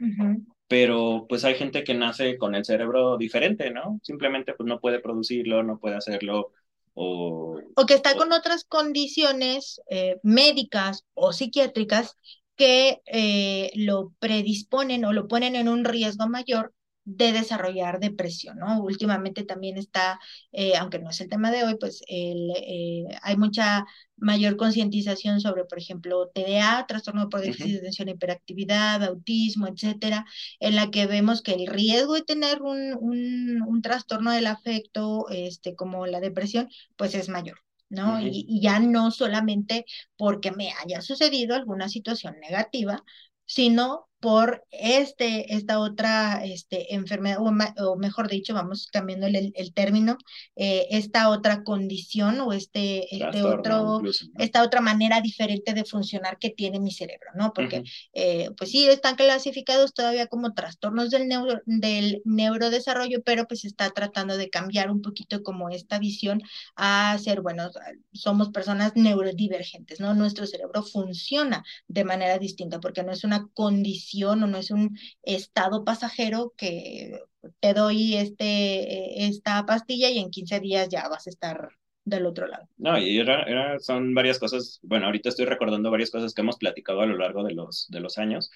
pero 0.69 1.27
pues 1.29 1.45
hay 1.45 1.55
gente 1.55 1.85
que 1.85 1.95
nace 1.95 2.39
con 2.39 2.55
el 2.55 2.65
cerebro 2.65 3.17
diferente, 3.17 3.71
¿no? 3.71 4.01
Simplemente 4.03 4.55
pues 4.55 4.67
no 4.67 4.81
puede 4.81 5.01
producirlo, 5.01 5.63
no 5.63 5.79
puede 5.79 5.97
hacerlo 5.97 6.53
o, 6.95 7.61
que 7.87 7.95
está 7.95 8.17
con 8.17 8.33
otras 8.33 8.65
condiciones 8.65 9.81
eh, 9.91 10.19
médicas 10.23 11.05
o 11.15 11.33
psiquiátricas 11.33 12.17
que 12.57 13.01
eh, 13.07 13.71
lo 13.75 14.13
predisponen 14.19 15.05
o 15.05 15.13
lo 15.13 15.27
ponen 15.29 15.57
en 15.57 15.69
un 15.69 15.85
riesgo 15.85 16.29
mayor 16.29 16.73
de 17.05 17.33
desarrollar 17.33 17.99
depresión, 18.01 18.59
¿no? 18.59 18.81
Últimamente 18.83 19.45
también 19.45 19.77
está, 19.77 20.21
eh, 20.53 20.77
aunque 20.77 20.99
no 21.01 21.11
es 21.11 21.21
el 21.21 21.29
tema 21.29 21.51
de 21.51 21.65
hoy, 21.65 21.77
pues 21.79 22.03
el, 22.07 22.51
eh, 22.57 23.07
hay 23.23 23.37
mucha 23.37 23.85
mayor 24.17 24.57
concientización 24.57 25.41
sobre, 25.41 25.65
por 25.65 25.79
ejemplo, 25.79 26.31
TDA, 26.33 26.87
trastorno 26.87 27.29
por 27.29 27.41
déficit 27.41 27.73
de 27.73 27.79
atención 27.79 28.09
hiperactividad, 28.09 29.03
autismo, 29.03 29.67
etcétera, 29.67 30.25
en 30.61 30.77
la 30.77 30.91
que 30.91 31.07
vemos 31.07 31.43
que 31.43 31.55
el 31.55 31.67
riesgo 31.67 32.15
de 32.15 32.23
tener 32.23 32.63
un, 32.63 32.95
un, 33.01 33.63
un 33.63 33.83
trastorno 33.83 34.31
del 34.31 34.47
afecto, 34.47 35.29
este, 35.31 35.75
como 35.75 36.07
la 36.07 36.21
depresión, 36.21 36.69
pues 36.97 37.15
es 37.15 37.29
mayor. 37.29 37.59
¿no? 37.89 38.21
y, 38.23 38.47
y, 38.49 38.63
ya 38.63 38.81
no 38.81 39.11
solamente 39.11 39.85
porque 40.17 40.51
me 40.51 40.73
haya 40.83 41.03
sucedido 41.03 41.55
alguna 41.55 41.91
situación 41.91 42.41
negativa, 42.41 43.05
sino 43.45 44.09
por 44.23 44.65
este, 44.71 45.53
esta 45.53 45.81
otra 45.81 46.45
este, 46.45 46.95
enfermedad, 46.95 47.39
o, 47.41 47.97
mejor 47.97 48.29
dicho, 48.29 48.55
vamos 48.55 48.87
cambiando 48.87 49.27
el, 49.27 49.53
el 49.53 49.75
término, 49.75 50.17
eh, 50.55 50.87
esta 50.91 51.29
otra 51.29 51.65
condición 51.65 52.39
o 52.39 52.53
este, 52.53 53.13
este 53.13 53.43
otro, 53.43 54.01
esta 54.39 54.63
otra 54.63 54.81
manera 54.81 55.21
diferente 55.21 55.75
de 55.75 55.85
funcionar 55.85 56.39
que 56.39 56.51
tiene 56.51 56.79
mi 56.79 56.93
cerebro, 56.93 57.31
¿no? 57.35 57.53
Porque, 57.53 57.83
eh, 58.15 58.51
pues 58.57 58.71
sí, 58.71 58.87
están 58.87 59.17
clasificados 59.17 59.93
todavía 59.93 60.29
como 60.29 60.55
trastornos 60.55 61.11
del, 61.11 61.27
neuro, 61.27 61.61
del 61.67 62.23
neurodesarrollo, 62.25 63.25
pero 63.25 63.49
pues 63.49 63.65
está 63.65 63.91
tratando 63.91 64.37
de 64.37 64.51
cambiar 64.51 64.93
un 64.93 65.03
poquito 65.03 65.43
como 65.43 65.69
esta 65.69 65.99
visión 65.99 66.43
a 66.77 67.19
ser, 67.19 67.41
bueno, 67.41 67.73
somos 68.13 68.51
personas 68.51 68.93
neurodivergentes, 68.95 69.99
¿no? 69.99 70.15
Nuestro 70.15 70.47
cerebro 70.47 70.85
funciona 70.85 71.65
de 71.89 72.05
manera 72.05 72.39
distinta 72.39 72.79
porque 72.79 73.03
no 73.03 73.11
es 73.11 73.25
una 73.25 73.49
condición 73.53 74.12
o 74.23 74.37
no 74.37 74.59
es 74.59 74.71
un 74.71 74.99
estado 75.23 75.85
pasajero 75.85 76.53
que 76.57 77.19
te 77.61 77.75
doy 77.75 78.17
este, 78.17 79.27
esta 79.27 79.65
pastilla 79.67 80.11
y 80.11 80.19
en 80.19 80.31
15 80.31 80.61
días 80.61 80.89
ya 80.89 81.09
vas 81.09 81.27
a 81.27 81.31
estar 81.31 81.71
del 82.05 82.27
otro 82.27 82.47
lado. 82.47 82.69
No, 82.77 82.99
y 82.99 83.19
era, 83.19 83.79
son 83.79 84.15
varias 84.15 84.39
cosas, 84.39 84.81
bueno, 84.83 85.07
ahorita 85.07 85.29
estoy 85.29 85.47
recordando 85.47 85.91
varias 85.91 86.11
cosas 86.11 86.35
que 86.35 86.41
hemos 86.41 86.57
platicado 86.57 87.01
a 87.01 87.07
lo 87.07 87.17
largo 87.17 87.45
de 87.45 87.55
los, 87.55 87.87
de 87.91 88.01
los 88.01 88.19
años. 88.19 88.51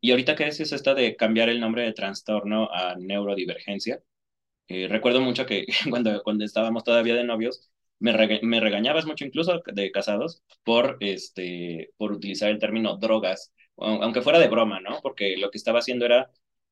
Y 0.00 0.10
ahorita 0.10 0.34
que 0.34 0.44
decís 0.44 0.72
esta 0.72 0.94
de 0.94 1.16
cambiar 1.16 1.48
el 1.48 1.60
nombre 1.60 1.82
de 1.82 1.92
trastorno 1.92 2.68
a 2.72 2.96
neurodivergencia, 2.96 4.02
eh, 4.68 4.88
recuerdo 4.88 5.20
mucho 5.20 5.46
que 5.46 5.66
cuando, 5.90 6.22
cuando 6.22 6.44
estábamos 6.44 6.84
todavía 6.84 7.14
de 7.14 7.24
novios, 7.24 7.70
me, 8.00 8.12
me, 8.42 8.60
regañabas 8.60 9.06
mucho 9.06 9.24
incluso 9.24 9.62
de 9.72 9.90
casados 9.92 10.42
por, 10.64 10.96
este, 11.00 11.90
por 11.96 12.12
utilizar 12.12 12.50
el 12.50 12.58
término 12.58 12.96
drogas 12.96 13.52
aunque 13.76 14.22
fuera 14.22 14.38
de 14.38 14.48
broma, 14.48 14.80
¿no? 14.80 15.00
Porque 15.02 15.36
lo 15.36 15.50
que 15.50 15.58
estaba 15.58 15.80
haciendo 15.80 16.04
era 16.04 16.30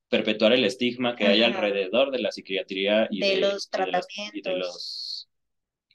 perpetuar 0.08 0.52
el 0.52 0.64
estigma 0.64 1.16
que 1.16 1.26
hay 1.26 1.42
alrededor 1.42 2.10
de 2.10 2.18
la 2.18 2.30
psiquiatría 2.30 3.08
y 3.10 3.20
de, 3.20 3.36
los 3.38 3.70
tratamientos. 3.70 4.30
Y 4.34 4.42
de 4.42 4.56
los, 4.56 5.28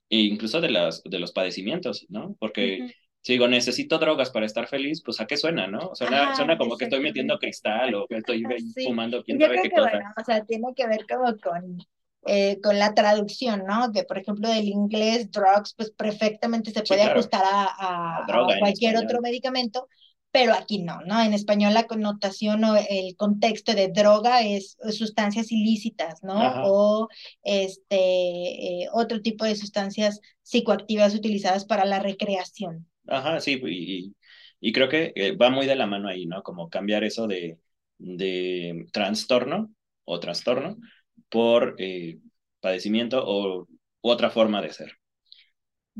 e 0.09 0.17
incluso 0.17 0.59
de, 0.59 0.69
las, 0.69 1.03
de 1.03 1.19
los 1.19 1.31
padecimientos, 1.31 2.05
¿no? 2.09 2.35
Porque 2.39 2.95
si 3.21 3.33
digo, 3.33 3.47
necesito 3.47 3.99
drogas 3.99 4.31
para 4.31 4.45
estar 4.45 4.67
feliz, 4.67 5.03
pues 5.03 5.19
¿a 5.19 5.27
qué 5.27 5.37
suena, 5.37 5.67
no? 5.67 5.93
Suena, 5.93 6.35
suena 6.35 6.57
como 6.57 6.77
que 6.77 6.85
estoy 6.85 7.01
metiendo 7.01 7.37
cristal 7.37 7.93
o 7.93 8.07
que 8.07 8.17
estoy 8.17 8.43
fumando 8.85 9.23
quién 9.23 9.39
sabe 9.39 9.59
qué 9.61 9.69
cosa. 9.69 10.13
o 10.17 10.23
sea, 10.23 10.45
tiene 10.45 10.73
que 10.75 10.87
ver 10.87 11.05
como 11.07 11.37
con... 11.37 11.77
Eh, 12.29 12.59
con 12.61 12.77
la 12.77 12.93
traducción, 12.93 13.63
¿no? 13.65 13.89
Que 13.93 14.03
por 14.03 14.17
ejemplo 14.17 14.49
del 14.49 14.67
inglés 14.67 15.31
drugs, 15.31 15.73
pues 15.77 15.91
perfectamente 15.91 16.71
se 16.71 16.81
puede 16.81 17.03
ajustar 17.03 17.41
a, 17.45 18.23
a 18.23 18.59
cualquier 18.59 18.97
otro 18.97 19.21
medicamento, 19.21 19.87
pero 20.31 20.53
aquí 20.53 20.79
no, 20.79 21.01
¿no? 21.01 21.21
En 21.21 21.33
español 21.33 21.73
la 21.73 21.87
connotación 21.87 22.63
o 22.63 22.75
el 22.77 23.15
contexto 23.15 23.73
de 23.73 23.87
droga 23.89 24.41
es 24.41 24.77
sustancias 24.91 25.51
ilícitas, 25.51 26.21
¿no? 26.23 26.57
O 26.59 27.07
este, 27.43 27.95
eh, 28.83 28.87
otro 28.93 29.21
tipo 29.21 29.45
de 29.45 29.55
sustancias 29.55 30.21
psicoactivas 30.43 31.15
utilizadas 31.15 31.65
para 31.65 31.85
la 31.85 31.99
recreación. 31.99 32.87
Ajá, 33.07 33.39
sí, 33.39 33.59
y, 33.65 34.15
y 34.59 34.73
creo 34.73 34.89
que 34.89 35.13
eh, 35.15 35.35
va 35.35 35.49
muy 35.49 35.65
de 35.65 35.75
la 35.75 35.87
mano 35.87 36.09
ahí, 36.09 36.25
¿no? 36.25 36.43
Como 36.43 36.69
cambiar 36.69 37.03
eso 37.03 37.27
de, 37.27 37.57
de 37.97 38.85
trastorno 38.91 39.73
o 40.03 40.19
trastorno 40.19 40.77
por 41.29 41.75
eh, 41.79 42.19
padecimiento 42.59 43.23
o 43.25 43.67
otra 44.01 44.29
forma 44.29 44.61
de 44.61 44.73
ser 44.73 44.93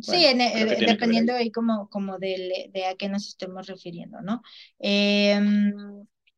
sí, 0.02 0.26
eh, 0.26 0.78
dependiendo 0.86 1.34
ahí 1.34 1.52
como, 1.52 1.90
como 1.90 2.18
de, 2.18 2.70
de, 2.74 2.86
a 2.86 2.96
qué 2.96 3.10
nos 3.10 3.28
estemos 3.28 3.68
refiriendo, 3.68 4.22
¿no? 4.22 4.42
Em, 4.80 5.74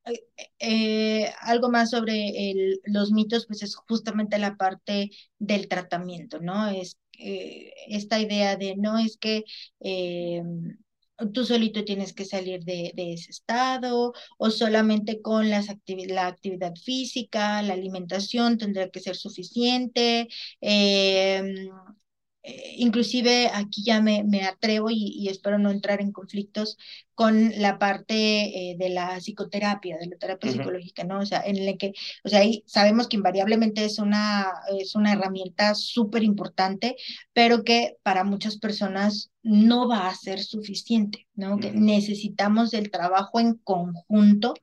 eh, 0.05 0.23
eh, 0.59 1.31
algo 1.41 1.69
más 1.69 1.91
sobre 1.91 2.51
el, 2.51 2.81
los 2.85 3.11
mitos, 3.11 3.45
pues 3.47 3.63
es 3.63 3.75
justamente 3.75 4.37
la 4.37 4.55
parte 4.57 5.11
del 5.37 5.67
tratamiento, 5.67 6.39
¿no? 6.39 6.67
Es 6.67 6.97
esta 7.21 8.17
idea 8.19 8.55
de 8.55 8.77
no 8.77 8.97
es 8.97 9.17
que 9.17 9.43
em, 9.81 10.77
tú 11.33 11.45
solito 11.45 11.83
tienes 11.83 12.13
que 12.13 12.25
salir 12.25 12.63
de, 12.63 12.91
de, 12.95 13.13
ese 13.13 13.31
estado 13.31 14.13
o 14.37 14.49
solamente 14.49 15.21
con 15.21 15.49
las 15.49 15.67
la 16.07 16.27
actividad 16.27 16.73
física, 16.75 17.61
la 17.61 17.73
alimentación 17.73 18.57
tendrá 18.57 18.89
que 18.89 18.99
ser 18.99 19.15
suficiente. 19.15 20.29
Eh, 20.61 21.69
eh, 22.41 22.75
inclusive 22.77 23.49
aquí 23.53 23.83
ya 23.83 24.01
me, 24.01 24.23
me 24.23 24.43
atrevo 24.43 24.89
y, 24.89 25.27
espero 25.27 25.59
no 25.59 25.71
entrar 25.71 26.01
en 26.01 26.11
conflictos 26.11 26.77
con 27.13 27.51
la 27.59 27.77
parte 27.77 28.71
eh, 28.71 28.77
de 28.77 28.89
la 28.89 29.19
psicoterapia, 29.19 29.97
de 29.97 30.07
la 30.07 30.17
terapia 30.17 30.51
psicológica, 30.51 31.03
¿no? 31.03 31.19
O 31.19 31.25
sea, 31.25 31.41
en 31.45 31.57
el 31.57 31.77
que, 31.77 31.91
o 32.23 32.29
sea, 32.29 32.39
ahí 32.39 32.63
sabemos 32.65 33.09
que 33.09 33.17
invariablemente 33.17 33.83
es 33.83 33.99
una, 33.99 34.47
es 34.79 34.95
una 34.95 35.11
herramienta 35.11 35.75
súper 35.75 36.23
importante, 36.23 36.95
pero 37.33 37.65
que 37.65 37.97
para 38.03 38.23
muchas 38.23 38.57
personas 38.57 39.31
no 39.43 39.89
va 39.89 40.07
a 40.07 40.15
ser 40.15 40.39
suficiente, 40.41 41.27
¿no? 41.35 41.57
Que 41.57 41.71
necesitamos 41.71 42.73
el 42.73 42.89
trabajo 42.89 43.41
en 43.41 43.55
conjunto 43.55 44.53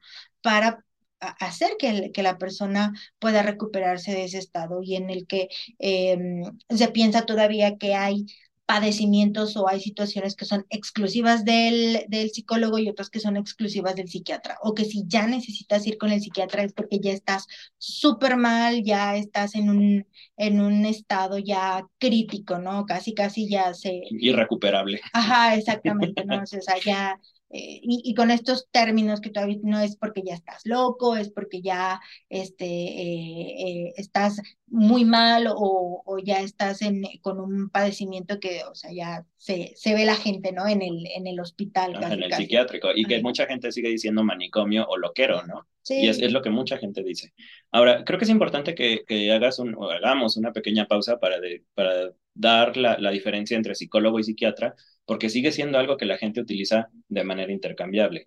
para 0.40 0.85
hacer 1.20 1.72
que, 1.78 2.10
que, 2.12 2.22
la 2.22 2.38
persona 2.38 2.92
pueda 3.18 3.42
recuperarse 3.42 4.12
de 4.12 4.24
ese 4.24 4.38
estado 4.38 4.82
y 4.82 4.96
en 4.96 5.10
el 5.10 5.26
que 5.26 5.48
em, 5.78 6.42
se 6.68 6.88
piensa 6.88 7.26
todavía 7.26 7.76
que 7.78 7.94
hay 7.94 8.26
padecimientos 8.66 9.56
o 9.56 9.68
hay 9.68 9.80
situaciones 9.80 10.34
que 10.34 10.44
son 10.44 10.66
exclusivas 10.70 11.44
del, 11.44 12.04
del 12.08 12.30
psicólogo 12.30 12.78
y 12.78 12.88
otras 12.88 13.10
que 13.10 13.20
son 13.20 13.36
exclusivas 13.36 13.94
del 13.94 14.08
psiquiatra, 14.08 14.58
o 14.60 14.74
que 14.74 14.84
si 14.84 15.04
ya 15.06 15.26
necesitas 15.28 15.86
ir 15.86 15.96
con 15.98 16.10
el 16.10 16.20
psiquiatra 16.20 16.64
es 16.64 16.72
porque 16.72 16.98
ya 16.98 17.12
estás 17.12 17.46
súper 17.78 18.36
mal, 18.36 18.82
ya 18.82 19.16
estás 19.16 19.54
en 19.54 19.70
un, 19.70 20.06
en 20.36 20.60
un 20.60 20.84
estado 20.84 21.38
ya 21.38 21.86
crítico, 21.98 22.58
¿no? 22.58 22.84
Casi, 22.86 23.14
casi 23.14 23.48
ya 23.48 23.72
se... 23.72 24.02
Irrecuperable. 24.10 25.00
Ajá, 25.12 25.54
exactamente, 25.54 26.24
¿no? 26.24 26.42
O 26.42 26.46
sea, 26.46 26.76
ya 26.84 27.20
eh, 27.50 27.78
y, 27.80 28.12
con 28.14 28.32
estos 28.32 28.68
términos 28.72 29.20
que 29.20 29.30
todavía 29.30 29.58
no 29.62 29.78
es 29.78 29.96
porque 29.96 30.22
ya 30.24 30.34
estás 30.34 30.62
loco, 30.64 31.14
es 31.14 31.30
porque 31.30 31.62
ya 31.62 32.00
este, 32.28 32.66
eh, 32.66 33.54
eh, 33.58 33.92
estás 33.96 34.42
muy 34.66 35.04
mal 35.04 35.46
o, 35.46 36.02
o 36.04 36.18
ya 36.18 36.40
estás 36.40 36.82
en, 36.82 37.04
con 37.20 37.38
un 37.38 37.70
padecimiento 37.70 38.40
que, 38.40 38.64
o 38.64 38.74
sea, 38.74 38.90
ya 38.92 39.24
se, 39.36 39.72
se 39.76 39.94
ve 39.94 40.04
la 40.04 40.16
gente, 40.16 40.50
¿no? 40.50 40.66
En 40.66 40.82
el, 40.82 41.06
en 41.14 41.28
el 41.28 41.38
hospital. 41.38 41.94
en 42.02 42.24
el 42.24 42.32
psiquiátrico. 42.32 42.88
Y 42.94 43.04
que 43.04 43.22
mucha 43.22 43.46
gente 43.46 43.70
sigue 43.70 43.90
diciendo 43.90 44.24
manicomio 44.24 44.84
o 44.88 44.96
loquero, 44.96 45.46
¿no? 45.46 45.68
Sí. 45.82 46.00
Y 46.00 46.08
es, 46.08 46.18
es, 46.18 46.32
lo 46.32 46.42
que 46.42 46.50
mucha 46.50 46.78
gente 46.78 47.04
dice. 47.04 47.32
Ahora, 47.70 48.04
creo 48.04 48.18
que 48.18 48.24
es 48.24 48.30
importante 48.30 48.74
que, 48.74 49.04
que 49.06 49.30
hagas 49.30 49.60
un, 49.60 49.76
o 49.76 49.88
hagamos 49.88 50.36
una 50.36 50.52
pequeña 50.52 50.86
pausa 50.86 51.20
para, 51.20 51.38
de, 51.38 51.62
para 51.74 52.10
dar 52.34 52.76
la, 52.76 52.98
la 52.98 53.10
diferencia 53.12 53.56
entre 53.56 53.76
psicólogo 53.76 54.18
y 54.18 54.24
psiquiatra, 54.24 54.74
porque 55.06 55.30
sigue 55.30 55.52
siendo 55.52 55.78
algo 55.78 55.96
que 55.96 56.04
la 56.04 56.18
gente 56.18 56.40
utiliza 56.40 56.88
de 57.08 57.24
manera 57.24 57.52
intercambiable. 57.52 58.26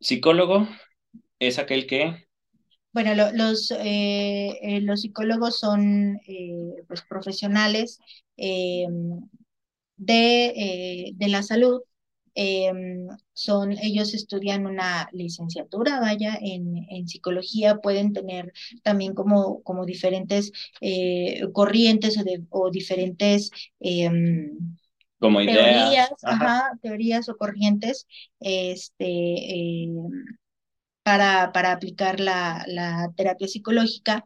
Psicólogo 0.00 0.68
es 1.38 1.58
aquel 1.58 1.86
que... 1.86 2.26
Bueno, 2.92 3.14
los, 3.32 3.70
eh, 3.70 4.58
eh, 4.60 4.80
los 4.82 5.00
psicólogos 5.00 5.58
son 5.58 6.20
eh, 6.26 6.74
pues, 6.86 7.02
profesionales 7.02 7.98
de, 8.36 8.86
de 11.14 11.28
la 11.28 11.42
salud 11.42 11.80
son, 13.34 13.72
ellos 13.72 14.14
estudian 14.14 14.66
una 14.66 15.08
licenciatura, 15.12 16.00
vaya, 16.00 16.36
en, 16.40 16.86
en 16.90 17.06
psicología, 17.06 17.76
pueden 17.76 18.12
tener 18.12 18.52
también 18.82 19.14
como, 19.14 19.62
como 19.62 19.86
diferentes 19.86 20.50
corrientes 21.52 22.18
o, 22.50 22.70
diferentes 22.70 23.50
como 25.22 25.38
teorías, 25.38 26.10
ajá. 26.24 26.72
teorías 26.82 27.28
o 27.28 27.36
corrientes, 27.36 28.08
este, 28.40 29.04
eh, 29.06 29.88
para, 31.04 31.52
para 31.52 31.70
aplicar 31.70 32.18
la, 32.18 32.64
la, 32.66 33.08
terapia 33.16 33.46
psicológica. 33.46 34.24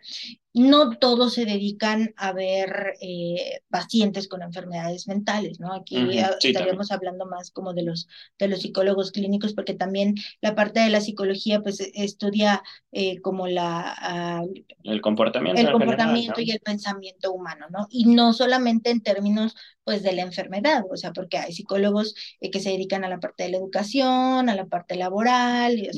No 0.56 0.96
todos 0.96 1.34
se 1.34 1.44
dedican 1.44 2.14
a 2.16 2.32
ver 2.32 2.94
eh, 3.02 3.60
pacientes 3.68 4.26
con 4.26 4.40
enfermedades 4.40 5.06
mentales, 5.06 5.60
¿no? 5.60 5.74
Aquí 5.74 5.98
estaríamos 6.40 6.90
hablando 6.90 7.26
más 7.26 7.50
como 7.50 7.74
de 7.74 7.82
los, 7.82 8.08
de 8.38 8.48
los 8.48 8.62
psicólogos 8.62 9.12
clínicos, 9.12 9.52
porque 9.52 9.74
también 9.74 10.14
la 10.40 10.54
parte 10.54 10.80
de 10.80 10.88
la 10.88 11.02
psicología, 11.02 11.60
pues, 11.60 11.80
e, 11.80 11.92
estudia 11.96 12.62
eh, 12.90 13.20
como 13.20 13.48
la... 13.48 13.94
Ah, 13.98 14.44
el 14.84 15.02
comportamiento. 15.02 15.60
El 15.60 15.70
comportamiento 15.70 16.40
y 16.40 16.50
el 16.50 16.60
pensamiento 16.60 17.34
humano, 17.34 17.66
¿no? 17.68 17.86
Y 17.90 18.06
no 18.06 18.32
solamente 18.32 18.88
en 18.88 19.02
términos, 19.02 19.54
pues, 19.84 20.02
de 20.02 20.14
la 20.14 20.22
enfermedad, 20.22 20.84
o 20.90 20.96
sea, 20.96 21.12
porque 21.12 21.36
hay 21.36 21.52
psicólogos 21.52 22.14
eh, 22.40 22.50
que 22.50 22.60
se 22.60 22.70
dedican 22.70 23.04
a 23.04 23.10
la 23.10 23.20
parte 23.20 23.42
de 23.42 23.50
la 23.50 23.58
educación, 23.58 24.48
a 24.48 24.54
la 24.54 24.64
parte 24.64 24.96
laboral, 24.96 25.78
y, 25.78 25.90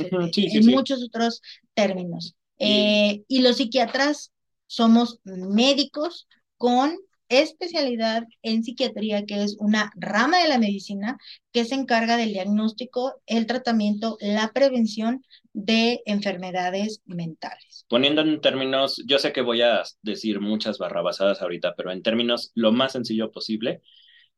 en 0.58 0.66
muchos 0.66 1.00
otros 1.04 1.42
términos. 1.74 2.34
y 2.58 3.38
los 3.40 3.58
psiquiatras 3.58 4.32
somos 4.68 5.18
médicos 5.24 6.28
con 6.56 6.96
especialidad 7.28 8.24
en 8.42 8.62
psiquiatría, 8.64 9.26
que 9.26 9.42
es 9.42 9.56
una 9.58 9.92
rama 9.96 10.38
de 10.38 10.48
la 10.48 10.58
medicina 10.58 11.18
que 11.52 11.64
se 11.64 11.74
encarga 11.74 12.16
del 12.16 12.32
diagnóstico, 12.32 13.20
el 13.26 13.46
tratamiento, 13.46 14.16
la 14.20 14.52
prevención 14.52 15.22
de 15.52 16.00
enfermedades 16.06 17.02
mentales. 17.04 17.84
Poniendo 17.88 18.22
en 18.22 18.40
términos, 18.40 19.02
yo 19.06 19.18
sé 19.18 19.32
que 19.32 19.42
voy 19.42 19.62
a 19.62 19.82
decir 20.02 20.40
muchas 20.40 20.78
barrabasadas 20.78 21.42
ahorita, 21.42 21.74
pero 21.76 21.90
en 21.90 22.02
términos 22.02 22.52
lo 22.54 22.72
más 22.72 22.92
sencillo 22.92 23.30
posible, 23.30 23.82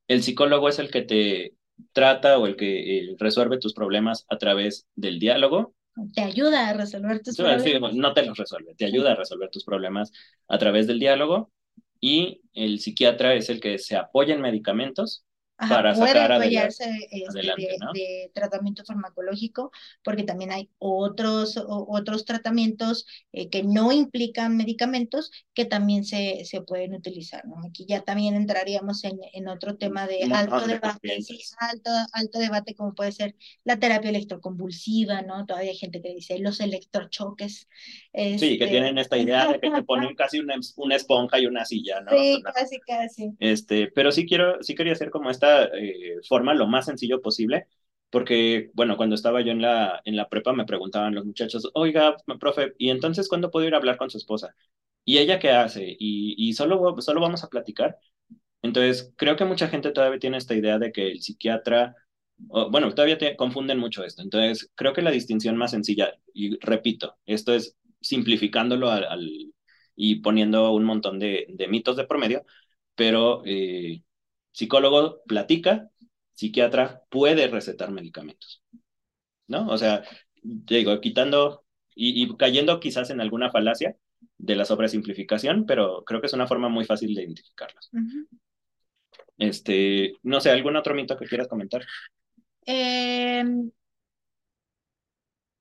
el 0.09 0.22
psicólogo 0.22 0.68
es 0.68 0.78
el 0.78 0.91
que 0.91 1.03
te 1.03 1.55
trata 1.93 2.39
o 2.39 2.47
el 2.47 2.57
que 2.57 2.99
eh, 2.99 3.16
resuelve 3.18 3.59
tus 3.59 3.74
problemas 3.74 4.26
a 4.28 4.39
través 4.39 4.87
del 4.97 5.18
diálogo 5.18 5.74
te 6.14 6.22
ayuda 6.22 6.68
a 6.68 6.72
resolver 6.72 7.22
tus 7.22 7.36
problemas. 7.36 7.94
no 7.94 8.12
te 8.12 8.24
los 8.24 8.36
resuelve, 8.36 8.74
te 8.74 8.84
ayuda 8.84 9.12
a 9.12 9.16
resolver 9.16 9.51
tus 9.51 9.64
problemas 9.64 10.12
a 10.48 10.59
través 10.59 10.86
del 10.86 10.98
diálogo 10.98 11.53
y 12.01 12.40
el 12.55 12.80
psiquiatra 12.80 13.34
es 13.34 13.51
el 13.51 13.61
que 13.61 13.78
se 13.78 13.96
apoya 13.96 14.34
en 14.34 14.40
medicamentos 14.40 15.24
para 15.68 15.94
puede 15.94 16.18
apoyarse 16.18 17.08
este, 17.11 17.40
de, 17.92 18.30
tratamiento 18.34 18.84
farmacológico, 18.84 19.70
porque 20.02 20.22
también 20.22 20.52
hay 20.52 20.70
otros, 20.78 21.62
otros 21.66 22.24
tratamientos 22.24 23.06
eh, 23.32 23.48
que 23.50 23.62
no 23.62 23.92
implican 23.92 24.56
medicamentos 24.56 25.30
que 25.54 25.64
también 25.64 26.04
se, 26.04 26.44
se 26.44 26.62
pueden 26.62 26.94
utilizar. 26.94 27.44
¿no? 27.46 27.56
Aquí 27.66 27.84
ya 27.86 28.00
también 28.00 28.34
entraríamos 28.34 29.04
en, 29.04 29.18
en 29.32 29.48
otro 29.48 29.76
tema 29.76 30.06
de 30.06 30.22
alto 30.32 30.66
debate, 30.66 31.18
alto, 31.58 31.90
alto 32.12 32.38
debate 32.38 32.74
como 32.74 32.94
puede 32.94 33.12
ser 33.12 33.34
la 33.64 33.78
terapia 33.78 34.11
electroconvulsiva, 34.11 35.22
¿no? 35.22 35.44
Todavía 35.46 35.70
hay 35.70 35.76
gente 35.76 36.00
que 36.00 36.14
dice 36.14 36.38
los 36.38 36.61
electrochoques. 36.61 37.68
sí, 38.14 38.38
que 38.38 38.54
este, 38.54 38.66
tienen 38.68 38.98
esta 38.98 39.18
idea 39.18 39.48
de 39.48 39.61
que 39.61 39.70
te 39.70 39.82
ponen 39.82 40.14
casi 40.14 40.38
una, 40.38 40.54
una 40.76 40.96
esponja 40.96 41.38
y 41.38 41.46
una 41.46 41.64
silla, 41.64 42.00
¿no? 42.00 42.11
Sí, 42.12 42.42
casi, 42.54 42.78
casi. 42.80 43.30
Este, 43.38 43.88
pero 43.88 44.12
sí 44.12 44.26
quiero, 44.26 44.62
sí 44.62 44.74
quería 44.74 44.94
hacer 44.94 45.11
como 45.11 45.30
esta 45.30 45.49
eh, 45.74 46.16
forma 46.28 46.55
lo 46.55 46.66
más 46.66 46.86
sencillo 46.86 47.20
posible, 47.22 47.66
porque, 48.11 48.70
bueno, 48.74 48.96
cuando 48.96 49.14
estaba 49.14 49.40
yo 49.40 49.53
en 49.53 49.62
la, 49.62 50.01
en 50.05 50.16
la 50.16 50.28
prepa 50.28 50.53
me 50.53 50.64
preguntaban 50.66 51.14
los 51.14 51.24
muchachos, 51.24 51.70
oiga, 51.74 52.16
profe, 52.40 52.74
¿y 52.78 52.90
entonces 52.90 53.28
cuándo 53.28 53.51
puedo 53.51 53.66
ir 53.66 53.74
a 53.74 53.78
hablar 53.78 53.96
con 53.96 54.11
su 54.11 54.18
esposa? 54.18 54.55
¿Y 55.05 55.18
ella 55.18 55.38
qué 55.38 55.51
hace? 55.51 55.84
¿Y, 55.98 56.34
y 56.38 56.53
solo, 56.55 57.01
solo 57.01 57.20
vamos 57.20 57.44
a 57.44 57.48
platicar? 57.48 57.98
Entonces, 58.62 59.12
creo 59.16 59.36
que 59.36 59.44
mucha 59.44 59.68
gente 59.68 59.90
todavía 59.92 60.18
tiene 60.18 60.36
esta 60.38 60.55
idea 60.55 60.78
de 60.78 60.92
que 60.92 61.09
el 61.12 61.22
psiquiatra, 61.22 61.96
bueno, 62.38 62.90
todavía 62.94 63.18
te 63.18 63.36
confunden 63.36 63.78
mucho 63.78 64.05
esto. 64.05 64.22
Entonces, 64.22 64.70
creo 64.74 64.92
que 64.92 65.03
la 65.03 65.11
distinción 65.11 65.57
más 65.57 65.70
sencilla, 65.72 66.14
y 66.34 66.59
repito, 66.61 67.16
esto 67.26 67.55
es 67.55 67.76
simplificándolo 68.01 68.90
al, 68.90 69.53
y 69.96 70.16
poniendo 70.16 70.72
un 70.72 70.84
montón 70.84 71.18
de, 71.18 71.46
mitos 71.68 71.96
de 71.96 72.07
promedio, 72.07 72.44
pero 72.94 73.42
eh, 73.46 74.03
Psicólogo 74.53 75.22
platica, 75.26 75.90
psiquiatra 76.34 77.03
puede 77.11 77.48
recetar 77.48 77.90
medicamentos, 77.90 78.62
¿no? 79.46 79.68
O 79.68 79.78
sea, 79.78 80.03
digo, 80.42 81.01
quitando 81.01 81.64
y, 81.94 82.34
cayendo 82.36 82.80
quizás 82.80 83.11
en 83.11 83.20
alguna 83.20 83.51
falacia 83.51 83.96
de 84.38 84.57
la 84.57 84.64
sobresimplificación, 84.64 85.66
pero 85.66 86.03
creo 86.05 86.20
que 86.20 86.26
es 86.26 86.32
una 86.32 86.46
forma 86.46 86.68
muy 86.68 86.84
fácil 86.84 87.14
de 87.14 87.22
identificarlos. 87.24 87.90
Este, 89.36 90.14
no 90.22 90.40
sé, 90.40 90.51
¿algún 90.51 90.76
otro 90.76 90.94
mito 90.94 91.16
que 91.16 91.26
quieras 91.26 91.48
comentar? 91.48 91.84
Em, 92.66 93.70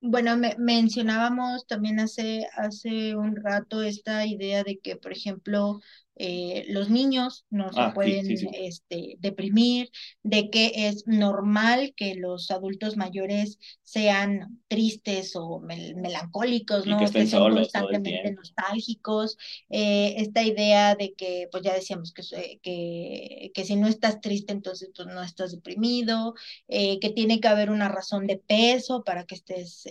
bueno, 0.02 0.38
mencionábamos 0.58 1.68
también 1.68 2.00
hace, 2.00 2.48
hace 2.56 3.16
un 3.16 3.36
rato 3.36 3.82
esta 3.82 4.26
idea 4.26 4.64
de 4.64 4.80
que, 4.80 4.96
por 4.96 5.12
ejemplo, 5.12 5.82
eh, 6.22 6.66
los 6.68 6.90
niños 6.90 7.46
no 7.50 7.72
se 7.72 7.80
ah, 7.80 7.94
pueden 7.94 8.30
Este, 8.30 9.16
deprimir, 9.20 9.90
de 10.22 10.50
que 10.50 10.74
es 10.76 11.08
normal 11.08 11.94
que 11.96 12.16
los 12.16 12.52
adultos 12.52 12.98
mayores 12.98 13.58
sean 13.84 14.60
tristes 14.68 15.34
o 15.38 15.62
melancólicos, 15.62 16.86
¿no? 16.86 16.98
Que 16.98 17.06
estén, 17.06 17.30
constantemente 17.30 18.34
nostálgicos. 18.34 19.38
Eh, 19.70 20.16
esta 20.18 20.44
idea 20.44 20.96
de 20.96 21.14
que, 21.14 21.48
pues 21.54 21.64
ya 21.64 21.74
decíamos 21.74 22.12
que, 22.12 22.60
que, 22.62 23.52
que, 23.54 23.64
si 23.64 23.78
no 23.78 23.88
estás 23.88 24.20
triste, 24.20 24.52
entonces 24.52 24.92
pues 24.94 25.08
no 25.08 25.24
estás 25.24 25.54
deprimido, 25.54 26.34
eh, 26.68 27.00
que 27.00 27.12
tiene 27.12 27.40
que 27.40 27.48
haber 27.48 27.72
una 27.72 27.88
razón 27.88 28.28
de 28.28 28.36
peso 28.36 29.06
para 29.06 29.24
que 29.24 29.36
estés 29.36 29.86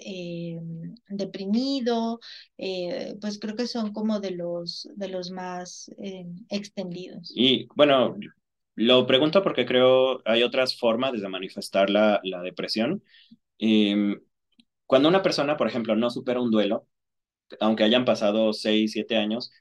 deprimido, 1.08 2.20
pues 3.20 3.38
creo 3.38 3.56
que 3.56 3.66
son 3.66 3.94
como 3.94 4.20
de 4.20 4.32
los, 4.32 4.86
de 4.94 5.08
los 5.08 5.30
más 5.30 5.90
extendidos. 6.48 7.32
Y 7.34 7.68
bueno, 7.74 8.16
lo 8.74 9.06
pregunto 9.06 9.42
porque 9.42 9.66
creo 9.66 10.20
hay 10.24 10.42
otras 10.42 10.78
formas 10.78 11.12
de 11.20 11.28
manifestar 11.28 11.90
la, 11.90 12.20
la 12.24 12.42
depresión. 12.42 13.02
Em, 13.58 14.20
cuando 14.86 15.08
una 15.08 15.22
persona, 15.22 15.56
por 15.56 15.68
ejemplo, 15.68 15.96
no 15.96 16.10
supera 16.10 16.40
un 16.40 16.50
duelo, 16.50 16.86
aunque 17.60 17.84
hayan 17.84 18.04
pasado 18.04 18.52
seis, 18.52 18.92
siete 18.92 19.16
años, 19.16 19.52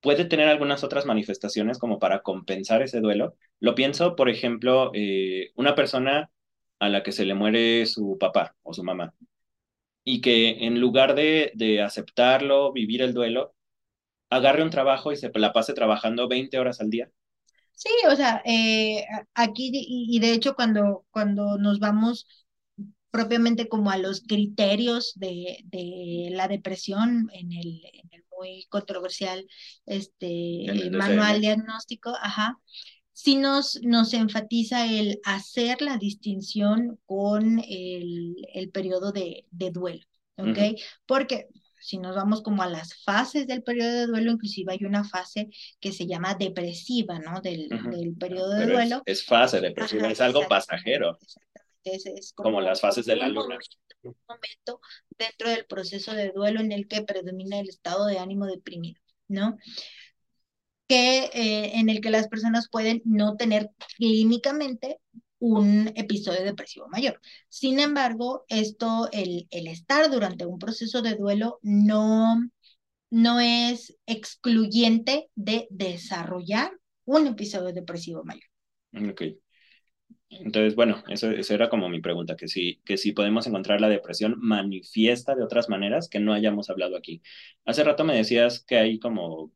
puede 0.00 0.24
tener 0.26 0.48
algunas 0.48 0.84
otras 0.84 1.06
manifestaciones 1.06 1.78
como 1.78 1.98
para 1.98 2.22
compensar 2.22 2.82
ese 2.82 3.00
duelo. 3.00 3.36
Lo 3.60 3.74
pienso, 3.74 4.16
por 4.16 4.28
ejemplo, 4.28 4.90
eh, 4.94 5.52
una 5.56 5.74
persona 5.74 6.30
a 6.78 6.88
la 6.88 7.02
que 7.02 7.12
se 7.12 7.24
le 7.24 7.34
muere 7.34 7.86
su 7.86 8.18
papá 8.20 8.56
o 8.62 8.74
su 8.74 8.84
mamá 8.84 9.14
y 10.04 10.20
que 10.20 10.66
en 10.66 10.80
lugar 10.80 11.14
de, 11.14 11.52
de 11.54 11.82
aceptarlo, 11.82 12.72
vivir 12.72 13.02
el 13.02 13.14
duelo, 13.14 13.54
agarre 14.34 14.62
un 14.62 14.70
trabajo 14.70 15.12
y 15.12 15.16
se 15.16 15.30
la 15.34 15.52
pase 15.52 15.74
trabajando 15.74 16.28
20 16.28 16.58
horas 16.58 16.80
al 16.80 16.90
día. 16.90 17.10
Sí, 17.72 17.90
o 18.08 18.14
sea, 18.16 18.40
eh, 18.44 19.04
aquí 19.34 19.70
y, 19.72 20.18
de 20.20 20.32
hecho 20.32 20.54
cuando, 20.54 21.04
cuando 21.10 21.58
nos 21.58 21.80
vamos 21.80 22.26
propiamente 23.10 23.68
como 23.68 23.90
a 23.90 23.98
los 23.98 24.22
criterios 24.22 25.12
de, 25.16 25.58
de 25.64 26.28
la 26.30 26.48
depresión 26.48 27.28
en 27.32 27.52
el, 27.52 27.80
en 27.92 28.08
el 28.12 28.24
muy 28.36 28.66
controversial 28.68 29.46
este, 29.86 30.90
manual 30.90 31.40
diagnóstico, 31.40 32.12
ajá, 32.20 32.58
sí 33.12 33.36
nos, 33.36 33.80
nos 33.82 34.12
enfatiza 34.14 34.86
el 34.86 35.20
hacer 35.24 35.80
la 35.80 35.96
distinción 35.96 36.98
con 37.06 37.60
el, 37.60 38.36
el 38.52 38.70
periodo 38.70 39.12
de, 39.12 39.46
de 39.50 39.70
duelo, 39.70 40.04
¿ok? 40.36 40.80
Porque 41.06 41.48
si 41.84 41.98
nos 41.98 42.16
vamos 42.16 42.40
como 42.40 42.62
a 42.62 42.66
las 42.66 43.02
fases 43.02 43.46
del 43.46 43.62
periodo 43.62 43.92
de 43.92 44.06
duelo, 44.06 44.32
inclusive 44.32 44.72
hay 44.72 44.84
una 44.86 45.04
fase 45.04 45.50
que 45.78 45.92
se 45.92 46.06
llama 46.06 46.34
depresiva, 46.34 47.18
¿no? 47.18 47.42
Del, 47.42 47.68
del 47.68 48.14
periodo 48.18 48.54
de 48.54 48.66
duelo. 48.66 49.02
Es, 49.04 49.26
fase 49.26 49.60
depresiva, 49.60 50.10
es 50.10 50.22
algo 50.22 50.48
pasajero. 50.48 51.18
Exactamente. 51.20 52.20
Es, 52.20 52.32
como, 52.32 52.62
las 52.62 52.80
fases 52.80 53.04
de 53.04 53.16
la 53.16 53.28
luna. 53.28 53.58
Un 54.02 54.16
momento 54.26 54.80
dentro 55.18 55.50
del 55.50 55.66
proceso 55.66 56.14
de 56.14 56.30
duelo 56.30 56.60
en 56.60 56.72
el 56.72 56.88
que 56.88 57.02
predomina 57.02 57.60
el 57.60 57.68
estado 57.68 58.06
de 58.06 58.18
ánimo 58.18 58.46
deprimido, 58.46 58.98
¿no? 59.28 59.58
que 60.88 61.30
eh, 61.32 61.78
en 61.78 61.88
el 61.90 62.00
que 62.00 62.10
las 62.10 62.28
personas 62.28 62.68
pueden 62.70 63.02
no 63.04 63.36
tener 63.36 63.70
clínicamente 63.96 65.00
un 65.44 65.92
episodio 65.94 66.42
depresivo 66.42 66.88
mayor. 66.88 67.20
Sin 67.50 67.78
embargo, 67.78 68.46
esto, 68.48 69.10
el, 69.12 69.46
estar 69.50 70.10
durante 70.10 70.46
un 70.46 70.58
proceso 70.58 71.02
de 71.02 71.16
duelo 71.16 71.58
no, 71.60 72.40
no 73.10 73.40
es 73.40 73.94
excluyente 74.06 75.28
de 75.34 75.66
desarrollar 75.68 76.72
un 77.04 77.26
episodio 77.26 77.74
depresivo 77.74 78.24
mayor. 78.24 78.48
Ok. 79.10 79.22
Entonces, 80.30 80.74
bueno, 80.74 81.04
eso, 81.08 81.30
eso, 81.30 81.52
era 81.52 81.68
como 81.68 81.90
mi 81.90 82.00
pregunta, 82.00 82.36
que 82.36 82.48
si, 82.48 82.80
que 82.86 82.96
si 82.96 83.12
podemos 83.12 83.46
encontrar 83.46 83.82
la 83.82 83.90
depresión 83.90 84.36
manifiesta 84.38 85.34
de 85.34 85.44
otras 85.44 85.68
maneras 85.68 86.08
que 86.08 86.20
no 86.20 86.32
hayamos 86.32 86.70
hablado 86.70 86.96
aquí. 86.96 87.20
Hace 87.66 87.84
rato 87.84 88.04
me 88.04 88.16
decías 88.16 88.64
que 88.64 88.78
hay 88.78 88.98
como 88.98 89.52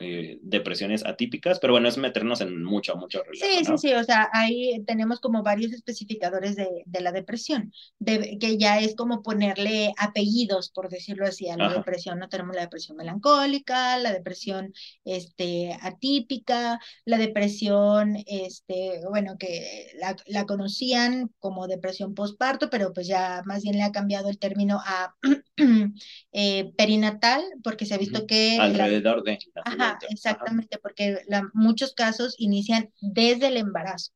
eh, 0.00 0.38
depresiones 0.42 1.04
atípicas, 1.06 1.60
pero 1.60 1.74
bueno, 1.74 1.88
es 1.88 1.98
meternos 1.98 2.40
en 2.40 2.62
mucho, 2.64 2.96
mucho 2.96 3.22
relajo, 3.22 3.36
Sí, 3.46 3.62
¿no? 3.62 3.76
sí, 3.76 3.78
sí, 3.78 3.94
o 3.94 4.02
sea, 4.04 4.28
ahí 4.32 4.82
tenemos 4.86 5.20
como 5.20 5.42
varios 5.44 5.72
especificadores 5.72 6.56
de, 6.56 6.82
de 6.84 7.00
la 7.00 7.12
depresión, 7.12 7.72
de, 7.98 8.38
que 8.38 8.58
ya 8.58 8.80
es 8.80 8.96
como 8.96 9.22
ponerle 9.22 9.92
apellidos, 9.98 10.70
por 10.70 10.88
decirlo 10.88 11.26
así, 11.26 11.48
a 11.48 11.56
la 11.56 11.66
Ajá. 11.66 11.74
depresión, 11.78 12.18
¿no? 12.18 12.28
Tenemos 12.28 12.56
la 12.56 12.62
depresión 12.62 12.96
melancólica, 12.96 13.96
la 13.98 14.12
depresión 14.12 14.72
este, 15.04 15.78
atípica, 15.80 16.80
la 17.04 17.18
depresión, 17.18 18.16
este, 18.26 19.00
bueno, 19.08 19.36
que 19.38 19.92
la, 20.00 20.16
la 20.26 20.44
conocían 20.44 21.30
como 21.38 21.68
depresión 21.68 22.14
postparto, 22.14 22.68
pero 22.68 22.92
pues 22.92 23.06
ya 23.06 23.42
más 23.46 23.62
bien 23.62 23.76
le 23.76 23.82
ha 23.84 23.92
cambiado 23.92 24.28
el 24.28 24.38
término 24.38 24.80
a 24.84 25.14
eh, 26.32 26.72
perinatal, 26.76 27.42
porque 27.62 27.86
se 27.86 27.94
ha 27.94 27.98
visto 27.98 28.26
que... 28.26 28.56
la- 28.58 28.64
Alrededor 28.64 29.22
de 29.22 29.38
Ajá, 29.64 29.98
exactamente, 30.10 30.78
porque 30.78 31.18
la- 31.28 31.48
muchos 31.54 31.94
casos 31.94 32.34
inician 32.38 32.90
desde 33.00 33.48
el 33.48 33.56
embarazo 33.56 34.12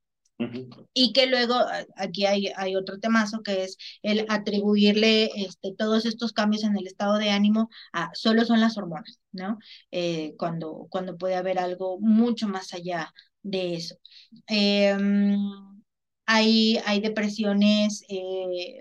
y 0.92 1.12
que 1.12 1.26
luego 1.26 1.54
aquí 1.96 2.26
hay, 2.26 2.48
hay 2.56 2.76
otro 2.76 2.98
temazo 3.00 3.42
que 3.42 3.64
es 3.64 3.76
el 4.02 4.26
atribuirle 4.28 5.30
este, 5.36 5.74
todos 5.76 6.06
estos 6.06 6.32
cambios 6.32 6.64
en 6.64 6.76
el 6.76 6.86
estado 6.86 7.18
de 7.18 7.30
ánimo 7.30 7.68
a 7.92 8.10
solo 8.14 8.44
son 8.44 8.60
las 8.60 8.76
hormonas, 8.78 9.18
¿no? 9.32 9.58
Eh, 9.90 10.34
cuando, 10.38 10.86
cuando 10.90 11.16
puede 11.18 11.34
haber 11.36 11.58
algo 11.58 11.98
mucho 12.00 12.48
más 12.48 12.72
allá 12.74 13.12
de 13.42 13.74
eso. 13.76 13.96
Em, 14.46 15.36
hay, 16.26 16.78
hay 16.86 17.00
depresiones 17.00 18.04
eh, 18.08 18.78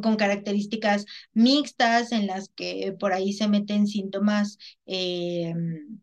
con 0.00 0.16
características 0.16 1.04
mixtas 1.34 2.12
en 2.12 2.26
las 2.26 2.48
que 2.50 2.94
por 2.98 3.12
ahí 3.12 3.32
se 3.32 3.48
meten 3.48 3.86
síntomas 3.86 4.58
em, 4.86 6.00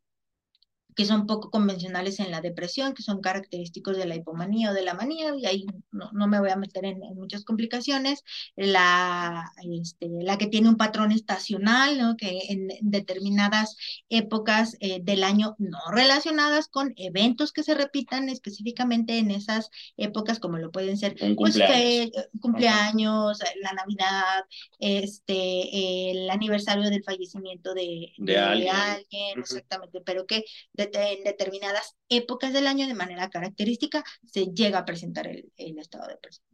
que 0.99 1.05
son 1.05 1.25
poco 1.27 1.49
convencionales 1.49 2.19
en 2.19 2.29
la 2.29 2.41
depresión, 2.41 2.93
que 2.93 3.03
son 3.03 3.21
característicos 3.21 3.95
de 3.95 4.05
la 4.05 4.15
hipomanía 4.17 4.71
o 4.71 4.73
de 4.73 4.81
la 4.81 4.95
manía, 4.95 5.33
y 5.33 5.45
ahí 5.45 5.65
no, 5.91 6.09
no 6.11 6.27
me 6.27 6.41
voy 6.41 6.49
a 6.49 6.57
meter 6.57 6.83
en, 6.83 7.01
en 7.03 7.15
muchas 7.15 7.45
complicaciones. 7.45 8.25
La, 8.57 9.49
este, 9.81 10.09
la 10.21 10.37
que 10.37 10.47
tiene 10.47 10.67
un 10.67 10.75
patrón 10.75 11.13
estacional, 11.13 11.97
¿no? 11.97 12.17
que 12.17 12.39
en 12.49 12.67
determinadas 12.81 13.77
épocas 14.09 14.75
eh, 14.81 14.99
del 15.01 15.23
año 15.23 15.55
no 15.57 15.79
relacionadas 15.91 16.67
con 16.67 16.91
eventos 16.97 17.53
que 17.53 17.63
se 17.63 17.75
repitan 17.75 18.27
específicamente 18.27 19.17
en 19.19 19.31
esas 19.31 19.69
épocas, 19.95 20.39
como 20.39 20.57
lo 20.57 20.69
pueden 20.69 20.97
ser 20.97 21.15
pues, 21.17 21.35
cumpleaños. 21.35 21.71
fe- 21.73 22.11
cumpleaños, 22.41 23.39
la 23.61 23.71
Navidad, 23.71 24.43
este, 24.79 26.11
el 26.11 26.29
aniversario 26.29 26.89
del 26.89 27.03
fallecimiento 27.03 27.73
de, 27.73 28.11
De 28.17 28.33
de 28.33 28.37
alguien. 28.37 29.05
exactamente, 29.39 30.01
pero 30.01 30.25
que 30.25 30.43
de- 30.73 30.88
en 30.93 31.23
determinadas 31.23 31.95
épocas 32.09 32.53
del 32.53 32.67
año 32.67 32.87
de 32.87 32.93
manera 32.93 33.29
característica 33.29 34.03
se 34.25 34.45
llega 34.47 34.79
a 34.79 34.85
presentar 34.85 35.27
el, 35.27 35.51
estado 35.57 36.07
de 36.07 36.13
depresión. 36.13 36.45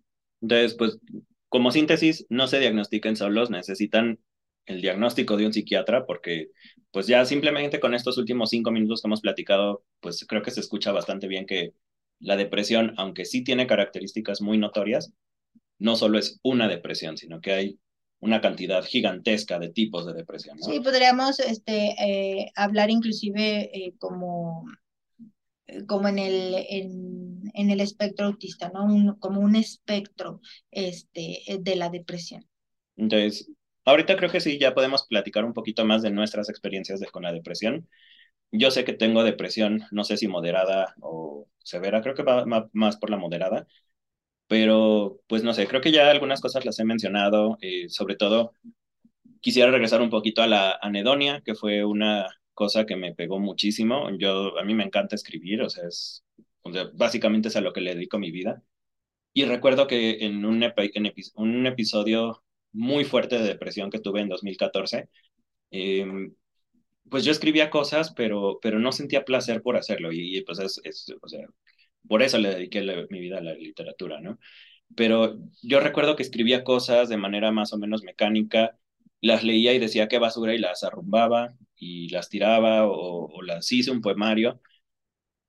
Entonces, 0.42 0.76
pues, 0.76 0.98
como 1.50 1.72
síntesis, 1.72 2.26
no 2.30 2.48
se 2.48 2.60
diagnostiquen 2.60 3.16
solos, 3.16 3.50
necesitan 3.50 4.20
el 4.66 4.82
diagnóstico 4.82 5.38
de 5.38 5.46
un 5.46 5.54
psiquiatra 5.54 6.06
porque, 6.06 6.50
pues 6.92 7.08
ya 7.08 7.24
simplemente 7.26 7.80
con 7.80 7.94
estos 7.94 8.18
últimos 8.18 8.50
cinco 8.50 8.72
minutos 8.72 9.02
que 9.02 9.08
hemos 9.08 9.22
platicado, 9.22 9.84
pues 10.00 10.26
creo 10.28 10.42
que 10.42 10.52
se 10.52 10.60
escucha 10.60 10.92
bastante 10.92 11.28
bien 11.28 11.46
que 11.46 11.74
la 12.20 12.36
depresión, 12.36 12.94
aunque 12.98 13.26
sí 13.26 13.44
tiene 13.44 13.68
características 13.68 14.42
muy 14.42 14.58
notorias, 14.58 15.14
no 15.78 15.96
solo 15.96 16.18
es 16.18 16.40
una 16.42 16.68
depresión, 16.68 17.18
sino 17.18 17.42
que 17.42 17.54
hay 17.54 17.80
una 18.26 18.42
cantidad 18.42 18.84
gigantesca 18.86 19.60
de 19.60 19.70
tipos 19.70 20.06
de 20.08 20.14
depresión, 20.14 20.60
¿no? 20.60 20.72
Sí, 20.72 20.80
podríamos 20.82 21.40
este, 21.40 21.96
eh, 22.00 22.52
hablar 22.56 22.90
inclusive 22.90 23.70
eh, 23.74 23.94
como, 24.00 24.66
como 25.88 26.08
en 26.08 26.20
el, 26.20 26.56
en, 26.70 27.52
en 27.54 27.70
el 27.72 27.80
espectro 27.82 28.26
autista, 28.28 28.70
¿no? 28.74 28.86
Un- 28.86 29.16
como 29.20 29.42
un 29.42 29.56
espectro 29.56 30.42
este, 30.72 31.44
de 31.60 31.76
la 31.76 31.90
depresión. 31.90 32.46
Entonces, 32.98 33.52
ahorita 33.86 34.16
creo 34.18 34.30
que 34.32 34.40
sí, 34.42 34.58
ya 34.60 34.74
podemos 34.74 35.06
platicar 35.08 35.46
un 35.46 35.54
poquito 35.54 35.86
más 35.86 36.02
de 36.02 36.12
nuestras 36.12 36.50
experiencias 36.50 37.00
de, 37.00 37.08
con 37.08 37.24
la 37.24 37.34
depresión. 37.34 37.88
Yo 38.52 38.72
sé 38.72 38.86
que 38.86 38.94
tengo 38.94 39.24
depresión, 39.24 39.84
no 39.92 40.04
sé 40.06 40.18
si 40.18 40.28
moderada 40.30 40.96
o 41.02 41.48
severa, 41.60 42.02
creo 42.02 42.16
que 42.16 42.24
va 42.24 42.46
más 42.74 42.98
por 42.98 43.10
la 43.12 43.18
moderada, 43.18 43.68
pero 44.48 45.22
pues 45.28 45.44
no 45.44 45.54
sé, 45.54 45.68
creo 45.68 45.82
que 45.82 45.92
ya 45.92 46.10
algunas 46.12 46.42
cosas 46.42 46.66
las 46.66 46.80
he 46.80 46.86
mencionado, 46.86 47.58
eh, 47.62 47.90
sobre 47.90 48.16
todo 48.16 48.54
quisiera 49.42 49.72
regresar 49.72 50.02
un 50.02 50.10
poquito 50.10 50.42
a 50.42 50.48
la 50.48 50.78
anedonia, 50.82 51.42
que 51.46 51.56
fue 51.56 51.86
una 51.86 52.28
cosa 52.54 52.86
que 52.86 52.96
me 52.96 53.14
pegó 53.16 53.40
muchísimo. 53.40 54.10
Yo, 54.18 54.58
a 54.60 54.64
mí 54.64 54.74
me 54.76 54.84
encanta 54.84 55.16
escribir, 55.16 55.62
o 55.62 55.70
sea, 55.70 55.88
es, 55.88 56.24
o 56.64 56.72
sea, 56.74 56.90
básicamente 56.94 57.50
es 57.50 57.56
a 57.56 57.62
lo 57.62 57.74
que 57.74 57.82
le 57.82 57.96
dedico 57.96 58.18
mi 58.20 58.32
vida. 58.32 58.64
Y 59.34 59.46
recuerdo 59.46 59.88
que 59.88 60.26
en 60.26 60.46
un, 60.46 60.62
epi- 60.64 60.92
en 60.96 61.14
un 61.38 61.68
episodio 61.68 62.44
muy 62.74 63.06
fuerte 63.06 63.38
de 63.40 63.46
depresión 63.48 63.90
que 63.92 64.00
tuve 64.00 64.22
en 64.22 64.30
2014, 64.30 65.10
eh, 65.72 66.06
pues 67.10 67.24
yo 67.26 67.32
escribía 67.32 67.70
cosas, 67.70 68.14
pero, 68.16 68.60
pero 68.62 68.80
no 68.80 68.92
sentía 68.92 69.26
placer 69.26 69.62
por 69.62 69.78
hacerlo. 69.78 70.12
Y, 70.12 70.42
pues 70.42 70.60
es, 70.60 70.82
es, 70.84 71.06
o 71.22 71.28
sea, 71.30 71.46
por 72.08 72.24
eso 72.24 72.38
le 72.38 72.50
dediqué 72.50 72.82
mi 73.10 73.20
vida 73.20 73.40
a 73.40 73.42
la 73.42 73.54
literatura, 73.54 74.22
¿no? 74.22 74.40
Pero 74.96 75.38
yo 75.62 75.80
recuerdo 75.80 76.16
que 76.16 76.24
escribía 76.24 76.64
cosas 76.64 77.10
de 77.10 77.18
manera 77.18 77.52
más 77.52 77.74
o 77.74 77.78
menos 77.78 78.04
mecánica, 78.04 78.78
las 79.22 79.44
leía 79.44 79.74
y 79.74 79.80
decía 79.80 80.08
qué 80.08 80.20
basura 80.20 80.54
y 80.54 80.60
las 80.60 80.84
arrumbaba 80.84 81.54
y 81.76 82.10
las 82.10 82.30
tiraba 82.30 82.86
o, 82.88 83.42
las 83.42 83.72
hice 83.72 83.92
un 83.92 84.02
poemario, 84.02 84.62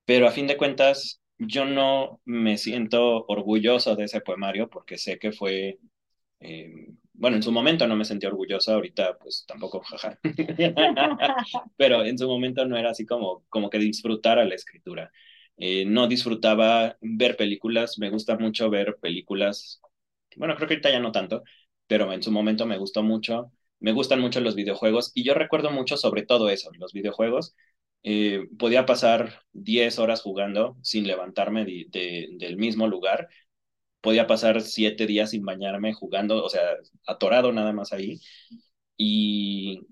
pero 0.04 0.28
a 0.28 0.32
fin 0.32 0.46
de 0.46 0.56
cuentas 0.56 1.20
yo 1.38 1.64
no 1.66 2.20
me 2.24 2.58
siento 2.58 3.24
orgulloso 3.26 3.96
de 3.96 4.04
ese 4.04 4.20
poemario 4.20 4.70
porque 4.70 4.98
sé 4.98 5.18
que 5.18 5.32
fue, 5.32 5.78
eh, 6.40 6.72
bueno, 7.12 7.36
en 7.36 7.42
su 7.42 7.52
momento 7.52 7.86
no 7.86 7.96
me 7.96 8.04
sentí 8.04 8.26
orgulloso, 8.26 8.72
ahorita 8.74 9.18
pues 9.18 9.44
tampoco, 9.46 9.80
jaja, 9.82 10.18
pero 11.76 12.04
en 12.04 12.18
su 12.18 12.28
momento 12.28 12.64
no 12.66 12.76
era 12.78 12.90
así 12.90 13.06
como, 13.06 13.44
como 13.48 13.70
que 13.70 13.78
disfrutara 13.78 14.44
la 14.44 14.54
escritura. 14.54 15.12
Eh, 15.58 15.84
no 15.86 16.06
disfrutaba 16.08 16.96
ver 17.00 17.36
películas, 17.36 17.98
me 17.98 18.10
gusta 18.10 18.36
mucho 18.38 18.70
ver 18.70 18.96
películas, 19.00 19.80
bueno, 20.36 20.54
creo 20.56 20.68
que 20.68 20.74
ahorita 20.74 20.90
ya 20.90 21.00
no 21.00 21.12
tanto, 21.12 21.42
pero 21.86 22.12
en 22.12 22.22
su 22.22 22.30
momento 22.32 22.66
me 22.66 22.78
gustó 22.78 23.02
mucho, 23.02 23.52
me 23.80 23.92
gustan 23.92 24.20
mucho 24.20 24.40
los 24.40 24.54
videojuegos 24.54 25.12
y 25.14 25.24
yo 25.24 25.34
recuerdo 25.34 25.70
mucho 25.70 25.96
sobre 25.96 26.22
todo 26.24 26.48
eso, 26.50 26.70
los 26.78 26.92
videojuegos. 26.92 27.54
Eh, 28.02 28.46
podía 28.58 28.86
pasar 28.86 29.42
10 29.52 29.98
horas 29.98 30.22
jugando 30.22 30.76
sin 30.82 31.06
levantarme 31.08 31.64
de, 31.64 31.86
de, 31.90 32.28
del 32.38 32.56
mismo 32.56 32.86
lugar, 32.86 33.28
podía 34.00 34.26
pasar 34.26 34.62
7 34.62 35.06
días 35.06 35.30
sin 35.30 35.44
bañarme 35.44 35.94
jugando, 35.94 36.44
o 36.44 36.48
sea, 36.50 36.62
atorado 37.06 37.52
nada 37.52 37.72
más 37.72 37.92
ahí 37.92 38.20
y, 38.96 39.86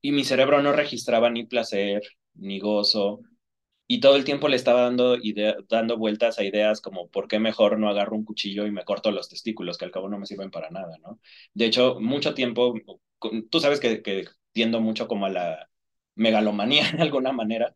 y 0.00 0.12
mi 0.12 0.24
cerebro 0.24 0.62
no 0.62 0.72
registraba 0.72 1.30
ni 1.30 1.44
placer, 1.46 2.02
ni 2.34 2.58
gozo, 2.60 3.20
y 3.86 4.00
todo 4.00 4.16
el 4.16 4.24
tiempo 4.24 4.48
le 4.48 4.56
estaba 4.56 4.82
dando, 4.82 5.16
idea, 5.16 5.56
dando 5.68 5.98
vueltas 5.98 6.38
a 6.38 6.44
ideas 6.44 6.80
como 6.80 7.08
por 7.10 7.28
qué 7.28 7.38
mejor 7.38 7.78
no 7.78 7.88
agarro 7.88 8.16
un 8.16 8.24
cuchillo 8.24 8.66
y 8.66 8.70
me 8.72 8.84
corto 8.84 9.10
los 9.10 9.28
testículos, 9.28 9.78
que 9.78 9.84
al 9.84 9.90
cabo 9.90 10.08
no 10.08 10.18
me 10.18 10.26
sirven 10.26 10.50
para 10.50 10.70
nada, 10.70 10.96
¿no? 11.02 11.20
De 11.54 11.66
hecho, 11.66 11.98
mucho 12.00 12.34
tiempo, 12.34 12.74
tú 13.50 13.60
sabes 13.60 13.80
que, 13.80 14.02
que 14.02 14.24
tiendo 14.52 14.80
mucho 14.80 15.08
como 15.08 15.26
a 15.26 15.30
la 15.30 15.68
megalomanía 16.14 16.90
de 16.92 17.02
alguna 17.02 17.32
manera, 17.32 17.74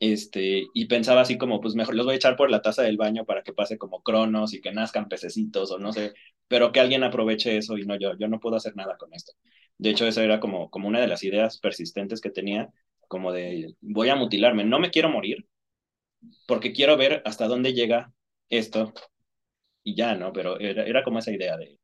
este, 0.00 0.66
y 0.74 0.86
pensaba 0.86 1.22
así 1.22 1.38
como, 1.38 1.60
pues 1.60 1.74
mejor 1.74 1.94
los 1.94 2.06
voy 2.06 2.14
a 2.14 2.16
echar 2.16 2.36
por 2.36 2.50
la 2.50 2.62
taza 2.62 2.82
del 2.82 2.96
baño 2.96 3.24
para 3.24 3.42
que 3.42 3.52
pase 3.52 3.78
como 3.78 4.02
cronos 4.02 4.52
y 4.54 4.60
que 4.60 4.72
nazcan 4.72 5.08
pececitos 5.08 5.70
o 5.70 5.78
no 5.78 5.92
sé, 5.92 6.12
pero 6.48 6.72
que 6.72 6.80
alguien 6.80 7.04
aproveche 7.04 7.56
eso 7.56 7.78
y 7.78 7.84
no 7.86 7.96
yo, 7.98 8.16
yo 8.18 8.28
no 8.28 8.40
puedo 8.40 8.56
hacer 8.56 8.76
nada 8.76 8.96
con 8.98 9.14
esto. 9.14 9.32
De 9.78 9.90
hecho, 9.90 10.06
esa 10.06 10.22
era 10.24 10.40
como, 10.40 10.70
como 10.70 10.88
una 10.88 11.00
de 11.00 11.08
las 11.08 11.24
ideas 11.24 11.58
persistentes 11.58 12.20
que 12.20 12.30
tenía, 12.30 12.70
como 13.14 13.32
de 13.32 13.76
voy 13.80 14.08
a 14.08 14.16
mutilarme, 14.16 14.64
no 14.64 14.80
me 14.80 14.90
quiero 14.90 15.08
morir, 15.08 15.46
porque 16.48 16.72
quiero 16.72 16.96
ver 16.96 17.22
hasta 17.24 17.46
dónde 17.46 17.72
llega 17.72 18.12
esto 18.48 18.92
y 19.84 19.94
ya, 19.96 20.16
¿no? 20.16 20.32
Pero 20.32 20.58
era, 20.58 20.84
era 20.84 21.04
como 21.04 21.20
esa 21.20 21.30
idea 21.32 21.56
de 21.56 21.78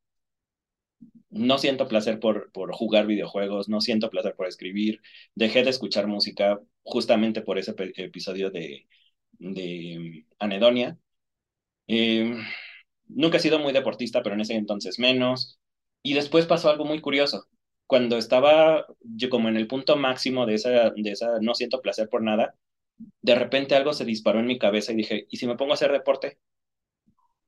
no 1.30 1.58
siento 1.58 1.86
placer 1.86 2.18
por, 2.18 2.50
por 2.52 2.72
jugar 2.74 3.06
videojuegos, 3.06 3.68
no 3.68 3.80
siento 3.80 4.10
placer 4.10 4.34
por 4.36 4.48
escribir, 4.48 5.00
dejé 5.36 5.62
de 5.62 5.70
escuchar 5.70 6.08
música 6.08 6.60
justamente 6.82 7.42
por 7.42 7.58
ese 7.58 7.74
episodio 7.96 8.50
de, 8.50 8.88
Anedonia. 10.40 10.98
Eh, 11.86 12.34
nunca 13.08 13.36
he 13.38 13.40
sido 13.40 13.58
muy 13.60 13.72
deportista, 13.72 14.22
pero 14.22 14.34
en 14.34 14.40
ese 14.42 14.54
entonces 14.54 14.98
menos. 14.98 15.60
Y 16.02 16.14
después 16.14 16.46
pasó 16.46 16.70
algo 16.70 16.84
muy 16.84 17.00
curioso 17.00 17.48
cuando 17.90 18.18
estaba 18.18 18.86
yo 19.02 19.30
como 19.30 19.50
en 19.50 19.58
el 19.58 19.68
punto 19.68 19.96
máximo 19.98 20.46
de 20.46 20.56
esa, 20.56 20.90
de 20.92 21.12
esa 21.12 21.40
no 21.42 21.54
siento 21.56 21.82
placer 21.82 22.08
por 22.10 22.22
nada, 22.22 22.56
de 23.22 23.36
repente 23.36 23.76
algo 23.76 23.92
se 23.94 24.06
disparó 24.06 24.40
en 24.40 24.46
mi 24.48 24.58
cabeza 24.60 24.92
y 24.92 24.96
dije, 24.96 25.26
¿y 25.30 25.38
si 25.38 25.46
me 25.48 25.56
pongo 25.56 25.72
a 25.72 25.76
hacer 25.76 25.92
deporte? 25.92 26.38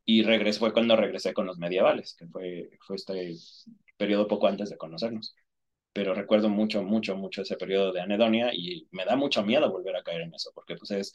Y 0.05 0.23
regresé, 0.25 0.59
fue 0.59 0.73
cuando 0.73 0.97
regresé 0.97 1.33
con 1.33 1.47
los 1.47 1.59
medievales, 1.59 2.15
que 2.19 2.27
fue, 2.27 2.71
fue 2.81 2.97
este 2.97 3.35
periodo 3.97 4.27
poco 4.29 4.49
antes 4.49 4.71
de 4.71 4.77
conocernos. 4.77 5.37
pero 5.95 6.15
recuerdo 6.15 6.49
mucho, 6.51 6.83
mucho, 6.85 7.17
mucho 7.17 7.43
ese 7.43 7.57
periodo 7.59 7.93
de 7.93 8.03
anedonia 8.03 8.53
y 8.55 8.89
me 8.93 9.05
da 9.07 9.17
mucho 9.17 9.45
miedo 9.45 9.71
volver 9.73 9.97
a 9.97 10.05
caer 10.05 10.23
en 10.23 10.35
eso, 10.35 10.53
porque 10.55 10.77
pues 10.77 10.93
es 10.93 11.15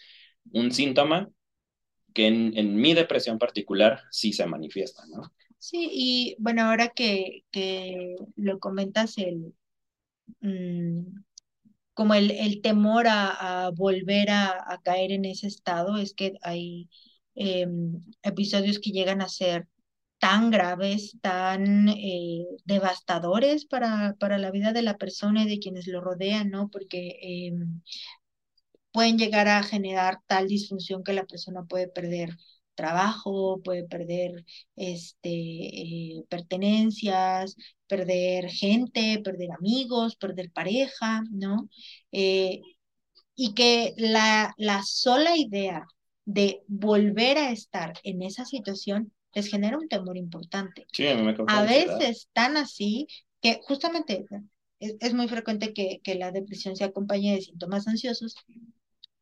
un 0.53 0.71
síntoma 0.73 1.29
que 2.13 2.27
en, 2.27 2.57
en 2.57 2.75
mi 2.77 2.93
depresión 2.95 3.39
particular 3.39 4.01
sí 4.11 4.33
se 4.33 4.45
manifiesta, 4.47 5.03
¿no? 5.07 5.33
Sí, 5.59 5.89
y 5.91 6.35
bueno, 6.39 6.63
ahora 6.63 6.89
que, 6.89 7.43
que 7.51 8.15
lo 8.35 8.59
comentas, 8.59 9.17
el, 9.17 9.53
mm, 10.41 11.01
como 11.93 12.15
el, 12.15 12.31
el 12.31 12.61
temor 12.61 13.07
a, 13.09 13.71
volver 13.75 14.29
a, 14.31 14.81
caer 14.83 15.11
en 15.13 15.25
ese 15.25 15.47
estado, 15.47 15.97
es 15.97 16.13
que 16.13 16.35
hay 16.43 16.89
eh, 17.35 17.67
episodios 18.23 18.79
que 18.79 18.91
llegan 18.91 19.21
a 19.21 19.29
ser 19.29 19.67
tan 20.19 20.51
graves, 20.51 21.17
tan 21.21 21.89
eh, 21.89 22.45
devastadores 22.65 23.65
para, 23.65 24.15
para 24.19 24.37
la 24.39 24.51
vida 24.51 24.73
de 24.73 24.83
la 24.83 24.97
persona 24.97 25.43
y 25.43 25.49
de 25.49 25.59
quienes 25.59 25.87
lo 25.87 26.01
rodean, 26.01 26.49
¿no? 26.51 26.69
Porque 26.71 27.19
eh, 27.21 27.53
pueden 28.91 29.17
llegar 29.17 29.47
a 29.47 29.63
generar 29.63 30.19
tal 30.27 30.47
disfunción 30.47 31.03
que 31.03 31.13
la 31.13 31.25
persona 31.25 31.63
puede 31.65 31.87
perder 31.87 32.31
trabajo, 32.77 33.59
puede 33.63 33.83
perder 33.83 34.45
este, 34.77 35.29
eh, 35.29 36.23
pertenencias, 36.29 37.57
perder 37.87 38.49
gente, 38.49 39.19
perder 39.23 39.51
amigos, 39.51 40.15
perder 40.15 40.51
pareja, 40.51 41.23
¿no? 41.31 41.69
Eh, 42.13 42.61
y 43.35 43.53
que 43.53 43.93
la, 43.97 44.53
la 44.57 44.83
sola 44.83 45.35
idea 45.35 45.85
de 46.25 46.63
volver 46.67 47.37
a 47.37 47.51
estar 47.51 47.93
en 48.03 48.21
esa 48.21 48.45
situación 48.45 49.11
les 49.33 49.49
genera 49.49 49.77
un 49.77 49.87
temor 49.87 50.17
importante. 50.17 50.85
Sí, 50.91 51.07
a, 51.07 51.15
mí 51.15 51.23
me 51.23 51.35
a 51.47 51.61
veces 51.63 52.29
tan 52.33 52.57
así 52.57 53.07
que 53.41 53.59
justamente 53.63 54.25
es, 54.79 54.95
es 54.99 55.13
muy 55.13 55.27
frecuente 55.27 55.73
que, 55.73 55.99
que, 56.03 56.15
la 56.15 56.31
depresión 56.31 56.75
se 56.75 56.83
acompañe 56.83 57.35
de 57.35 57.41
síntomas 57.41 57.87
ansiosos. 57.87 58.35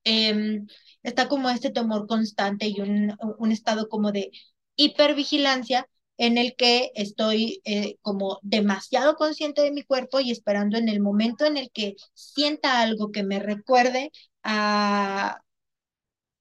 Eh, 0.05 0.61
está 1.03 1.27
como 1.27 1.49
este 1.49 1.71
temor 1.71 2.07
constante 2.07 2.67
y 2.67 2.79
un, 2.81 3.15
un 3.39 3.51
estado 3.51 3.89
como 3.89 4.11
de 4.11 4.31
hipervigilancia 4.75 5.87
en 6.17 6.37
el 6.37 6.55
que 6.55 6.91
estoy 6.95 7.61
eh, 7.65 7.97
como 8.01 8.39
demasiado 8.41 9.15
consciente 9.15 9.61
de 9.61 9.71
mi 9.71 9.83
cuerpo 9.83 10.19
y 10.21 10.31
esperando 10.31 10.77
en 10.77 10.89
el 10.89 11.01
momento 11.01 11.45
en 11.45 11.57
el 11.57 11.71
que 11.71 11.95
sienta 12.13 12.81
algo 12.81 13.11
que 13.11 13.23
me 13.23 13.39
recuerde 13.39 14.11
a, 14.43 15.39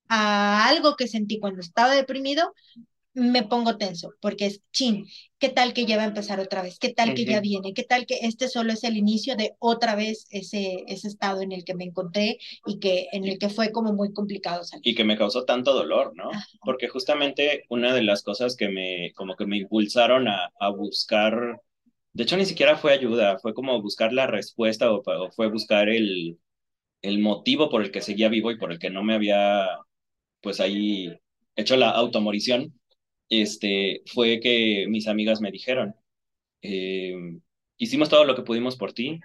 a 0.08 0.66
algo 0.68 0.96
que 0.96 1.08
sentí 1.08 1.40
cuando 1.40 1.60
estaba 1.60 1.94
deprimido, 1.94 2.52
me 3.14 3.44
pongo 3.44 3.76
tenso, 3.78 4.14
porque 4.20 4.46
es 4.46 4.62
chin, 4.72 5.06
¿qué 5.38 5.48
tal 5.48 5.72
que 5.72 5.86
ya 5.86 5.96
va 5.96 6.02
a 6.02 6.06
empezar 6.06 6.40
otra 6.40 6.62
vez? 6.62 6.78
¿Qué 6.78 6.92
tal 6.92 7.14
que 7.14 7.22
uh 7.22 7.24
-huh. 7.26 7.30
ya 7.30 7.40
viene? 7.40 7.72
¿Qué 7.74 7.84
tal 7.84 8.06
que 8.06 8.18
este 8.22 8.48
solo 8.48 8.72
es 8.72 8.84
el 8.84 8.96
inicio 8.96 9.36
de 9.36 9.54
otra 9.58 9.94
vez 9.94 10.26
ese, 10.30 10.84
ese 10.88 11.08
estado 11.08 11.40
en 11.42 11.52
el 11.52 11.64
que 11.64 11.74
me 11.74 11.84
encontré 11.84 12.38
y 12.66 12.78
que 12.80 13.08
en 13.12 13.24
el 13.24 13.38
que 13.38 13.48
fue 13.48 13.70
como 13.72 13.92
muy 13.92 14.12
complicado 14.12 14.64
salir? 14.64 14.88
Y 14.88 14.94
que 14.94 15.04
me 15.04 15.16
causó 15.16 15.44
tanto 15.44 15.72
dolor, 15.74 16.12
¿no? 16.16 16.30
Ajá. 16.30 16.44
Porque 16.60 16.88
justamente 16.88 17.64
una 17.68 17.94
de 17.94 18.02
las 18.02 18.22
cosas 18.22 18.56
que 18.56 18.68
me, 18.68 19.12
como 19.14 19.36
que 19.36 19.46
me 19.46 19.58
impulsaron 19.58 20.28
a, 20.28 20.50
a 20.58 20.70
buscar, 20.70 21.60
de 22.12 22.22
hecho 22.24 22.36
ni 22.36 22.46
siquiera 22.46 22.76
fue 22.76 22.92
ayuda, 22.92 23.38
fue 23.38 23.54
como 23.54 23.80
buscar 23.80 24.12
la 24.12 24.26
respuesta 24.26 24.92
o, 24.92 25.02
o 25.04 25.30
fue 25.32 25.48
buscar 25.50 25.88
el, 25.88 26.38
el 27.02 27.18
motivo 27.20 27.70
por 27.70 27.82
el 27.82 27.90
que 27.92 28.00
seguía 28.02 28.28
vivo 28.28 28.50
y 28.50 28.58
por 28.58 28.72
el 28.72 28.78
que 28.78 28.90
no 28.90 29.04
me 29.04 29.14
había, 29.14 29.68
pues 30.40 30.60
ahí 30.60 31.12
hecho 31.56 31.76
la 31.76 31.90
automorición 31.90 32.78
este, 33.28 34.02
fue 34.06 34.40
que 34.40 34.86
mis 34.88 35.08
amigas 35.08 35.40
me 35.40 35.50
dijeron, 35.50 35.94
eh, 36.62 37.14
hicimos 37.76 38.08
todo 38.08 38.24
lo 38.24 38.34
que 38.34 38.42
pudimos 38.42 38.76
por 38.76 38.92
ti 38.92 39.20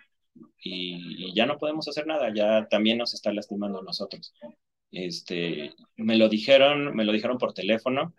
y, 0.62 1.30
y, 1.30 1.34
ya 1.36 1.46
no 1.46 1.58
podemos 1.58 1.88
hacer 1.88 2.08
nada, 2.08 2.34
ya 2.34 2.68
también 2.70 2.98
nos 2.98 3.14
está 3.14 3.32
lastimando 3.34 3.80
a 3.80 3.84
nosotros. 3.84 4.34
Este, 4.92 5.74
me 5.98 6.18
lo 6.18 6.30
dijeron, 6.30 6.96
me 6.96 7.06
lo 7.06 7.12
dijeron 7.12 7.38
por 7.38 7.54
teléfono, 7.54 8.14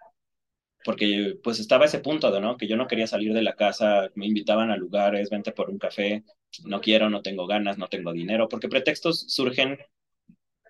porque 0.84 1.38
pues 1.42 1.60
estaba 1.60 1.84
ese 1.84 2.00
punto 2.00 2.30
de, 2.30 2.40
¿no? 2.40 2.56
Que 2.56 2.66
yo 2.66 2.76
no 2.76 2.86
quería 2.86 3.06
salir 3.06 3.32
de 3.34 3.42
la 3.42 3.56
casa, 3.56 4.10
me 4.14 4.26
invitaban 4.26 4.70
a 4.70 4.76
lugares, 4.76 5.30
vente 5.30 5.52
por 5.52 5.70
un 5.70 5.78
café, 5.78 6.24
no 6.64 6.80
quiero, 6.80 7.10
no 7.10 7.22
tengo 7.22 7.46
ganas, 7.46 7.78
no 7.78 7.88
tengo 7.88 8.12
dinero, 8.12 8.48
porque 8.48 8.68
pretextos 8.68 9.26
surgen 9.28 9.78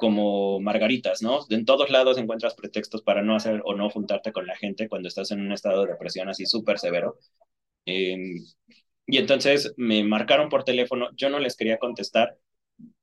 como 0.01 0.61
margaritas, 0.61 1.23
¿no? 1.23 1.41
En 1.51 1.65
todos 1.65 1.91
lados 1.91 2.19
encuentras 2.19 2.55
pretextos 2.55 3.03
para 3.03 3.23
no 3.23 3.37
hacer 3.37 3.63
o 3.65 3.75
no 3.77 3.91
juntarte 3.91 4.33
con 4.33 4.47
la 4.47 4.57
gente 4.57 4.89
cuando 4.89 5.09
estás 5.09 5.31
en 5.33 5.41
un 5.43 5.53
estado 5.53 5.85
de 5.85 5.93
depresión 5.93 6.29
así 6.29 6.47
súper 6.47 6.79
severo. 6.81 7.19
Eh, 7.87 8.17
y 9.07 9.19
entonces 9.19 9.75
me 9.77 10.05
marcaron 10.05 10.49
por 10.49 10.65
teléfono, 10.65 11.11
yo 11.17 11.31
no 11.31 11.39
les 11.41 11.57
quería 11.57 11.79
contestar 11.79 12.37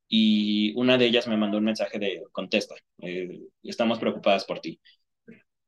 y 0.08 0.74
una 0.76 0.98
de 0.98 1.06
ellas 1.06 1.28
me 1.28 1.36
mandó 1.36 1.58
un 1.58 1.64
mensaje 1.64 1.98
de 1.98 2.24
contesta, 2.32 2.76
eh, 3.02 3.40
estamos 3.62 3.98
preocupadas 3.98 4.44
por 4.44 4.60
ti. 4.60 4.80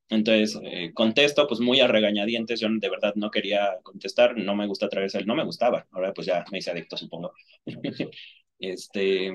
Entonces, 0.09 0.59
eh, 0.65 0.93
contesto, 0.93 1.47
pues 1.47 1.61
muy 1.61 1.81
a 1.81 1.87
regañadientes, 1.87 2.59
yo 2.61 2.69
de 2.71 2.91
verdad 2.91 3.15
no 3.15 3.31
quería 3.31 3.79
contestar, 3.83 4.37
no 4.37 4.57
me 4.57 4.67
gusta 4.67 4.87
atravesar, 4.87 5.21
el, 5.23 5.27
no 5.29 5.37
me 5.37 5.45
gustaba, 5.45 5.87
ahora 5.93 6.13
pues 6.13 6.27
ya 6.27 6.45
me 6.51 6.59
hice 6.59 6.71
adicto, 6.73 6.97
supongo. 6.97 7.33
este, 8.59 9.33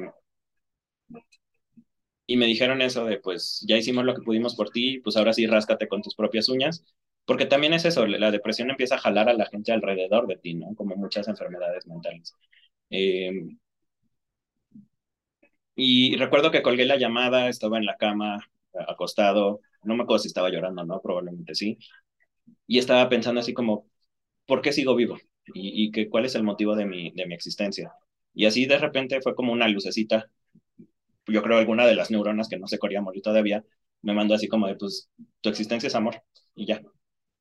y 2.27 2.37
me 2.37 2.45
dijeron 2.47 2.81
eso 2.81 3.05
de, 3.05 3.19
pues 3.19 3.63
ya 3.67 3.77
hicimos 3.77 4.05
lo 4.05 4.15
que 4.15 4.21
pudimos 4.21 4.55
por 4.55 4.69
ti, 4.71 4.99
pues 4.99 5.17
ahora 5.17 5.33
sí 5.33 5.45
ráscate 5.47 5.87
con 5.87 6.01
tus 6.01 6.15
propias 6.15 6.49
uñas, 6.49 6.85
porque 7.25 7.45
también 7.45 7.73
es 7.73 7.85
eso, 7.85 8.05
la 8.07 8.31
depresión 8.31 8.69
empieza 8.69 8.95
a 8.95 8.99
jalar 8.99 9.29
a 9.29 9.33
la 9.33 9.45
gente 9.47 9.71
alrededor 9.71 10.27
de 10.27 10.37
ti, 10.37 10.53
¿no? 10.55 10.75
Como 10.75 10.95
muchas 10.95 11.27
enfermedades 11.27 11.87
mentales. 11.87 12.33
Eh, 12.89 13.31
y 15.75 16.15
recuerdo 16.17 16.51
que 16.51 16.61
colgué 16.61 16.85
la 16.85 16.97
llamada, 16.97 17.49
estaba 17.49 17.77
en 17.77 17.85
la 17.85 17.97
cama, 17.97 18.39
acostado, 18.87 19.61
no 19.83 19.95
me 19.95 20.03
acuerdo 20.03 20.19
si 20.19 20.27
estaba 20.29 20.49
llorando, 20.49 20.83
¿no? 20.85 21.01
Probablemente 21.01 21.55
sí. 21.55 21.77
Y 22.67 22.79
estaba 22.79 23.09
pensando 23.09 23.41
así 23.41 23.53
como, 23.53 23.87
¿por 24.47 24.61
qué 24.61 24.73
sigo 24.73 24.95
vivo? 24.95 25.17
Y, 25.53 25.91
y 25.99 26.09
cuál 26.09 26.25
es 26.25 26.35
el 26.35 26.43
motivo 26.43 26.75
de 26.75 26.85
mi, 26.85 27.11
de 27.13 27.27
mi 27.27 27.35
existencia. 27.35 27.93
Y 28.33 28.45
así 28.47 28.65
de 28.67 28.77
repente 28.79 29.21
fue 29.21 29.35
como 29.35 29.53
una 29.53 29.67
lucecita 29.69 30.29
yo 31.27 31.41
creo 31.43 31.57
alguna 31.57 31.85
de 31.87 31.95
las 31.95 32.11
neuronas 32.11 32.49
que 32.49 32.57
no 32.57 32.67
se 32.67 32.79
quería 32.79 33.01
morir 33.01 33.21
todavía, 33.23 33.63
me 34.01 34.13
mandó 34.13 34.35
así 34.35 34.47
como 34.47 34.67
de, 34.67 34.75
pues, 34.75 35.09
tu 35.41 35.49
existencia 35.49 35.87
es 35.87 35.95
amor, 35.95 36.21
y 36.55 36.65
ya. 36.67 36.81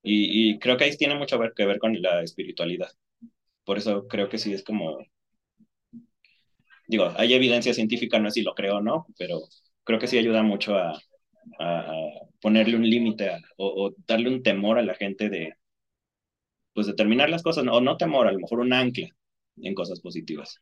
Y, 0.02 0.52
y 0.54 0.58
creo 0.58 0.76
que 0.76 0.84
ahí 0.84 0.96
tiene 0.96 1.16
mucho 1.16 1.38
ver, 1.38 1.52
que 1.56 1.66
ver 1.66 1.78
con 1.78 2.00
la 2.02 2.22
espiritualidad. 2.22 2.90
Por 3.64 3.78
eso 3.78 4.08
creo 4.08 4.28
que 4.28 4.38
sí 4.38 4.52
es 4.54 4.64
como, 4.64 4.98
digo, 6.86 7.12
hay 7.16 7.34
evidencia 7.34 7.74
científica, 7.74 8.18
no 8.18 8.30
sé 8.30 8.34
si 8.40 8.42
lo 8.42 8.54
creo 8.54 8.76
o 8.76 8.80
no, 8.80 9.06
pero 9.18 9.40
creo 9.84 9.98
que 9.98 10.06
sí 10.06 10.18
ayuda 10.18 10.42
mucho 10.42 10.76
a, 10.76 10.98
a 11.60 11.92
ponerle 12.40 12.76
un 12.76 12.88
límite 12.88 13.30
o, 13.56 13.86
o, 13.88 13.94
darle 14.06 14.28
un 14.30 14.42
temor 14.42 14.78
a 14.78 14.82
la 14.82 14.94
gente 14.94 15.28
de, 15.30 15.54
pues, 16.72 16.86
determinar 16.86 17.30
las 17.30 17.42
cosas, 17.42 17.64
o 17.70 17.80
no 17.80 17.96
temor, 17.96 18.26
a 18.26 18.32
lo 18.32 18.38
mejor 18.40 18.60
un 18.60 18.72
ancla 18.72 19.08
en 19.56 19.74
cosas 19.74 20.00
positivas. 20.00 20.60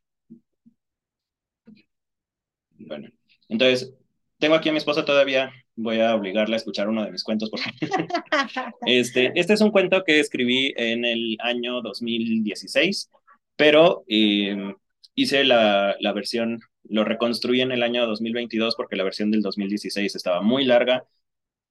Bueno, 2.87 3.09
entonces, 3.49 3.95
tengo 4.39 4.55
aquí 4.55 4.69
a 4.69 4.73
mi 4.73 4.79
esposa 4.79 5.05
todavía, 5.05 5.53
voy 5.77 6.01
a 6.01 6.15
obligarla 6.15 6.57
a 6.57 6.59
escuchar 6.59 6.89
uno 6.89 7.05
de 7.05 7.13
mis 7.13 7.25
cuentos. 7.25 7.51
Por 7.51 7.61
este, 8.87 9.33
este 9.35 9.53
es 9.53 9.61
un 9.61 9.71
cuento 9.71 10.03
que 10.05 10.21
escribí 10.21 10.73
en 10.77 11.05
el 11.05 11.37
año 11.41 11.81
2016, 11.83 13.11
pero 13.57 14.05
eh, 14.09 14.75
hice 15.15 15.45
la, 15.45 15.97
la 16.01 16.13
versión, 16.13 16.61
lo 16.85 17.05
reconstruí 17.05 17.61
en 17.61 17.73
el 17.73 17.83
año 17.83 18.07
2022 18.07 18.75
porque 18.77 18.97
la 18.97 19.05
versión 19.05 19.31
del 19.31 19.43
2016 19.43 20.15
estaba 20.15 20.43
muy 20.43 20.65
larga 20.65 21.05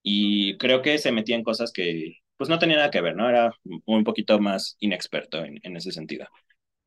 y 0.03 0.57
creo 0.57 0.81
que 0.81 0.97
se 0.97 1.11
metía 1.11 1.35
en 1.35 1.43
cosas 1.43 1.71
que 1.71 2.17
pues 2.37 2.49
no 2.49 2.57
tenía 2.57 2.77
nada 2.77 2.91
que 2.91 3.01
ver, 3.01 3.15
¿no? 3.15 3.29
Era 3.29 3.53
un 3.85 4.03
poquito 4.03 4.39
más 4.39 4.75
inexperto 4.79 5.43
en, 5.43 5.59
en 5.61 5.77
ese 5.77 5.91
sentido. 5.91 6.25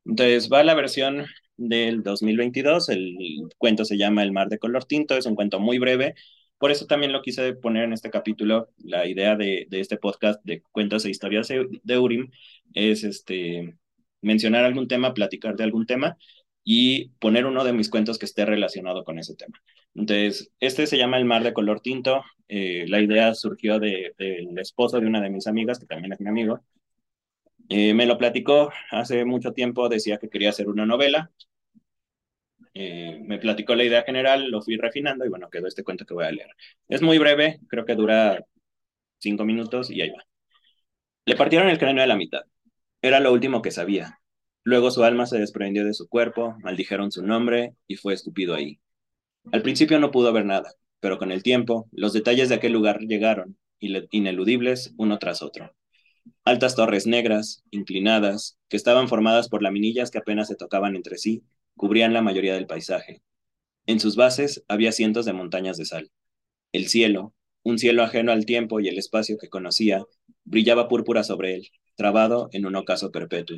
Entonces 0.05 0.49
va 0.51 0.63
la 0.63 0.73
versión 0.73 1.25
del 1.57 2.03
2022. 2.03 2.89
El 2.89 3.17
cuento 3.57 3.85
se 3.85 3.97
llama 3.97 4.23
El 4.23 4.31
mar 4.31 4.49
de 4.49 4.59
color 4.59 4.85
tinto, 4.85 5.17
es 5.17 5.25
un 5.25 5.35
cuento 5.35 5.59
muy 5.59 5.79
breve. 5.79 6.15
Por 6.57 6.71
eso 6.71 6.85
también 6.85 7.11
lo 7.11 7.21
quise 7.21 7.53
poner 7.53 7.83
en 7.83 7.93
este 7.93 8.09
capítulo. 8.09 8.69
La 8.77 9.07
idea 9.07 9.35
de, 9.35 9.67
de 9.69 9.79
este 9.79 9.97
podcast 9.97 10.41
de 10.45 10.61
cuentos 10.71 11.05
e 11.05 11.09
historias 11.09 11.49
de 11.49 11.97
Urim 11.99 12.31
es 12.73 13.03
este, 13.03 13.75
mencionar 14.21 14.65
algún 14.65 14.87
tema, 14.87 15.13
platicar 15.13 15.55
de 15.55 15.63
algún 15.63 15.85
tema 15.85 16.17
y 16.63 17.09
poner 17.19 17.45
uno 17.45 17.63
de 17.63 17.73
mis 17.73 17.89
cuentos 17.89 18.17
que 18.17 18.25
esté 18.25 18.45
relacionado 18.45 19.03
con 19.03 19.19
ese 19.19 19.35
tema. 19.35 19.61
Entonces, 19.93 20.51
este 20.59 20.87
se 20.87 20.97
llama 20.97 21.17
El 21.17 21.25
mar 21.25 21.43
de 21.43 21.53
color 21.53 21.79
tinto. 21.81 22.23
Eh, 22.47 22.85
la 22.87 23.01
idea 23.01 23.33
surgió 23.35 23.79
del 23.79 24.13
de, 24.17 24.47
de 24.51 24.61
esposo 24.61 24.99
de 24.99 25.07
una 25.07 25.21
de 25.21 25.29
mis 25.29 25.47
amigas, 25.47 25.79
que 25.79 25.85
también 25.85 26.13
es 26.13 26.19
mi 26.19 26.27
amigo, 26.29 26.61
eh, 27.69 27.93
me 27.93 28.05
lo 28.05 28.17
platicó 28.17 28.71
hace 28.91 29.25
mucho 29.25 29.53
tiempo, 29.53 29.89
decía 29.89 30.17
que 30.17 30.29
quería 30.29 30.49
hacer 30.49 30.67
una 30.67 30.85
novela. 30.85 31.31
Eh, 32.73 33.19
me 33.23 33.37
platicó 33.39 33.73
la 33.75 33.85
idea 33.85 34.03
general, 34.03 34.49
lo 34.51 34.61
fui 34.61 34.77
refinando 34.77 35.25
y 35.25 35.29
bueno, 35.29 35.49
quedó 35.49 35.67
este 35.67 35.83
cuento 35.83 36.05
que 36.05 36.13
voy 36.13 36.25
a 36.25 36.31
leer. 36.31 36.49
Es 36.89 37.01
muy 37.01 37.17
breve, 37.17 37.59
creo 37.69 37.85
que 37.85 37.95
dura 37.95 38.45
cinco 39.19 39.45
minutos 39.45 39.89
y 39.91 40.01
ahí 40.01 40.09
va. 40.11 40.25
Le 41.25 41.35
partieron 41.35 41.69
el 41.69 41.77
cráneo 41.77 42.03
a 42.03 42.07
la 42.07 42.15
mitad. 42.15 42.43
Era 43.01 43.19
lo 43.19 43.31
último 43.31 43.61
que 43.61 43.71
sabía. 43.71 44.19
Luego 44.63 44.91
su 44.91 45.03
alma 45.03 45.25
se 45.27 45.39
desprendió 45.39 45.85
de 45.85 45.93
su 45.93 46.07
cuerpo, 46.09 46.57
maldijeron 46.61 47.11
su 47.11 47.23
nombre 47.23 47.75
y 47.87 47.95
fue 47.95 48.13
escupido 48.13 48.55
ahí. 48.55 48.79
Al 49.51 49.61
principio 49.61 49.99
no 49.99 50.11
pudo 50.11 50.33
ver 50.33 50.45
nada, 50.45 50.73
pero 50.99 51.17
con 51.17 51.31
el 51.31 51.43
tiempo 51.43 51.87
los 51.91 52.13
detalles 52.13 52.49
de 52.49 52.55
aquel 52.55 52.73
lugar 52.73 52.99
llegaron, 53.01 53.57
ineludibles 53.79 54.93
uno 54.97 55.19
tras 55.19 55.41
otro. 55.41 55.73
Altas 56.43 56.75
torres 56.75 57.07
negras, 57.07 57.63
inclinadas, 57.71 58.57
que 58.67 58.77
estaban 58.77 59.07
formadas 59.07 59.49
por 59.49 59.63
laminillas 59.63 60.11
que 60.11 60.19
apenas 60.19 60.47
se 60.47 60.55
tocaban 60.55 60.95
entre 60.95 61.17
sí, 61.17 61.43
cubrían 61.75 62.13
la 62.13 62.21
mayoría 62.21 62.53
del 62.53 62.67
paisaje. 62.67 63.21
En 63.85 63.99
sus 63.99 64.15
bases 64.15 64.63
había 64.67 64.91
cientos 64.91 65.25
de 65.25 65.33
montañas 65.33 65.77
de 65.77 65.85
sal. 65.85 66.11
El 66.71 66.87
cielo, 66.87 67.33
un 67.63 67.79
cielo 67.79 68.03
ajeno 68.03 68.31
al 68.31 68.45
tiempo 68.45 68.79
y 68.79 68.87
el 68.87 68.97
espacio 68.97 69.37
que 69.37 69.49
conocía, 69.49 70.03
brillaba 70.43 70.87
púrpura 70.87 71.23
sobre 71.23 71.55
él, 71.55 71.69
trabado 71.95 72.49
en 72.51 72.65
un 72.65 72.75
ocaso 72.75 73.11
perpetuo. 73.11 73.57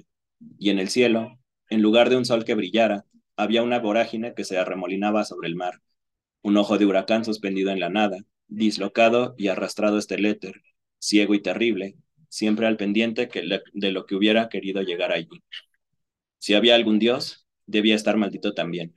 Y 0.58 0.70
en 0.70 0.80
el 0.80 0.90
cielo, 0.90 1.40
en 1.70 1.82
lugar 1.82 2.10
de 2.10 2.18
un 2.18 2.26
sol 2.26 2.46
que 2.46 2.56
brillara, 2.56 3.06
había 3.36 3.64
una 3.64 3.80
vorágine 3.80 4.34
que 4.34 4.44
se 4.44 4.58
arremolinaba 4.58 5.24
sobre 5.26 5.48
el 5.48 5.56
mar, 5.56 5.82
un 6.42 6.58
ojo 6.58 6.78
de 6.78 6.86
huracán 6.86 7.26
suspendido 7.26 7.72
en 7.72 7.80
la 7.80 7.90
nada, 7.90 8.18
dislocado 8.48 9.36
y 9.38 9.50
arrastrado 9.50 9.98
este 9.98 10.16
éter, 10.28 10.62
ciego 11.00 11.36
y 11.36 11.42
terrible, 11.42 11.96
siempre 12.30 12.68
al 12.68 12.78
pendiente 12.78 13.30
de 13.74 13.92
lo 13.92 14.06
que 14.06 14.16
hubiera 14.16 14.50
querido 14.50 14.82
llegar 14.82 15.12
allí. 15.12 15.44
Si 16.38 16.54
había 16.54 16.76
algún 16.76 17.00
Dios, 17.00 17.48
debía 17.66 17.96
estar 17.96 18.18
maldito 18.18 18.54
también. 18.54 18.96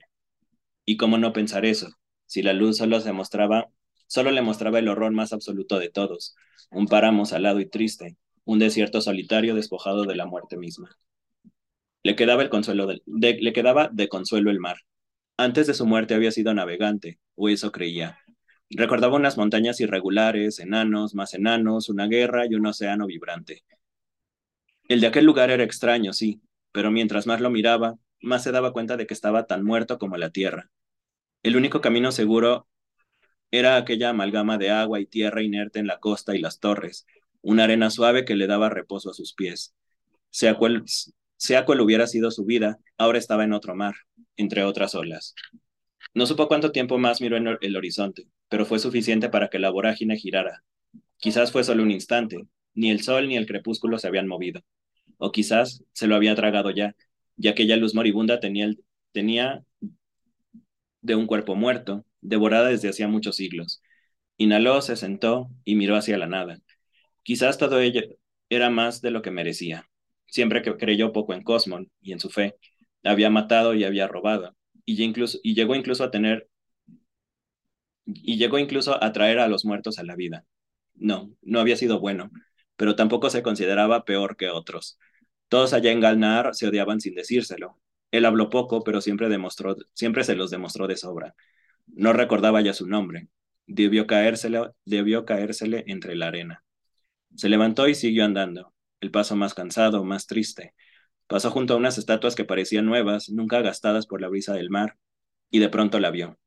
¿Y 0.85 0.97
cómo 0.97 1.17
no 1.17 1.33
pensar 1.33 1.65
eso? 1.65 1.89
Si 2.25 2.41
la 2.41 2.53
luz 2.53 2.77
solo 2.77 2.99
se 3.01 3.13
mostraba, 3.13 3.69
solo 4.07 4.31
le 4.31 4.41
mostraba 4.41 4.79
el 4.79 4.87
horror 4.87 5.11
más 5.11 5.33
absoluto 5.33 5.79
de 5.79 5.89
todos, 5.89 6.35
un 6.71 6.87
páramo 6.87 7.25
salado 7.25 7.59
y 7.59 7.69
triste, 7.69 8.17
un 8.45 8.59
desierto 8.59 9.01
solitario 9.01 9.55
despojado 9.55 10.05
de 10.05 10.15
la 10.15 10.25
muerte 10.25 10.57
misma. 10.57 10.97
Le 12.03 12.15
quedaba 12.15 12.41
el 12.41 12.49
consuelo 12.49 12.87
le 13.05 13.53
quedaba 13.53 13.89
de 13.91 14.07
consuelo 14.07 14.49
el 14.49 14.59
mar. 14.59 14.77
Antes 15.37 15.67
de 15.67 15.73
su 15.73 15.85
muerte 15.85 16.13
había 16.13 16.31
sido 16.31 16.53
navegante, 16.53 17.19
o 17.35 17.49
eso 17.49 17.71
creía, 17.71 18.19
Recordaba 18.73 19.17
unas 19.17 19.37
montañas 19.37 19.81
irregulares, 19.81 20.59
enanos, 20.59 21.13
más 21.13 21.33
enanos, 21.33 21.89
una 21.89 22.07
guerra 22.07 22.45
y 22.49 22.55
un 22.55 22.65
océano 22.65 23.05
vibrante. 23.05 23.63
El 24.87 25.01
de 25.01 25.07
aquel 25.07 25.25
lugar 25.25 25.51
era 25.51 25.63
extraño, 25.63 26.13
sí, 26.13 26.41
pero 26.71 26.89
mientras 26.89 27.27
más 27.27 27.41
lo 27.41 27.49
miraba, 27.49 27.97
más 28.21 28.43
se 28.43 28.51
daba 28.51 28.71
cuenta 28.71 28.95
de 28.95 29.07
que 29.07 29.13
estaba 29.13 29.45
tan 29.45 29.65
muerto 29.65 29.97
como 29.97 30.15
la 30.15 30.29
tierra. 30.29 30.71
El 31.43 31.57
único 31.57 31.81
camino 31.81 32.13
seguro 32.13 32.67
era 33.51 33.75
aquella 33.75 34.09
amalgama 34.09 34.57
de 34.57 34.71
agua 34.71 35.01
y 35.01 35.05
tierra 35.05 35.43
inerte 35.43 35.79
en 35.79 35.87
la 35.87 35.99
costa 35.99 36.33
y 36.33 36.39
las 36.39 36.59
torres, 36.59 37.05
una 37.41 37.65
arena 37.65 37.89
suave 37.89 38.23
que 38.23 38.35
le 38.35 38.47
daba 38.47 38.69
reposo 38.69 39.09
a 39.09 39.13
sus 39.13 39.33
pies. 39.33 39.75
Sea 40.29 40.55
cual, 40.55 40.85
sea 41.35 41.65
cual 41.65 41.81
hubiera 41.81 42.07
sido 42.07 42.31
su 42.31 42.45
vida, 42.45 42.79
ahora 42.97 43.17
estaba 43.17 43.43
en 43.43 43.51
otro 43.51 43.75
mar, 43.75 43.95
entre 44.37 44.63
otras 44.63 44.95
olas. 44.95 45.35
No 46.13 46.25
supo 46.25 46.47
cuánto 46.47 46.71
tiempo 46.71 46.97
más 46.97 47.19
miró 47.19 47.35
en 47.35 47.57
el 47.59 47.75
horizonte, 47.75 48.27
pero 48.51 48.65
fue 48.65 48.79
suficiente 48.79 49.29
para 49.29 49.47
que 49.47 49.59
la 49.59 49.69
vorágine 49.69 50.17
girara. 50.17 50.61
Quizás 51.19 51.53
fue 51.53 51.63
solo 51.63 51.83
un 51.83 51.91
instante, 51.91 52.37
ni 52.73 52.91
el 52.91 53.01
sol 53.01 53.29
ni 53.29 53.37
el 53.37 53.45
crepúsculo 53.45 53.97
se 53.97 54.07
habían 54.07 54.27
movido. 54.27 54.61
O 55.17 55.31
quizás 55.31 55.85
se 55.93 56.05
lo 56.05 56.15
había 56.15 56.35
tragado 56.35 56.69
ya, 56.69 56.93
y 57.37 57.47
aquella 57.47 57.77
luz 57.77 57.95
moribunda 57.95 58.41
tenía, 58.41 58.69
tenía 59.13 59.63
de 61.01 61.15
un 61.15 61.27
cuerpo 61.27 61.55
muerto, 61.55 62.05
devorada 62.19 62.67
desde 62.67 62.89
hacía 62.89 63.07
muchos 63.07 63.37
siglos. 63.37 63.81
Inhaló, 64.35 64.81
se 64.81 64.97
sentó 64.97 65.49
y 65.63 65.75
miró 65.75 65.95
hacia 65.95 66.17
la 66.17 66.27
nada. 66.27 66.59
Quizás 67.23 67.57
todo 67.57 67.79
ello 67.79 68.01
era 68.49 68.69
más 68.69 68.99
de 68.99 69.11
lo 69.11 69.21
que 69.21 69.31
merecía. 69.31 69.89
Siempre 70.25 70.61
que 70.61 70.75
creyó 70.75 71.13
poco 71.13 71.33
en 71.33 71.43
Cosmon 71.43 71.89
y 72.01 72.11
en 72.11 72.19
su 72.19 72.29
fe, 72.29 72.55
había 73.01 73.29
matado 73.29 73.75
y 73.75 73.85
había 73.85 74.07
robado, 74.07 74.57
y, 74.85 74.95
llegó 75.53 75.75
incluso 75.75 76.03
a 76.03 76.11
tener, 76.11 76.49
y 78.05 78.37
llegó 78.37 78.59
incluso 78.59 79.01
a 79.03 79.11
traer 79.11 79.39
a 79.39 79.47
los 79.47 79.65
muertos 79.65 79.99
a 79.99 80.03
la 80.03 80.15
vida. 80.15 80.45
No, 80.95 81.31
no 81.41 81.59
había 81.59 81.77
sido 81.77 81.99
bueno, 81.99 82.31
pero 82.75 82.95
tampoco 82.95 83.29
se 83.29 83.43
consideraba 83.43 84.05
peor 84.05 84.37
que 84.37 84.49
otros. 84.49 84.99
Todos 85.49 85.73
allá 85.73 85.91
en 85.91 85.99
Galnar 85.99 86.55
se 86.55 86.67
odiaban 86.67 87.01
sin 87.01 87.15
decírselo. 87.15 87.79
Él 88.11 88.25
habló 88.25 88.49
poco, 88.49 88.83
pero 88.83 89.01
siempre, 89.01 89.29
demostró, 89.29 89.75
siempre 89.93 90.23
se 90.23 90.35
los 90.35 90.51
demostró 90.51 90.87
de 90.87 90.97
sobra. 90.97 91.35
No 91.87 92.13
recordaba 92.13 92.61
ya 92.61 92.73
su 92.73 92.87
nombre. 92.87 93.27
Debió 93.67 94.07
caérsele, 94.07 94.71
debió 94.85 95.25
caérsele 95.25 95.83
entre 95.87 96.15
la 96.15 96.27
arena. 96.27 96.63
Se 97.35 97.49
levantó 97.49 97.87
y 97.87 97.95
siguió 97.95 98.25
andando, 98.25 98.73
el 98.99 99.11
paso 99.11 99.35
más 99.35 99.53
cansado, 99.53 100.03
más 100.03 100.27
triste, 100.27 100.73
Pasó 101.31 101.49
junto 101.49 101.73
a 101.73 101.77
unas 101.77 101.97
estatuas 101.97 102.35
que 102.35 102.43
parecían 102.43 102.85
nuevas, 102.85 103.29
nunca 103.29 103.61
gastadas 103.61 104.05
por 104.05 104.19
la 104.19 104.27
brisa 104.27 104.53
del 104.53 104.69
mar, 104.69 104.97
y 105.49 105.59
de 105.59 105.69
pronto 105.69 105.97
la 105.97 106.11
vio. 106.11 106.37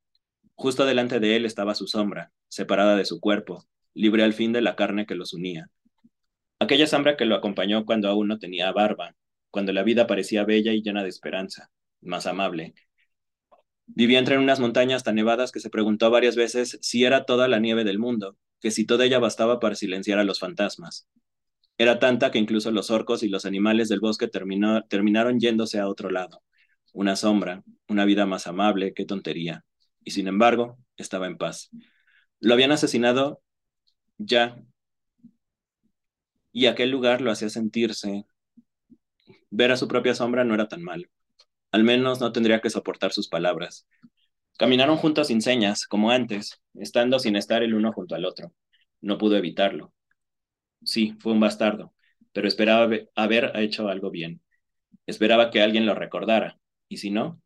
Justo 0.55 0.85
delante 0.87 1.21
de 1.21 1.37
él 1.37 1.47
estaba 1.47 1.75
su 1.75 1.87
sombra, 1.87 2.33
separada 2.49 2.97
de 2.97 3.05
su 3.05 3.21
cuerpo, 3.21 3.67
libre 3.93 4.23
al 4.23 4.33
fin 4.33 4.53
de 4.53 4.61
la 4.61 4.77
carne 4.77 5.07
que 5.07 5.15
los 5.15 5.33
unía. 5.33 5.69
Aquella 6.59 6.87
sombra 6.87 7.17
que 7.17 7.25
lo 7.25 7.35
acompañó 7.35 7.85
cuando 7.85 8.09
aún 8.09 8.29
no 8.29 8.39
tenía 8.39 8.73
barba, 8.73 9.17
cuando 9.51 9.73
la 9.73 9.83
vida 9.83 10.07
parecía 10.07 10.45
bella 10.45 10.73
y 10.73 10.83
llena 10.83 11.03
de 11.03 11.09
esperanza, 11.09 11.71
más 12.01 12.27
amable. 12.27 12.75
Vivía 13.87 14.19
entre 14.19 14.39
unas 14.39 14.61
montañas 14.61 15.03
tan 15.03 15.15
nevadas 15.15 15.53
que 15.53 15.61
se 15.61 15.71
preguntó 15.71 16.11
varias 16.11 16.37
veces 16.37 16.79
si 16.81 17.05
era 17.05 17.25
toda 17.25 17.49
la 17.49 17.59
nieve 17.59 17.85
del 17.85 17.99
mundo, 17.99 18.39
que 18.61 18.71
si 18.71 18.87
toda 18.87 19.05
ella 19.05 19.19
bastaba 19.19 19.61
para 19.61 19.75
silenciar 19.75 20.19
a 20.19 20.25
los 20.25 20.41
fantasmas. 20.41 21.07
Era 21.77 21.99
tanta 21.99 22.31
que 22.31 22.39
incluso 22.39 22.71
los 22.71 22.91
orcos 22.91 23.23
y 23.23 23.29
los 23.29 23.45
animales 23.45 23.89
del 23.89 24.01
bosque 24.01 24.29
terminaron 24.29 25.41
yéndose 25.41 25.81
a 25.81 25.89
otro 25.89 26.09
lado. 26.11 26.43
Una 26.93 27.17
sombra, 27.17 27.63
una 27.89 28.05
vida 28.05 28.27
más 28.27 28.47
amable, 28.47 28.95
qué 28.95 29.05
tontería. 29.05 29.65
Y 30.05 30.13
sin 30.13 30.29
embargo, 30.29 30.79
estaba 30.97 31.27
en 31.27 31.39
paz. 31.39 31.71
Lo 32.41 32.55
habían 32.55 32.73
asesinado 32.73 33.43
ya. 34.19 34.57
Y 36.53 36.67
aquel 36.67 36.91
lugar 36.91 37.21
lo 37.21 37.31
hacía 37.31 37.51
sentirse. 37.51 38.25
Ver 39.51 39.73
a 39.73 39.77
su 39.77 39.89
propia 39.89 40.15
sombra 40.15 40.45
no 40.45 40.55
era 40.55 40.69
tan 40.69 40.83
malo. 40.83 41.09
Al 41.73 41.85
menos 41.85 42.21
no 42.21 42.33
tendría 42.33 42.61
que 42.61 42.71
soportar 42.71 43.13
sus 43.13 43.29
palabras. 43.29 43.87
Caminaron 44.59 44.97
juntos 44.97 45.29
sin 45.29 45.43
señas, 45.43 45.87
como 45.87 46.11
antes, 46.11 46.61
estando 46.75 47.19
sin 47.19 47.37
estar 47.37 47.63
el 47.63 47.75
uno 47.75 47.93
junto 47.93 48.15
al 48.15 48.25
otro. 48.25 48.53
No 49.01 49.19
pudo 49.19 49.37
evitarlo. 49.37 49.93
Sí, 50.85 51.17
fue 51.21 51.33
un 51.33 51.41
bastardo, 51.41 51.95
pero 52.33 52.49
esperaba 52.49 52.95
haber 53.17 53.53
hecho 53.57 53.89
algo 53.89 54.11
bien. 54.11 54.41
Esperaba 55.07 55.51
que 55.51 55.63
alguien 55.63 55.87
lo 55.87 55.95
recordara, 55.95 56.59
y 56.89 56.99
si 56.99 57.11
no, 57.11 57.41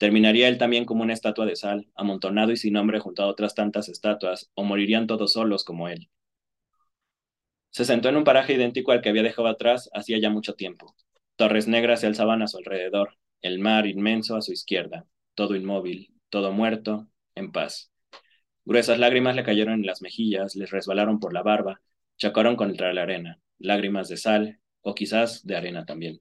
terminaría 0.00 0.48
él 0.48 0.56
también 0.56 0.86
como 0.86 1.02
una 1.02 1.12
estatua 1.12 1.44
de 1.44 1.56
sal, 1.56 1.86
amontonado 1.94 2.52
y 2.52 2.56
sin 2.56 2.72
nombre 2.72 3.00
junto 3.00 3.22
a 3.22 3.26
otras 3.26 3.54
tantas 3.54 3.90
estatuas, 3.90 4.50
o 4.54 4.64
morirían 4.64 5.06
todos 5.06 5.34
solos 5.34 5.62
como 5.62 5.88
él. 5.88 6.08
Se 7.68 7.84
sentó 7.84 8.08
en 8.08 8.16
un 8.16 8.24
paraje 8.24 8.54
idéntico 8.54 8.92
al 8.92 9.02
que 9.02 9.10
había 9.10 9.22
dejado 9.22 9.48
atrás 9.48 9.90
hacía 9.92 10.18
ya 10.18 10.30
mucho 10.30 10.54
tiempo. 10.54 10.96
Torres 11.36 11.68
negras 11.68 12.00
se 12.00 12.06
alzaban 12.06 12.40
a 12.40 12.48
su 12.48 12.56
alrededor, 12.56 13.18
el 13.42 13.58
mar 13.58 13.86
inmenso 13.86 14.36
a 14.36 14.40
su 14.40 14.52
izquierda, 14.52 15.04
todo 15.34 15.54
inmóvil, 15.54 16.14
todo 16.30 16.50
muerto, 16.50 17.06
en 17.34 17.52
paz. 17.52 17.92
Gruesas 18.64 18.98
lágrimas 18.98 19.36
le 19.36 19.44
cayeron 19.44 19.74
en 19.74 19.86
las 19.86 20.00
mejillas, 20.00 20.56
les 20.56 20.70
resbalaron 20.70 21.20
por 21.20 21.34
la 21.34 21.42
barba, 21.42 21.82
Chocaron 22.16 22.56
contra 22.56 22.94
la 22.94 23.02
arena, 23.02 23.38
lágrimas 23.58 24.08
de 24.08 24.16
sal, 24.16 24.60
o 24.80 24.94
quizás 24.94 25.46
de 25.46 25.56
arena 25.56 25.84
también. 25.84 26.20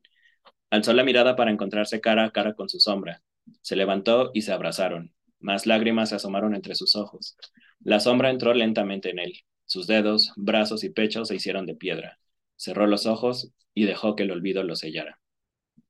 Alzó 0.70 0.94
la 0.94 1.04
mirada 1.04 1.36
para 1.36 1.52
encontrarse 1.52 2.02
cara 2.02 2.26
a 2.26 2.32
cara 2.32 2.54
con 2.54 2.70
su 2.70 2.80
sombra. 2.80 3.22
Se 3.62 3.76
levantó 3.76 4.32
y 4.34 4.42
se 4.42 4.52
abrazaron. 4.52 5.14
Más 5.40 5.66
lágrimas 5.66 6.10
se 6.10 6.16
asomaron 6.16 6.56
entre 6.56 6.76
sus 6.76 6.96
ojos. 6.96 7.38
La 7.80 8.00
sombra 8.00 8.30
entró 8.30 8.54
lentamente 8.54 9.10
en 9.10 9.20
él. 9.20 9.34
Sus 9.66 9.88
dedos, 9.88 10.34
brazos 10.36 10.84
y 10.84 10.90
pechos 10.90 11.30
se 11.30 11.36
hicieron 11.36 11.66
de 11.66 11.76
piedra. 11.76 12.20
Cerró 12.56 12.88
los 12.88 13.06
ojos 13.06 13.52
y 13.74 13.86
dejó 13.86 14.16
que 14.16 14.24
el 14.24 14.32
olvido 14.32 14.64
lo 14.64 14.76
sellara. 14.76 15.20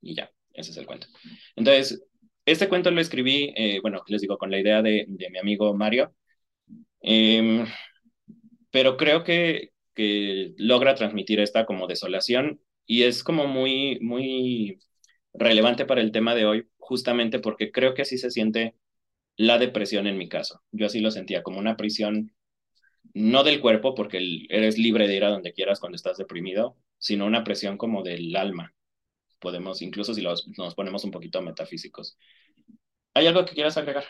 Y 0.00 0.14
ya, 0.14 0.30
ese 0.52 0.70
es 0.70 0.76
el 0.76 0.86
cuento. 0.86 1.08
Entonces, 1.56 2.02
este 2.44 2.68
cuento 2.68 2.90
lo 2.90 3.00
escribí, 3.00 3.52
eh, 3.56 3.80
bueno, 3.80 4.02
les 4.06 4.20
digo, 4.20 4.38
con 4.38 4.50
la 4.50 4.60
idea 4.60 4.82
de, 4.82 5.06
mi 5.08 5.38
amigo 5.38 5.74
Mario. 5.74 6.14
Em, 7.02 7.66
pero 8.70 8.96
creo 8.96 9.24
que, 9.24 9.70
que 9.94 10.54
logra 10.56 10.94
transmitir 10.94 11.40
esta 11.40 11.66
como 11.66 11.86
desolación 11.86 12.60
y 12.86 13.04
es 13.04 13.24
como 13.24 13.46
muy, 13.46 13.98
muy 14.00 14.80
relevante 15.32 15.84
para 15.84 16.00
el 16.00 16.12
tema 16.12 16.34
de 16.34 16.46
hoy, 16.46 16.68
justamente 16.78 17.38
porque 17.38 17.70
creo 17.72 17.94
que 17.94 18.02
así 18.02 18.18
se 18.18 18.30
siente 18.30 18.74
la 19.36 19.58
depresión 19.58 20.06
en 20.06 20.18
mi 20.18 20.28
caso. 20.28 20.62
Yo 20.72 20.86
así 20.86 21.00
lo 21.00 21.10
sentía, 21.10 21.42
como 21.42 21.58
una 21.58 21.76
prisión, 21.76 22.34
no 23.14 23.42
del 23.42 23.60
cuerpo, 23.60 23.94
porque 23.94 24.46
eres 24.48 24.78
libre 24.78 25.08
de 25.08 25.16
ir 25.16 25.24
a 25.24 25.30
donde 25.30 25.52
quieras 25.52 25.80
cuando 25.80 25.96
estás 25.96 26.16
deprimido, 26.16 26.76
sino 26.98 27.26
una 27.26 27.44
presión 27.44 27.78
como 27.78 28.02
del 28.02 28.34
alma. 28.36 28.74
Podemos, 29.38 29.82
incluso 29.82 30.14
si 30.14 30.22
nos 30.22 30.74
ponemos 30.74 31.04
un 31.04 31.10
poquito 31.10 31.40
metafísicos. 31.40 32.18
¿Hay 33.14 33.26
algo 33.26 33.44
que 33.44 33.54
quieras 33.54 33.76
agregar? 33.76 34.04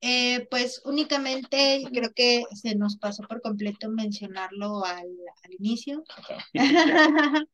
Eh, 0.00 0.46
pues 0.48 0.80
únicamente 0.84 1.82
creo 1.92 2.12
que 2.14 2.44
se 2.54 2.76
nos 2.76 2.96
pasó 2.98 3.24
por 3.24 3.42
completo 3.42 3.90
mencionarlo 3.90 4.84
al, 4.84 5.08
inicio. 5.58 6.04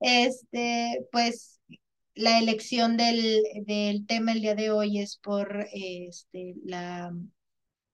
este, 0.00 1.06
pues 1.10 1.60
la 2.14 2.38
elección 2.38 2.96
del, 2.96 3.42
del, 3.66 4.06
tema 4.06 4.32
el 4.32 4.40
día 4.40 4.54
de 4.54 4.70
hoy 4.70 4.98
es 4.98 5.16
por 5.16 5.66
este, 5.72 6.54
la 6.64 7.12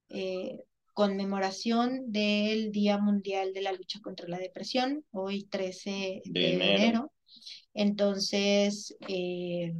eh, 0.08 0.64
conmemoración 0.92 2.10
del 2.10 2.72
Día 2.72 2.98
Mundial 2.98 3.52
de 3.52 3.62
la 3.62 3.72
Lucha 3.72 4.00
contra 4.00 4.28
la 4.28 4.38
Depresión, 4.38 5.04
hoy 5.12 5.44
13 5.44 6.22
de, 6.24 6.54
enero. 6.54 7.12
Entonces, 7.74 8.96
eh, 9.06 9.72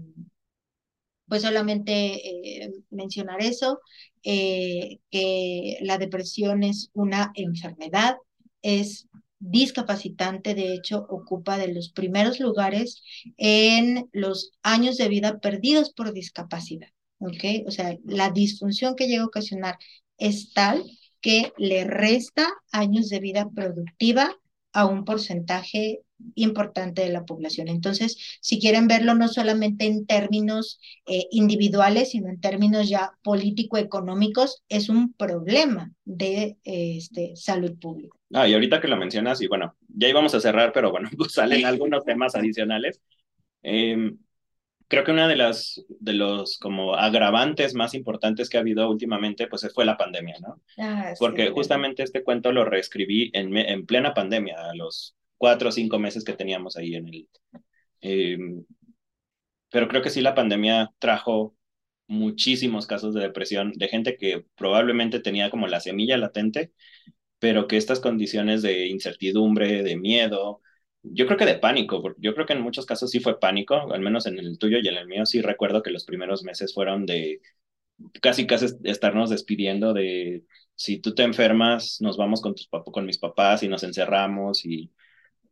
pues 1.26 1.43
solamente 1.43 2.62
eh, 2.62 2.72
mencionar 2.91 3.43
eso, 3.43 3.80
que 4.22 5.78
la 5.80 5.99
depresión 5.99 6.62
es 6.62 6.91
una 6.93 7.32
enfermedad, 7.34 8.16
es 8.62 9.08
discapacitante, 9.41 10.55
de 10.55 10.74
hecho, 10.74 11.07
ocupa 11.09 11.59
de 11.59 11.72
los 11.72 11.91
primeros 11.91 12.41
lugares 12.41 13.03
en 13.36 14.09
los 14.12 14.53
años 14.62 14.97
de 14.97 15.09
vida 15.09 15.39
perdidos 15.41 15.93
por 15.93 16.12
discapacidad. 16.12 16.89
O 17.18 17.70
sea, 17.70 17.97
la 18.05 18.30
disfunción 18.30 18.95
que 18.95 19.09
llega 19.09 19.22
a 19.22 19.26
ocasionar 19.26 19.78
es 20.18 20.53
tal 20.53 20.84
que 21.20 21.53
le 21.59 21.84
resta 21.84 22.49
años 22.70 23.09
de 23.09 23.20
vida 23.20 23.49
productiva 23.55 24.36
a 24.72 24.86
un 24.86 25.05
porcentaje 25.05 26.01
importante 26.35 27.03
de 27.03 27.11
la 27.11 27.25
población. 27.25 27.69
Entonces, 27.69 28.39
si 28.41 28.61
quieren 28.61 28.89
verlo 28.89 29.14
no 29.14 29.29
solamente 29.29 29.87
en 29.87 30.07
términos 30.07 30.81
eh, 31.07 31.27
individuales, 31.31 32.11
sino 32.11 32.29
en 32.29 32.41
términos 32.41 32.89
ya 32.89 33.12
político-económicos, 33.23 34.64
es 34.69 34.89
un 34.89 35.12
problema 35.12 35.93
de 36.05 36.57
este, 36.64 37.37
salud 37.37 37.79
pública. 37.79 38.16
Ah, 38.33 38.47
y 38.47 38.55
ahorita 38.55 38.81
que 38.81 38.89
lo 38.89 38.97
mencionas, 38.97 39.41
y 39.41 39.47
bueno, 39.47 39.75
ya 39.89 40.09
íbamos 40.09 40.35
a 40.35 40.41
cerrar, 40.41 40.73
pero 40.73 40.91
bueno, 40.91 41.09
pues 41.16 41.33
salen 41.33 41.64
algunos 41.64 42.05
temas 42.05 42.35
adicionales. 42.35 43.01
Eh, 43.62 44.12
creo 44.89 45.05
que 45.05 45.12
una 45.12 45.29
de 45.29 45.37
las 45.37 45.85
de 45.89 46.14
los 46.14 46.59
como 46.59 46.95
agravantes 46.95 47.75
más 47.75 47.95
importantes 47.95 48.49
que 48.49 48.57
ha 48.57 48.61
habido 48.61 48.91
últimamente 48.91 49.47
pues 49.47 49.66
fue 49.75 49.85
la 49.85 49.97
pandemia, 49.97 50.37
¿no? 50.41 50.61
Ah, 50.79 51.12
Porque 51.19 51.51
justamente 51.51 52.03
este 52.03 52.25
cuento 52.25 52.53
lo 52.53 52.64
reescribí 52.64 53.31
en, 53.35 53.57
en 53.57 53.87
plena 53.87 54.14
pandemia, 54.14 54.57
a 54.71 54.75
los 54.75 55.14
cuatro 55.39 55.70
o 55.70 55.72
cinco 55.72 55.99
meses 55.99 56.24
que 56.24 56.34
teníamos 56.34 56.76
ahí 56.76 56.95
en 56.95 57.09
el... 57.09 57.28
Em, 58.01 58.64
pero 59.70 59.89
creo 59.89 60.03
que 60.03 60.11
sí 60.11 60.20
la 60.20 60.34
pandemia 60.34 60.91
trajo 60.99 61.57
muchísimos 62.07 62.86
casos 62.86 63.14
de 63.14 63.20
depresión 63.22 63.72
de 63.72 63.89
gente 63.89 64.16
que 64.16 64.45
probablemente 64.57 65.20
tenía 65.20 65.51
como 65.51 65.66
la 65.68 65.80
semilla 65.80 66.16
latente, 66.16 66.72
pero 67.39 67.68
que 67.68 67.76
estas 67.76 68.01
condiciones 68.01 68.62
de 68.62 68.89
incertidumbre, 68.89 69.82
de 69.82 69.97
miedo, 69.97 70.62
yo 71.03 71.26
creo 71.26 71.39
que 71.39 71.47
de 71.47 71.59
pánico, 71.59 72.03
yo 72.18 72.34
creo 72.34 72.47
que 72.47 72.55
en 72.55 72.62
muchos 72.62 72.86
casos 72.86 73.11
sí 73.11 73.20
fue 73.20 73.41
pánico, 73.41 73.74
al 73.93 74.01
menos 74.01 74.26
en 74.26 74.39
el 74.39 74.59
tuyo 74.59 74.78
y 74.82 74.89
en 74.89 74.97
el 74.97 75.07
mío 75.07 75.26
sí 75.26 75.43
recuerdo 75.43 75.82
que 75.82 75.91
los 75.91 76.05
primeros 76.05 76.45
meses 76.45 76.74
fueron 76.74 77.07
de 77.07 77.41
casi 78.22 78.47
casi 78.47 78.66
estarnos 78.84 79.30
despidiendo 79.30 79.93
de 79.93 80.45
si 80.74 81.01
tú 81.01 81.14
te 81.14 81.24
enfermas, 81.24 81.99
nos 82.01 82.16
vamos 82.16 82.41
con, 82.41 82.55
tus 82.55 82.68
con 82.68 83.07
mis 83.07 83.18
papás 83.18 83.62
y 83.62 83.68
nos 83.68 83.82
encerramos 83.82 84.64
y 84.64 84.93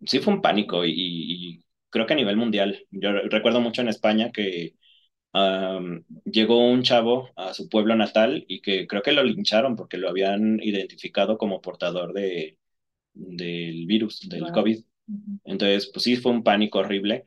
sí 0.04 0.18
fue 0.20 0.34
un 0.34 0.42
pánico 0.42 0.84
y, 0.84 1.62
creo 1.90 2.06
que 2.06 2.14
a 2.14 2.16
nivel 2.16 2.36
mundial. 2.36 2.84
Yo 2.90 3.12
recuerdo 3.12 3.60
mucho 3.60 3.80
en 3.80 3.88
España 3.88 4.30
que 4.32 4.74
llegó 6.24 6.70
un 6.70 6.82
chavo 6.82 7.30
a 7.36 7.52
su 7.54 7.68
pueblo 7.68 7.94
natal 7.96 8.44
y 8.48 8.60
que 8.60 8.86
creo 8.86 9.02
que 9.02 9.12
lo 9.12 9.22
lincharon 9.22 9.76
porque 9.76 9.98
lo 9.98 10.08
habían 10.08 10.60
identificado 10.62 11.38
como 11.38 11.60
portador 11.60 12.12
de, 12.12 12.58
del 13.14 13.86
virus, 13.86 14.28
del 14.28 14.50
COVID. 14.52 14.84
Entonces, 15.44 15.90
pues 15.92 16.04
sí, 16.04 16.16
fue 16.16 16.32
un 16.32 16.42
pánico 16.42 16.78
horrible. 16.80 17.24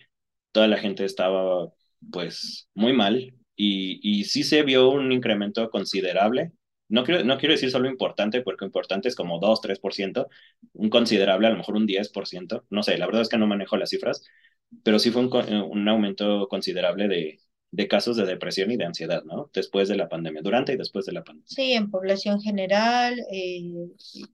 Toda 0.52 0.68
la 0.68 0.78
gente 0.78 1.06
estaba, 1.06 1.72
pues, 2.12 2.70
muy 2.74 2.94
mal 2.94 3.34
y, 3.56 4.00
y 4.02 4.24
sí 4.26 4.44
se 4.44 4.64
vio 4.64 4.90
un 4.90 5.12
incremento 5.12 5.70
considerable. 5.70 6.52
No 6.90 7.04
quiero, 7.04 7.24
no 7.24 7.38
quiero 7.38 7.54
decir 7.54 7.72
solo 7.72 7.90
importante, 7.90 8.42
porque 8.42 8.66
importante 8.66 9.08
es 9.08 9.16
como 9.16 9.40
2, 9.40 9.62
3%, 9.62 10.28
un 10.74 10.90
considerable, 10.90 11.48
a 11.48 11.52
lo 11.52 11.58
mejor 11.58 11.76
un 11.76 11.86
10%, 11.86 12.66
no 12.70 12.84
sé, 12.84 12.98
la 12.98 13.06
verdad 13.06 13.22
es 13.24 13.30
que 13.30 13.38
no 13.38 13.48
manejo 13.48 13.78
las 13.78 13.90
cifras, 13.92 14.24
pero 14.84 15.00
sí 15.00 15.12
fue 15.12 15.22
un, 15.26 15.34
un 15.64 15.88
aumento 15.88 16.48
considerable 16.48 17.08
de, 17.08 17.40
de 17.72 17.88
casos 17.88 18.18
de 18.18 18.26
depresión 18.26 18.72
y 18.72 18.78
de 18.78 18.86
ansiedad, 18.86 19.24
¿no? 19.24 19.50
Después 19.54 19.88
de 19.90 19.96
la 19.98 20.10
pandemia, 20.10 20.42
durante 20.42 20.74
y 20.74 20.78
después 20.78 21.06
de 21.06 21.14
la 21.14 21.24
pandemia. 21.24 21.48
Sí, 21.48 21.74
en 21.74 21.90
población 21.90 22.40
general, 22.42 23.16
eh, 23.32 23.90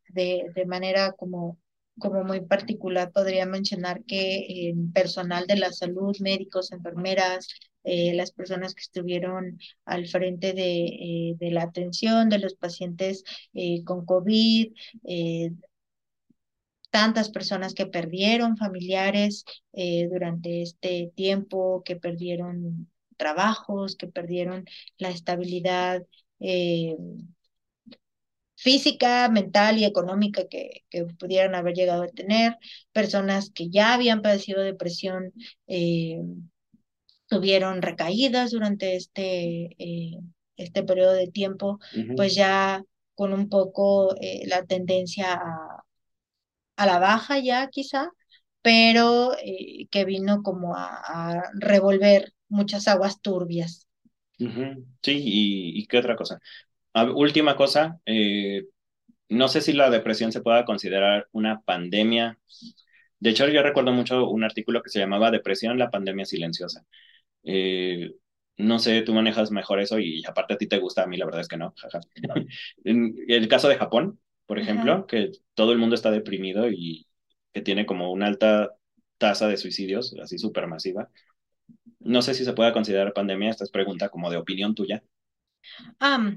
de, 0.10 0.45
de 0.53 0.66
manera 0.66 1.14
como 1.14 1.58
como 2.00 2.24
muy 2.24 2.41
particular 2.41 3.12
podría 3.12 3.46
mencionar 3.46 4.04
que 4.06 4.70
en 4.70 4.91
personal 4.91 5.48
de 5.48 5.58
la 5.58 5.72
salud, 5.72 6.16
médicos, 6.20 6.72
enfermeras, 6.72 7.48
eh, 7.86 8.14
las 8.16 8.32
personas 8.32 8.74
que 8.74 8.82
estuvieron 8.82 9.60
al 9.86 10.08
frente 10.08 10.54
de, 10.54 10.86
eh, 10.86 11.36
de 11.38 11.52
la 11.52 11.64
atención 11.64 12.30
de 12.30 12.39
los 12.39 12.56
pacientes 12.56 13.24
eh, 13.54 13.84
con 13.84 14.06
COVID, 14.06 14.74
tantas 16.89 17.30
personas 17.30 17.74
que 17.74 17.86
perdieron 17.86 18.56
familiares 18.58 19.43
durante 19.74 20.62
este 20.62 21.12
tiempo, 21.14 21.84
que 21.84 21.98
perdieron 21.98 22.89
trabajos, 23.18 23.98
que 23.98 24.08
perdieron 24.08 24.66
la 24.98 25.10
estabilidad 25.10 26.04
física, 28.56 29.30
mental 29.30 29.78
y 29.78 29.86
económica 29.86 30.47
que, 30.49 30.84
que, 30.89 31.06
pudieran 31.06 31.56
haber 31.56 31.76
llegado 31.76 32.03
a 32.03 32.08
tener, 32.08 32.58
personas 32.91 33.51
que 33.53 33.70
ya 33.70 33.93
habían 33.93 34.22
padecido 34.22 34.62
depresión 34.62 35.34
eh, 35.68 36.22
tuvieron 37.28 37.82
recaídas 37.82 38.51
durante 38.51 38.95
este, 38.95 39.76
eh, 39.78 40.20
este 40.58 40.84
periodo 40.84 41.14
de 41.14 41.28
tiempo, 41.28 41.80
pues 42.16 42.36
ya 42.36 42.84
con 43.14 43.34
un 43.34 43.49
poco 43.49 44.16
eh, 44.22 44.43
la 44.47 44.66
tendencia 44.66 45.34
a, 45.34 45.84
a, 46.78 46.86
la 46.86 46.99
baja 46.99 47.39
ya 47.39 47.68
quizá, 47.70 48.10
pero 48.62 49.34
que 49.91 50.06
vino 50.06 50.43
como 50.43 50.76
a, 50.76 51.43
revolver 51.56 52.34
muchas 52.47 52.88
aguas 52.88 53.22
turbias. 53.22 53.88
Sí, 54.38 54.47
y, 55.03 55.80
y, 55.80 55.88
qué 55.88 55.97
otra 55.97 56.16
cosa 56.16 56.39
última 57.04 57.56
cosa, 57.56 58.00
eh, 58.06 58.66
no 59.30 59.48
sé 59.48 59.62
si 59.62 59.74
la 59.74 59.89
depresión 59.89 60.32
se 60.32 60.41
pueda 60.41 60.66
considerar 60.66 61.28
una 61.32 61.62
pandemia. 61.62 62.39
De 63.20 63.30
hecho, 63.32 63.48
yo 63.48 63.64
recuerdo 63.64 63.91
mucho 63.91 64.30
un 64.30 64.43
artículo 64.43 64.82
que 64.82 64.89
se 64.89 65.00
llamaba 65.00 65.32
Depresión, 65.32 65.78
la 65.78 65.89
pandemia 65.89 66.26
silenciosa. 66.26 66.86
Eh, 67.43 68.12
no 68.58 68.80
sé, 68.80 69.02
tú 69.02 69.14
manejas 69.14 69.52
mejor 69.52 69.80
eso 69.80 70.00
y 70.00 70.24
aparte 70.26 70.54
a 70.54 70.58
ti 70.58 70.68
te 70.68 70.80
gusta, 70.80 71.04
a 71.04 71.08
mí 71.08 71.18
la 71.18 71.26
verdad 71.26 71.41
es 71.41 71.48
que 71.48 71.58
no. 71.58 71.74
en 72.84 73.16
el 73.28 73.48
caso 73.48 73.68
de 73.68 73.78
Japón, 73.78 74.20
por 74.46 74.60
ejemplo, 74.60 75.08
que 75.08 75.32
todo 75.54 75.72
el 75.72 75.78
mundo 75.80 75.96
está 75.96 76.12
deprimido 76.12 76.70
y 76.70 77.08
que 77.52 77.62
tiene 77.62 77.86
como 77.86 78.12
una 78.12 78.28
alta 78.28 78.72
tasa 79.18 79.48
de 79.48 79.58
suicidios, 79.58 80.16
así 80.22 80.38
súper 80.38 80.68
masiva. 80.68 81.10
No 82.00 82.22
sé 82.22 82.34
si 82.34 82.46
se 82.46 82.54
pueda 82.54 82.74
considerar 82.74 83.14
pandemia, 83.14 83.50
esta 83.50 83.64
es 83.64 83.72
pregunta 83.72 84.10
como 84.10 84.30
de 84.30 84.38
opinión 84.38 84.76
tuya. 84.76 85.04
Ah, 85.99 86.32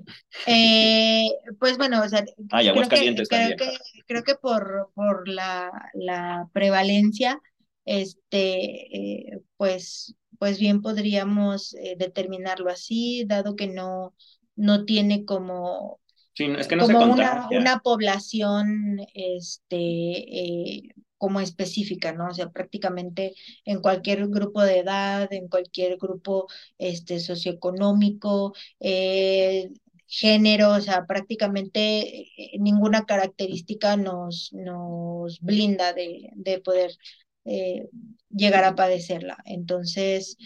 eh, 0.46 1.28
pues 1.58 1.76
bueno, 1.78 2.02
o 2.02 2.08
sea, 2.08 2.24
ah, 2.50 2.60
creo, 2.60 2.88
que, 2.88 3.14
creo, 3.28 3.56
que, 3.56 3.78
creo 4.06 4.22
que 4.22 4.34
por, 4.34 4.90
por 4.94 5.28
la, 5.28 5.70
la 5.94 6.48
prevalencia, 6.52 7.40
este, 7.84 8.96
eh, 8.96 9.40
pues, 9.56 10.14
pues 10.38 10.58
bien 10.58 10.82
podríamos 10.82 11.74
eh, 11.74 11.96
determinarlo 11.98 12.70
así, 12.70 13.24
dado 13.26 13.56
que 13.56 13.66
no, 13.66 14.14
no 14.56 14.84
tiene 14.84 15.24
como, 15.24 16.00
es 16.36 16.68
que 16.68 16.76
no 16.76 16.86
como 16.86 17.12
una, 17.12 17.48
una, 17.50 17.78
población 17.80 18.98
este, 19.14 20.94
como 21.18 21.40
específica, 21.40 22.12
¿no? 22.12 22.28
O 22.28 22.34
sea, 22.34 22.50
prácticamente 22.50 23.34
en 23.64 23.80
cualquier 23.80 24.28
grupo 24.28 24.62
de 24.62 24.78
edad, 24.80 25.32
en 25.32 25.48
cualquier 25.48 25.96
grupo 25.98 26.46
este, 26.78 27.20
socioeconómico, 27.20 28.54
eh, 28.80 29.70
género, 30.06 30.72
o 30.72 30.80
sea, 30.80 31.06
prácticamente 31.06 32.22
eh, 32.54 32.58
ninguna 32.58 33.04
característica 33.04 33.96
nos, 33.96 34.50
nos 34.52 35.40
blinda 35.40 35.92
de, 35.92 36.30
de 36.34 36.60
poder 36.60 36.92
eh, 37.44 37.88
llegar 38.30 38.64
a 38.64 38.74
padecerla. 38.74 39.38
Entonces, 39.44 40.36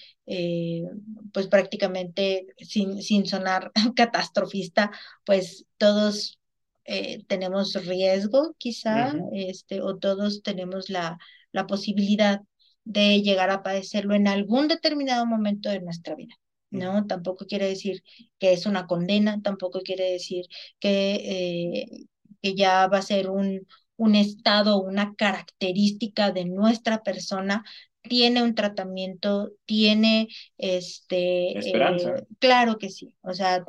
pues 1.32 1.46
prácticamente 1.48 2.46
sin, 2.58 3.02
sin 3.02 3.26
sonar 3.26 3.72
catastrofista, 3.96 4.90
pues 5.24 5.66
todos 5.78 6.38
eh, 6.84 7.24
tenemos 7.26 7.74
riesgo 7.86 8.54
quizá, 8.58 9.14
este, 9.32 9.80
o 9.80 9.98
todos 9.98 10.42
tenemos 10.42 10.90
la, 10.90 11.18
la 11.52 11.66
posibilidad 11.66 12.40
de 12.84 13.22
llegar 13.22 13.50
a 13.50 13.62
padecerlo 13.62 14.14
en 14.14 14.28
algún 14.28 14.68
determinado 14.68 15.26
momento 15.26 15.70
de 15.70 15.80
nuestra 15.80 16.14
vida. 16.14 16.34
¿no? 16.70 17.06
Tampoco 17.06 17.46
quiere 17.46 17.68
decir 17.68 18.02
que 18.38 18.52
es 18.52 18.66
una 18.66 18.86
condena, 18.86 19.40
tampoco 19.42 19.80
quiere 19.82 20.10
decir 20.12 20.46
que, 20.80 21.14
eh, 21.14 22.06
que 22.40 22.54
ya 22.54 22.86
va 22.88 22.98
a 22.98 23.02
ser 23.02 23.30
un, 23.30 23.66
un 23.96 24.14
estado, 24.14 24.80
una 24.80 25.14
característica 25.14 26.32
de 26.32 26.46
nuestra 26.46 27.02
persona, 27.02 27.62
tiene 28.02 28.42
un 28.42 28.54
tratamiento, 28.54 29.52
tiene 29.64 30.28
este 30.58 31.56
Esperanza. 31.58 32.16
eh, 32.16 32.26
claro 32.40 32.78
que 32.78 32.88
sí. 32.90 33.14
O 33.22 33.32
sea, 33.32 33.64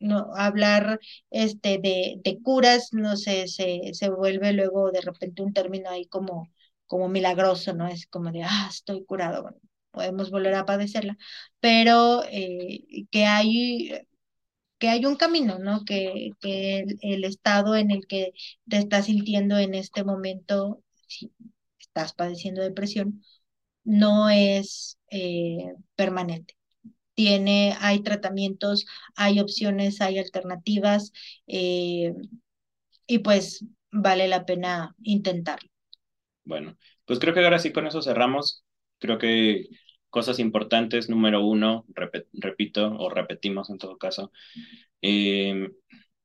no 0.00 0.30
hablar 0.36 1.00
este 1.30 1.78
de, 1.78 2.16
de 2.24 2.40
curas, 2.42 2.90
no 2.92 3.16
sé, 3.16 3.48
se, 3.48 3.80
se 3.94 4.10
vuelve 4.10 4.52
luego 4.52 4.90
de 4.90 5.00
repente 5.00 5.42
un 5.42 5.52
término 5.52 5.90
ahí 5.90 6.06
como, 6.06 6.50
como 6.86 7.08
milagroso, 7.08 7.74
¿no? 7.74 7.86
Es 7.88 8.06
como 8.06 8.30
de 8.32 8.42
ah, 8.44 8.68
estoy 8.70 9.04
curado. 9.04 9.42
Bueno, 9.42 9.58
podemos 9.90 10.30
volver 10.30 10.54
a 10.54 10.66
padecerla, 10.66 11.16
pero 11.60 12.22
eh, 12.30 13.06
que 13.10 13.24
hay 13.26 13.90
que 14.78 14.88
hay 14.88 15.06
un 15.06 15.16
camino, 15.16 15.58
¿no? 15.58 15.84
Que, 15.84 16.30
que 16.40 16.80
el, 16.80 16.98
el 17.02 17.24
estado 17.24 17.76
en 17.76 17.90
el 17.90 18.06
que 18.06 18.32
te 18.68 18.78
estás 18.78 19.06
sintiendo 19.06 19.58
en 19.58 19.74
este 19.74 20.04
momento, 20.04 20.82
si 21.08 21.32
estás 21.80 22.12
padeciendo 22.14 22.62
depresión, 22.62 23.22
no 23.84 24.30
es 24.30 24.98
eh, 25.10 25.74
permanente. 25.96 26.55
Tiene, 27.16 27.74
hay 27.80 28.04
tratamientos, 28.04 28.86
hay 29.16 29.40
opciones, 29.40 30.00
hay 30.00 30.18
alternativas 30.18 31.12
eh, 31.48 32.12
y 33.06 33.18
pues 33.18 33.64
vale 33.90 34.28
la 34.28 34.46
pena 34.46 34.94
intentarlo. 35.02 35.68
Bueno, 36.44 36.76
pues 37.04 37.18
creo 37.18 37.34
que 37.34 37.42
ahora 37.42 37.58
sí 37.58 37.72
con 37.72 37.86
eso 37.86 38.02
cerramos. 38.02 38.64
Creo 38.98 39.18
que 39.18 39.64
cosas 40.10 40.38
importantes, 40.38 41.08
número 41.08 41.44
uno, 41.44 41.84
repito 42.32 42.96
o 42.98 43.10
repetimos 43.10 43.70
en 43.70 43.78
todo 43.78 43.98
caso, 43.98 44.32
eh, 45.02 45.68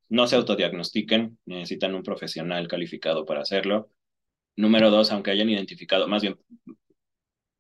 no 0.10 0.28
se 0.28 0.36
autodiagnostiquen, 0.36 1.40
necesitan 1.46 1.96
un 1.96 2.04
profesional 2.04 2.68
calificado 2.68 3.26
para 3.26 3.42
hacerlo. 3.42 3.90
Número 4.58 4.92
dos, 4.92 5.12
aunque 5.12 5.32
hayan 5.32 5.50
identificado, 5.50 6.08
más 6.08 6.22
bien, 6.22 6.38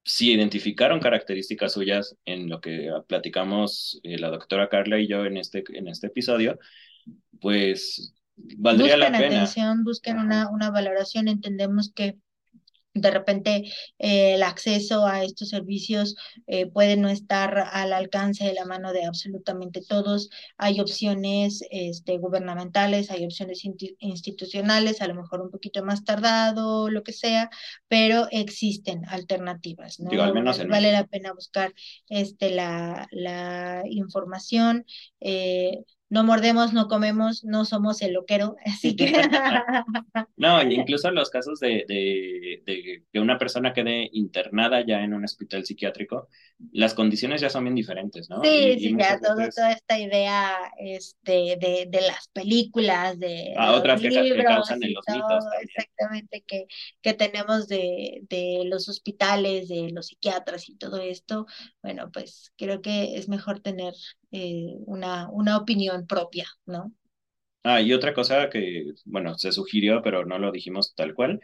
si 0.03 0.31
identificaron 0.31 0.99
características 0.99 1.73
suyas 1.73 2.15
en 2.25 2.49
lo 2.49 2.59
que 2.59 2.89
platicamos 3.07 3.99
eh, 4.03 4.17
la 4.17 4.29
doctora 4.29 4.69
Carla 4.69 4.99
y 4.99 5.07
yo 5.07 5.25
en 5.25 5.37
este, 5.37 5.63
en 5.73 5.87
este 5.87 6.07
episodio, 6.07 6.57
pues 7.39 8.13
valdría 8.35 8.95
busquen 8.95 8.99
la 8.99 9.17
pena. 9.19 9.35
atención, 9.35 9.83
busquen 9.83 10.17
una, 10.19 10.49
una 10.49 10.71
valoración. 10.71 11.27
Entendemos 11.27 11.91
que 11.93 12.17
de 12.93 13.11
repente 13.11 13.71
eh, 13.99 14.35
el 14.35 14.43
acceso 14.43 15.05
a 15.05 15.23
estos 15.23 15.49
servicios 15.49 16.15
eh, 16.47 16.65
puede 16.67 16.97
no 16.97 17.09
estar 17.09 17.57
al 17.71 17.93
alcance 17.93 18.43
de 18.43 18.53
la 18.53 18.65
mano 18.65 18.91
de 18.93 19.05
absolutamente 19.05 19.81
todos. 19.87 20.29
Hay 20.57 20.79
opciones 20.79 21.63
este, 21.71 22.17
gubernamentales, 22.17 23.09
hay 23.11 23.25
opciones 23.25 23.63
institucionales, 23.99 25.01
a 25.01 25.07
lo 25.07 25.15
mejor 25.15 25.41
un 25.41 25.51
poquito 25.51 25.83
más 25.83 26.03
tardado, 26.03 26.89
lo 26.89 27.03
que 27.03 27.13
sea, 27.13 27.49
pero 27.87 28.27
existen 28.31 29.03
alternativas. 29.07 29.99
¿no? 29.99 30.09
Digo, 30.09 30.23
al 30.23 30.33
menos 30.33 30.59
en 30.59 30.69
vale 30.69 30.91
México. 30.91 31.01
la 31.03 31.07
pena 31.07 31.33
buscar 31.33 31.73
este, 32.09 32.51
la, 32.51 33.07
la 33.11 33.83
información. 33.85 34.85
Eh, 35.19 35.83
no 36.11 36.23
mordemos, 36.23 36.73
no 36.73 36.87
comemos, 36.87 37.43
no 37.43 37.65
somos 37.65 38.03
el 38.03 38.13
loquero, 38.13 38.55
así 38.65 38.95
que... 38.95 39.11
No, 40.37 40.61
incluso 40.63 41.11
los 41.11 41.29
casos 41.29 41.59
de, 41.59 41.85
de, 41.87 42.63
de, 42.65 43.03
que 43.11 43.19
una 43.19 43.37
persona 43.37 43.73
quede 43.73 44.09
internada 44.13 44.85
ya 44.85 45.03
en 45.03 45.13
un 45.13 45.23
hospital 45.23 45.65
psiquiátrico, 45.65 46.29
las 46.71 46.93
condiciones 46.95 47.41
ya 47.41 47.49
son 47.49 47.63
bien 47.65 47.75
diferentes, 47.75 48.29
¿no? 48.29 48.41
Sí, 48.43 48.49
Y- 48.49 48.71
y 48.71 48.79
sí, 48.79 48.95
ya 48.97 49.19
todo, 49.19 49.35
veces- 49.37 49.55
toda 49.55 49.71
esta 49.71 49.99
idea 49.99 50.55
este, 50.79 51.57
de, 51.59 51.87
de 51.89 52.01
las 52.01 52.27
películas, 52.29 53.19
de 53.19 53.53
Ah, 53.57 53.67
los 53.71 53.79
otras 53.79 54.01
que 54.01 54.09
ca- 54.09 54.15
que 54.15 54.23
libros 54.23 54.45
causan 54.45 54.83
en 54.83 54.93
los 54.93 55.05
todo, 55.05 55.15
mitos 55.15 55.43
también. 55.43 55.69
exactamente, 55.69 56.43
que, 56.47 56.65
que 57.01 57.13
tenemos 57.13 57.67
de, 57.67 58.21
de 58.29 58.63
los 58.65 58.89
hospitales, 58.89 59.67
de 59.69 59.89
los 59.91 60.07
psiquiatras 60.07 60.69
y 60.69 60.75
todo 60.75 60.97
esto, 61.01 61.45
bueno, 61.81 62.11
pues 62.11 62.51
creo 62.57 62.81
que 62.81 63.17
es 63.17 63.29
mejor 63.29 63.59
tener 63.61 63.93
eh, 64.31 64.75
una, 64.85 65.29
una 65.31 65.57
opinión 65.57 66.07
propia, 66.07 66.47
¿no? 66.65 66.93
Ah, 67.63 67.79
y 67.81 67.93
otra 67.93 68.13
cosa 68.13 68.49
que, 68.49 68.93
bueno, 69.05 69.37
se 69.37 69.51
sugirió, 69.51 70.01
pero 70.01 70.25
no 70.25 70.39
lo 70.39 70.51
dijimos 70.51 70.95
tal 70.95 71.13
cual, 71.13 71.39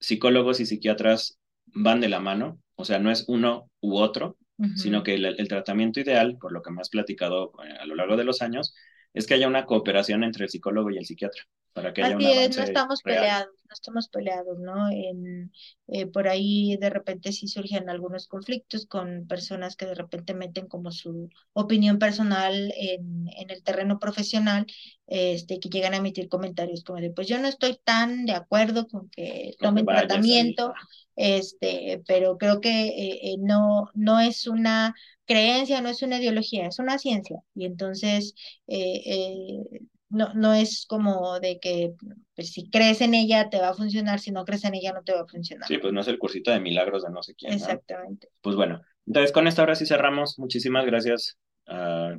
psicólogos 0.00 0.60
y 0.60 0.66
psiquiatras 0.66 1.38
van 1.66 2.00
de 2.00 2.08
la 2.08 2.20
mano, 2.20 2.60
o 2.76 2.84
sea, 2.84 2.98
no 3.00 3.10
es 3.10 3.24
uno 3.28 3.70
u 3.80 3.96
otro, 3.98 4.38
sino 4.74 5.02
que 5.02 5.14
el, 5.14 5.24
el 5.26 5.48
tratamiento 5.48 6.00
ideal, 6.00 6.38
por 6.40 6.52
lo 6.52 6.62
que 6.62 6.70
me 6.72 6.80
has 6.80 6.90
platicado 6.90 7.52
eh, 7.64 7.76
a 7.80 7.86
lo 7.86 7.94
largo 7.96 8.16
de 8.16 8.24
los 8.24 8.42
años, 8.42 8.74
es 9.14 9.26
que 9.26 9.34
haya 9.34 9.48
una 9.48 9.66
cooperación 9.66 10.24
entre 10.24 10.44
el 10.44 10.50
psicólogo 10.50 10.90
y 10.90 10.98
el 10.98 11.06
psiquiatra, 11.06 11.44
para 11.72 11.92
que 11.92 12.02
haya 12.02 12.16
es, 12.44 12.56
no 12.56 12.62
estamos 12.62 13.02
real. 13.04 13.14
peleados, 13.14 13.54
no 13.68 13.72
estamos 13.72 14.08
peleados, 14.08 14.58
¿no? 14.58 14.90
En, 14.90 15.52
eh, 15.88 16.06
por 16.06 16.28
ahí 16.28 16.76
de 16.78 16.90
repente 16.90 17.32
sí 17.32 17.48
surgen 17.48 17.88
algunos 17.90 18.26
conflictos 18.28 18.86
con 18.86 19.26
personas 19.26 19.76
que 19.76 19.86
de 19.86 19.94
repente 19.94 20.34
meten 20.34 20.66
como 20.68 20.90
su 20.92 21.28
opinión 21.52 21.98
personal 21.98 22.72
en, 22.76 23.28
en 23.36 23.50
el 23.50 23.62
terreno 23.62 23.98
profesional, 23.98 24.66
este, 25.06 25.60
que 25.60 25.68
llegan 25.68 25.94
a 25.94 25.98
emitir 25.98 26.28
comentarios 26.28 26.84
como 26.84 27.00
de, 27.00 27.10
pues 27.10 27.28
yo 27.28 27.38
no 27.38 27.48
estoy 27.48 27.78
tan 27.84 28.24
de 28.26 28.32
acuerdo 28.32 28.86
con 28.88 29.08
que 29.10 29.54
tomen 29.60 29.86
tratamiento, 29.86 30.72
este, 31.16 32.02
pero 32.06 32.38
creo 32.38 32.60
que 32.60 32.88
eh, 32.88 33.20
eh, 33.32 33.36
no, 33.38 33.90
no 33.94 34.20
es 34.20 34.46
una 34.46 34.94
creencia, 35.26 35.80
no 35.80 35.88
es 35.88 36.02
una 36.02 36.18
ideología, 36.18 36.66
es 36.66 36.78
una 36.78 36.98
ciencia. 36.98 37.38
Y 37.54 37.66
entonces, 37.66 38.34
eh, 38.66 39.02
eh, 39.04 39.80
no, 40.12 40.32
no 40.34 40.52
es 40.52 40.86
como 40.86 41.40
de 41.40 41.58
que 41.58 41.94
pues, 42.34 42.52
si 42.52 42.70
crees 42.70 43.00
en 43.00 43.14
ella 43.14 43.48
te 43.48 43.58
va 43.58 43.70
a 43.70 43.74
funcionar, 43.74 44.20
si 44.20 44.30
no 44.30 44.44
crees 44.44 44.64
en 44.64 44.74
ella 44.74 44.92
no 44.92 45.02
te 45.02 45.12
va 45.12 45.22
a 45.22 45.26
funcionar. 45.26 45.66
Sí, 45.66 45.78
pues 45.78 45.92
no 45.92 46.00
es 46.00 46.08
el 46.08 46.18
cursito 46.18 46.50
de 46.50 46.60
milagros 46.60 47.02
de 47.02 47.10
no 47.10 47.22
sé 47.22 47.34
quién, 47.34 47.52
¿no? 47.52 47.56
Exactamente. 47.56 48.28
Pues 48.42 48.54
bueno, 48.54 48.82
entonces 49.06 49.32
con 49.32 49.46
esto 49.46 49.62
ahora 49.62 49.74
sí 49.74 49.86
cerramos. 49.86 50.38
Muchísimas 50.38 50.84
gracias 50.84 51.38
a 51.66 52.16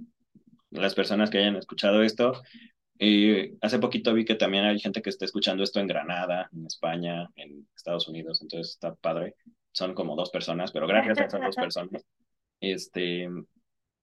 las 0.71 0.95
personas 0.95 1.29
que 1.29 1.37
hayan 1.37 1.55
escuchado 1.55 2.01
esto. 2.01 2.41
Eh, 2.99 3.53
hace 3.61 3.79
poquito 3.79 4.13
vi 4.13 4.25
que 4.25 4.35
también 4.35 4.65
hay 4.65 4.79
gente 4.79 5.01
que 5.01 5.09
está 5.09 5.25
escuchando 5.25 5.63
esto 5.63 5.79
en 5.79 5.87
Granada, 5.87 6.49
en 6.51 6.65
España, 6.65 7.29
en 7.35 7.67
Estados 7.75 8.07
Unidos, 8.07 8.41
entonces 8.41 8.73
está 8.73 8.95
padre. 8.95 9.35
Son 9.71 9.93
como 9.93 10.15
dos 10.15 10.29
personas, 10.29 10.71
pero 10.71 10.87
gracias 10.87 11.19
a 11.19 11.25
esas 11.25 11.41
dos 11.41 11.55
personas. 11.55 12.03
Este, 12.65 13.27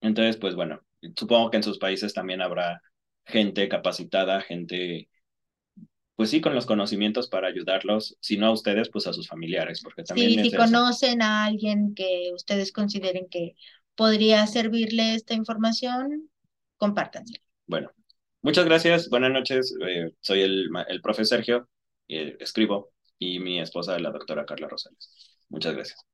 entonces, 0.02 0.36
pues 0.36 0.54
bueno, 0.54 0.80
supongo 1.16 1.50
que 1.50 1.56
en 1.56 1.62
sus 1.62 1.78
países 1.78 2.12
también 2.12 2.42
habrá 2.42 2.82
gente 3.26 3.68
capacitada, 3.68 4.40
gente, 4.42 5.08
pues 6.16 6.30
sí, 6.30 6.40
con 6.40 6.54
los 6.54 6.66
conocimientos 6.66 7.28
para 7.28 7.48
ayudarlos, 7.48 8.16
si 8.20 8.36
no 8.36 8.46
a 8.46 8.52
ustedes, 8.52 8.90
pues 8.90 9.06
a 9.06 9.12
sus 9.12 9.26
familiares, 9.28 9.80
porque 9.82 10.04
también 10.04 10.32
Sí, 10.34 10.38
es 10.38 10.48
si 10.48 10.54
eso. 10.54 10.56
conocen 10.58 11.22
a 11.22 11.44
alguien 11.44 11.94
que 11.94 12.30
ustedes 12.34 12.72
consideren 12.72 13.28
que 13.30 13.54
podría 13.94 14.46
servirle 14.46 15.14
esta 15.14 15.34
información, 15.34 16.30
compártansela. 16.76 17.40
Bueno, 17.66 17.90
muchas 18.42 18.64
gracias, 18.64 19.08
buenas 19.08 19.30
noches. 19.32 19.74
eh, 19.86 20.12
soy 20.20 20.42
el, 20.42 20.68
el 20.88 21.00
profe 21.00 21.24
Sergio, 21.24 21.68
eh, 22.08 22.36
escribo, 22.40 22.92
y 23.18 23.38
mi 23.38 23.60
esposa, 23.60 23.98
la 23.98 24.10
doctora 24.10 24.44
Carla 24.46 24.68
Rosales. 24.68 25.10
Muchas 25.48 25.74
gracias. 25.74 26.06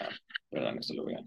Ah, 0.00 0.08
perdón, 0.50 0.78
esto 0.78 0.94
lo 0.94 1.04
voy 1.04 1.14
a... 1.14 1.18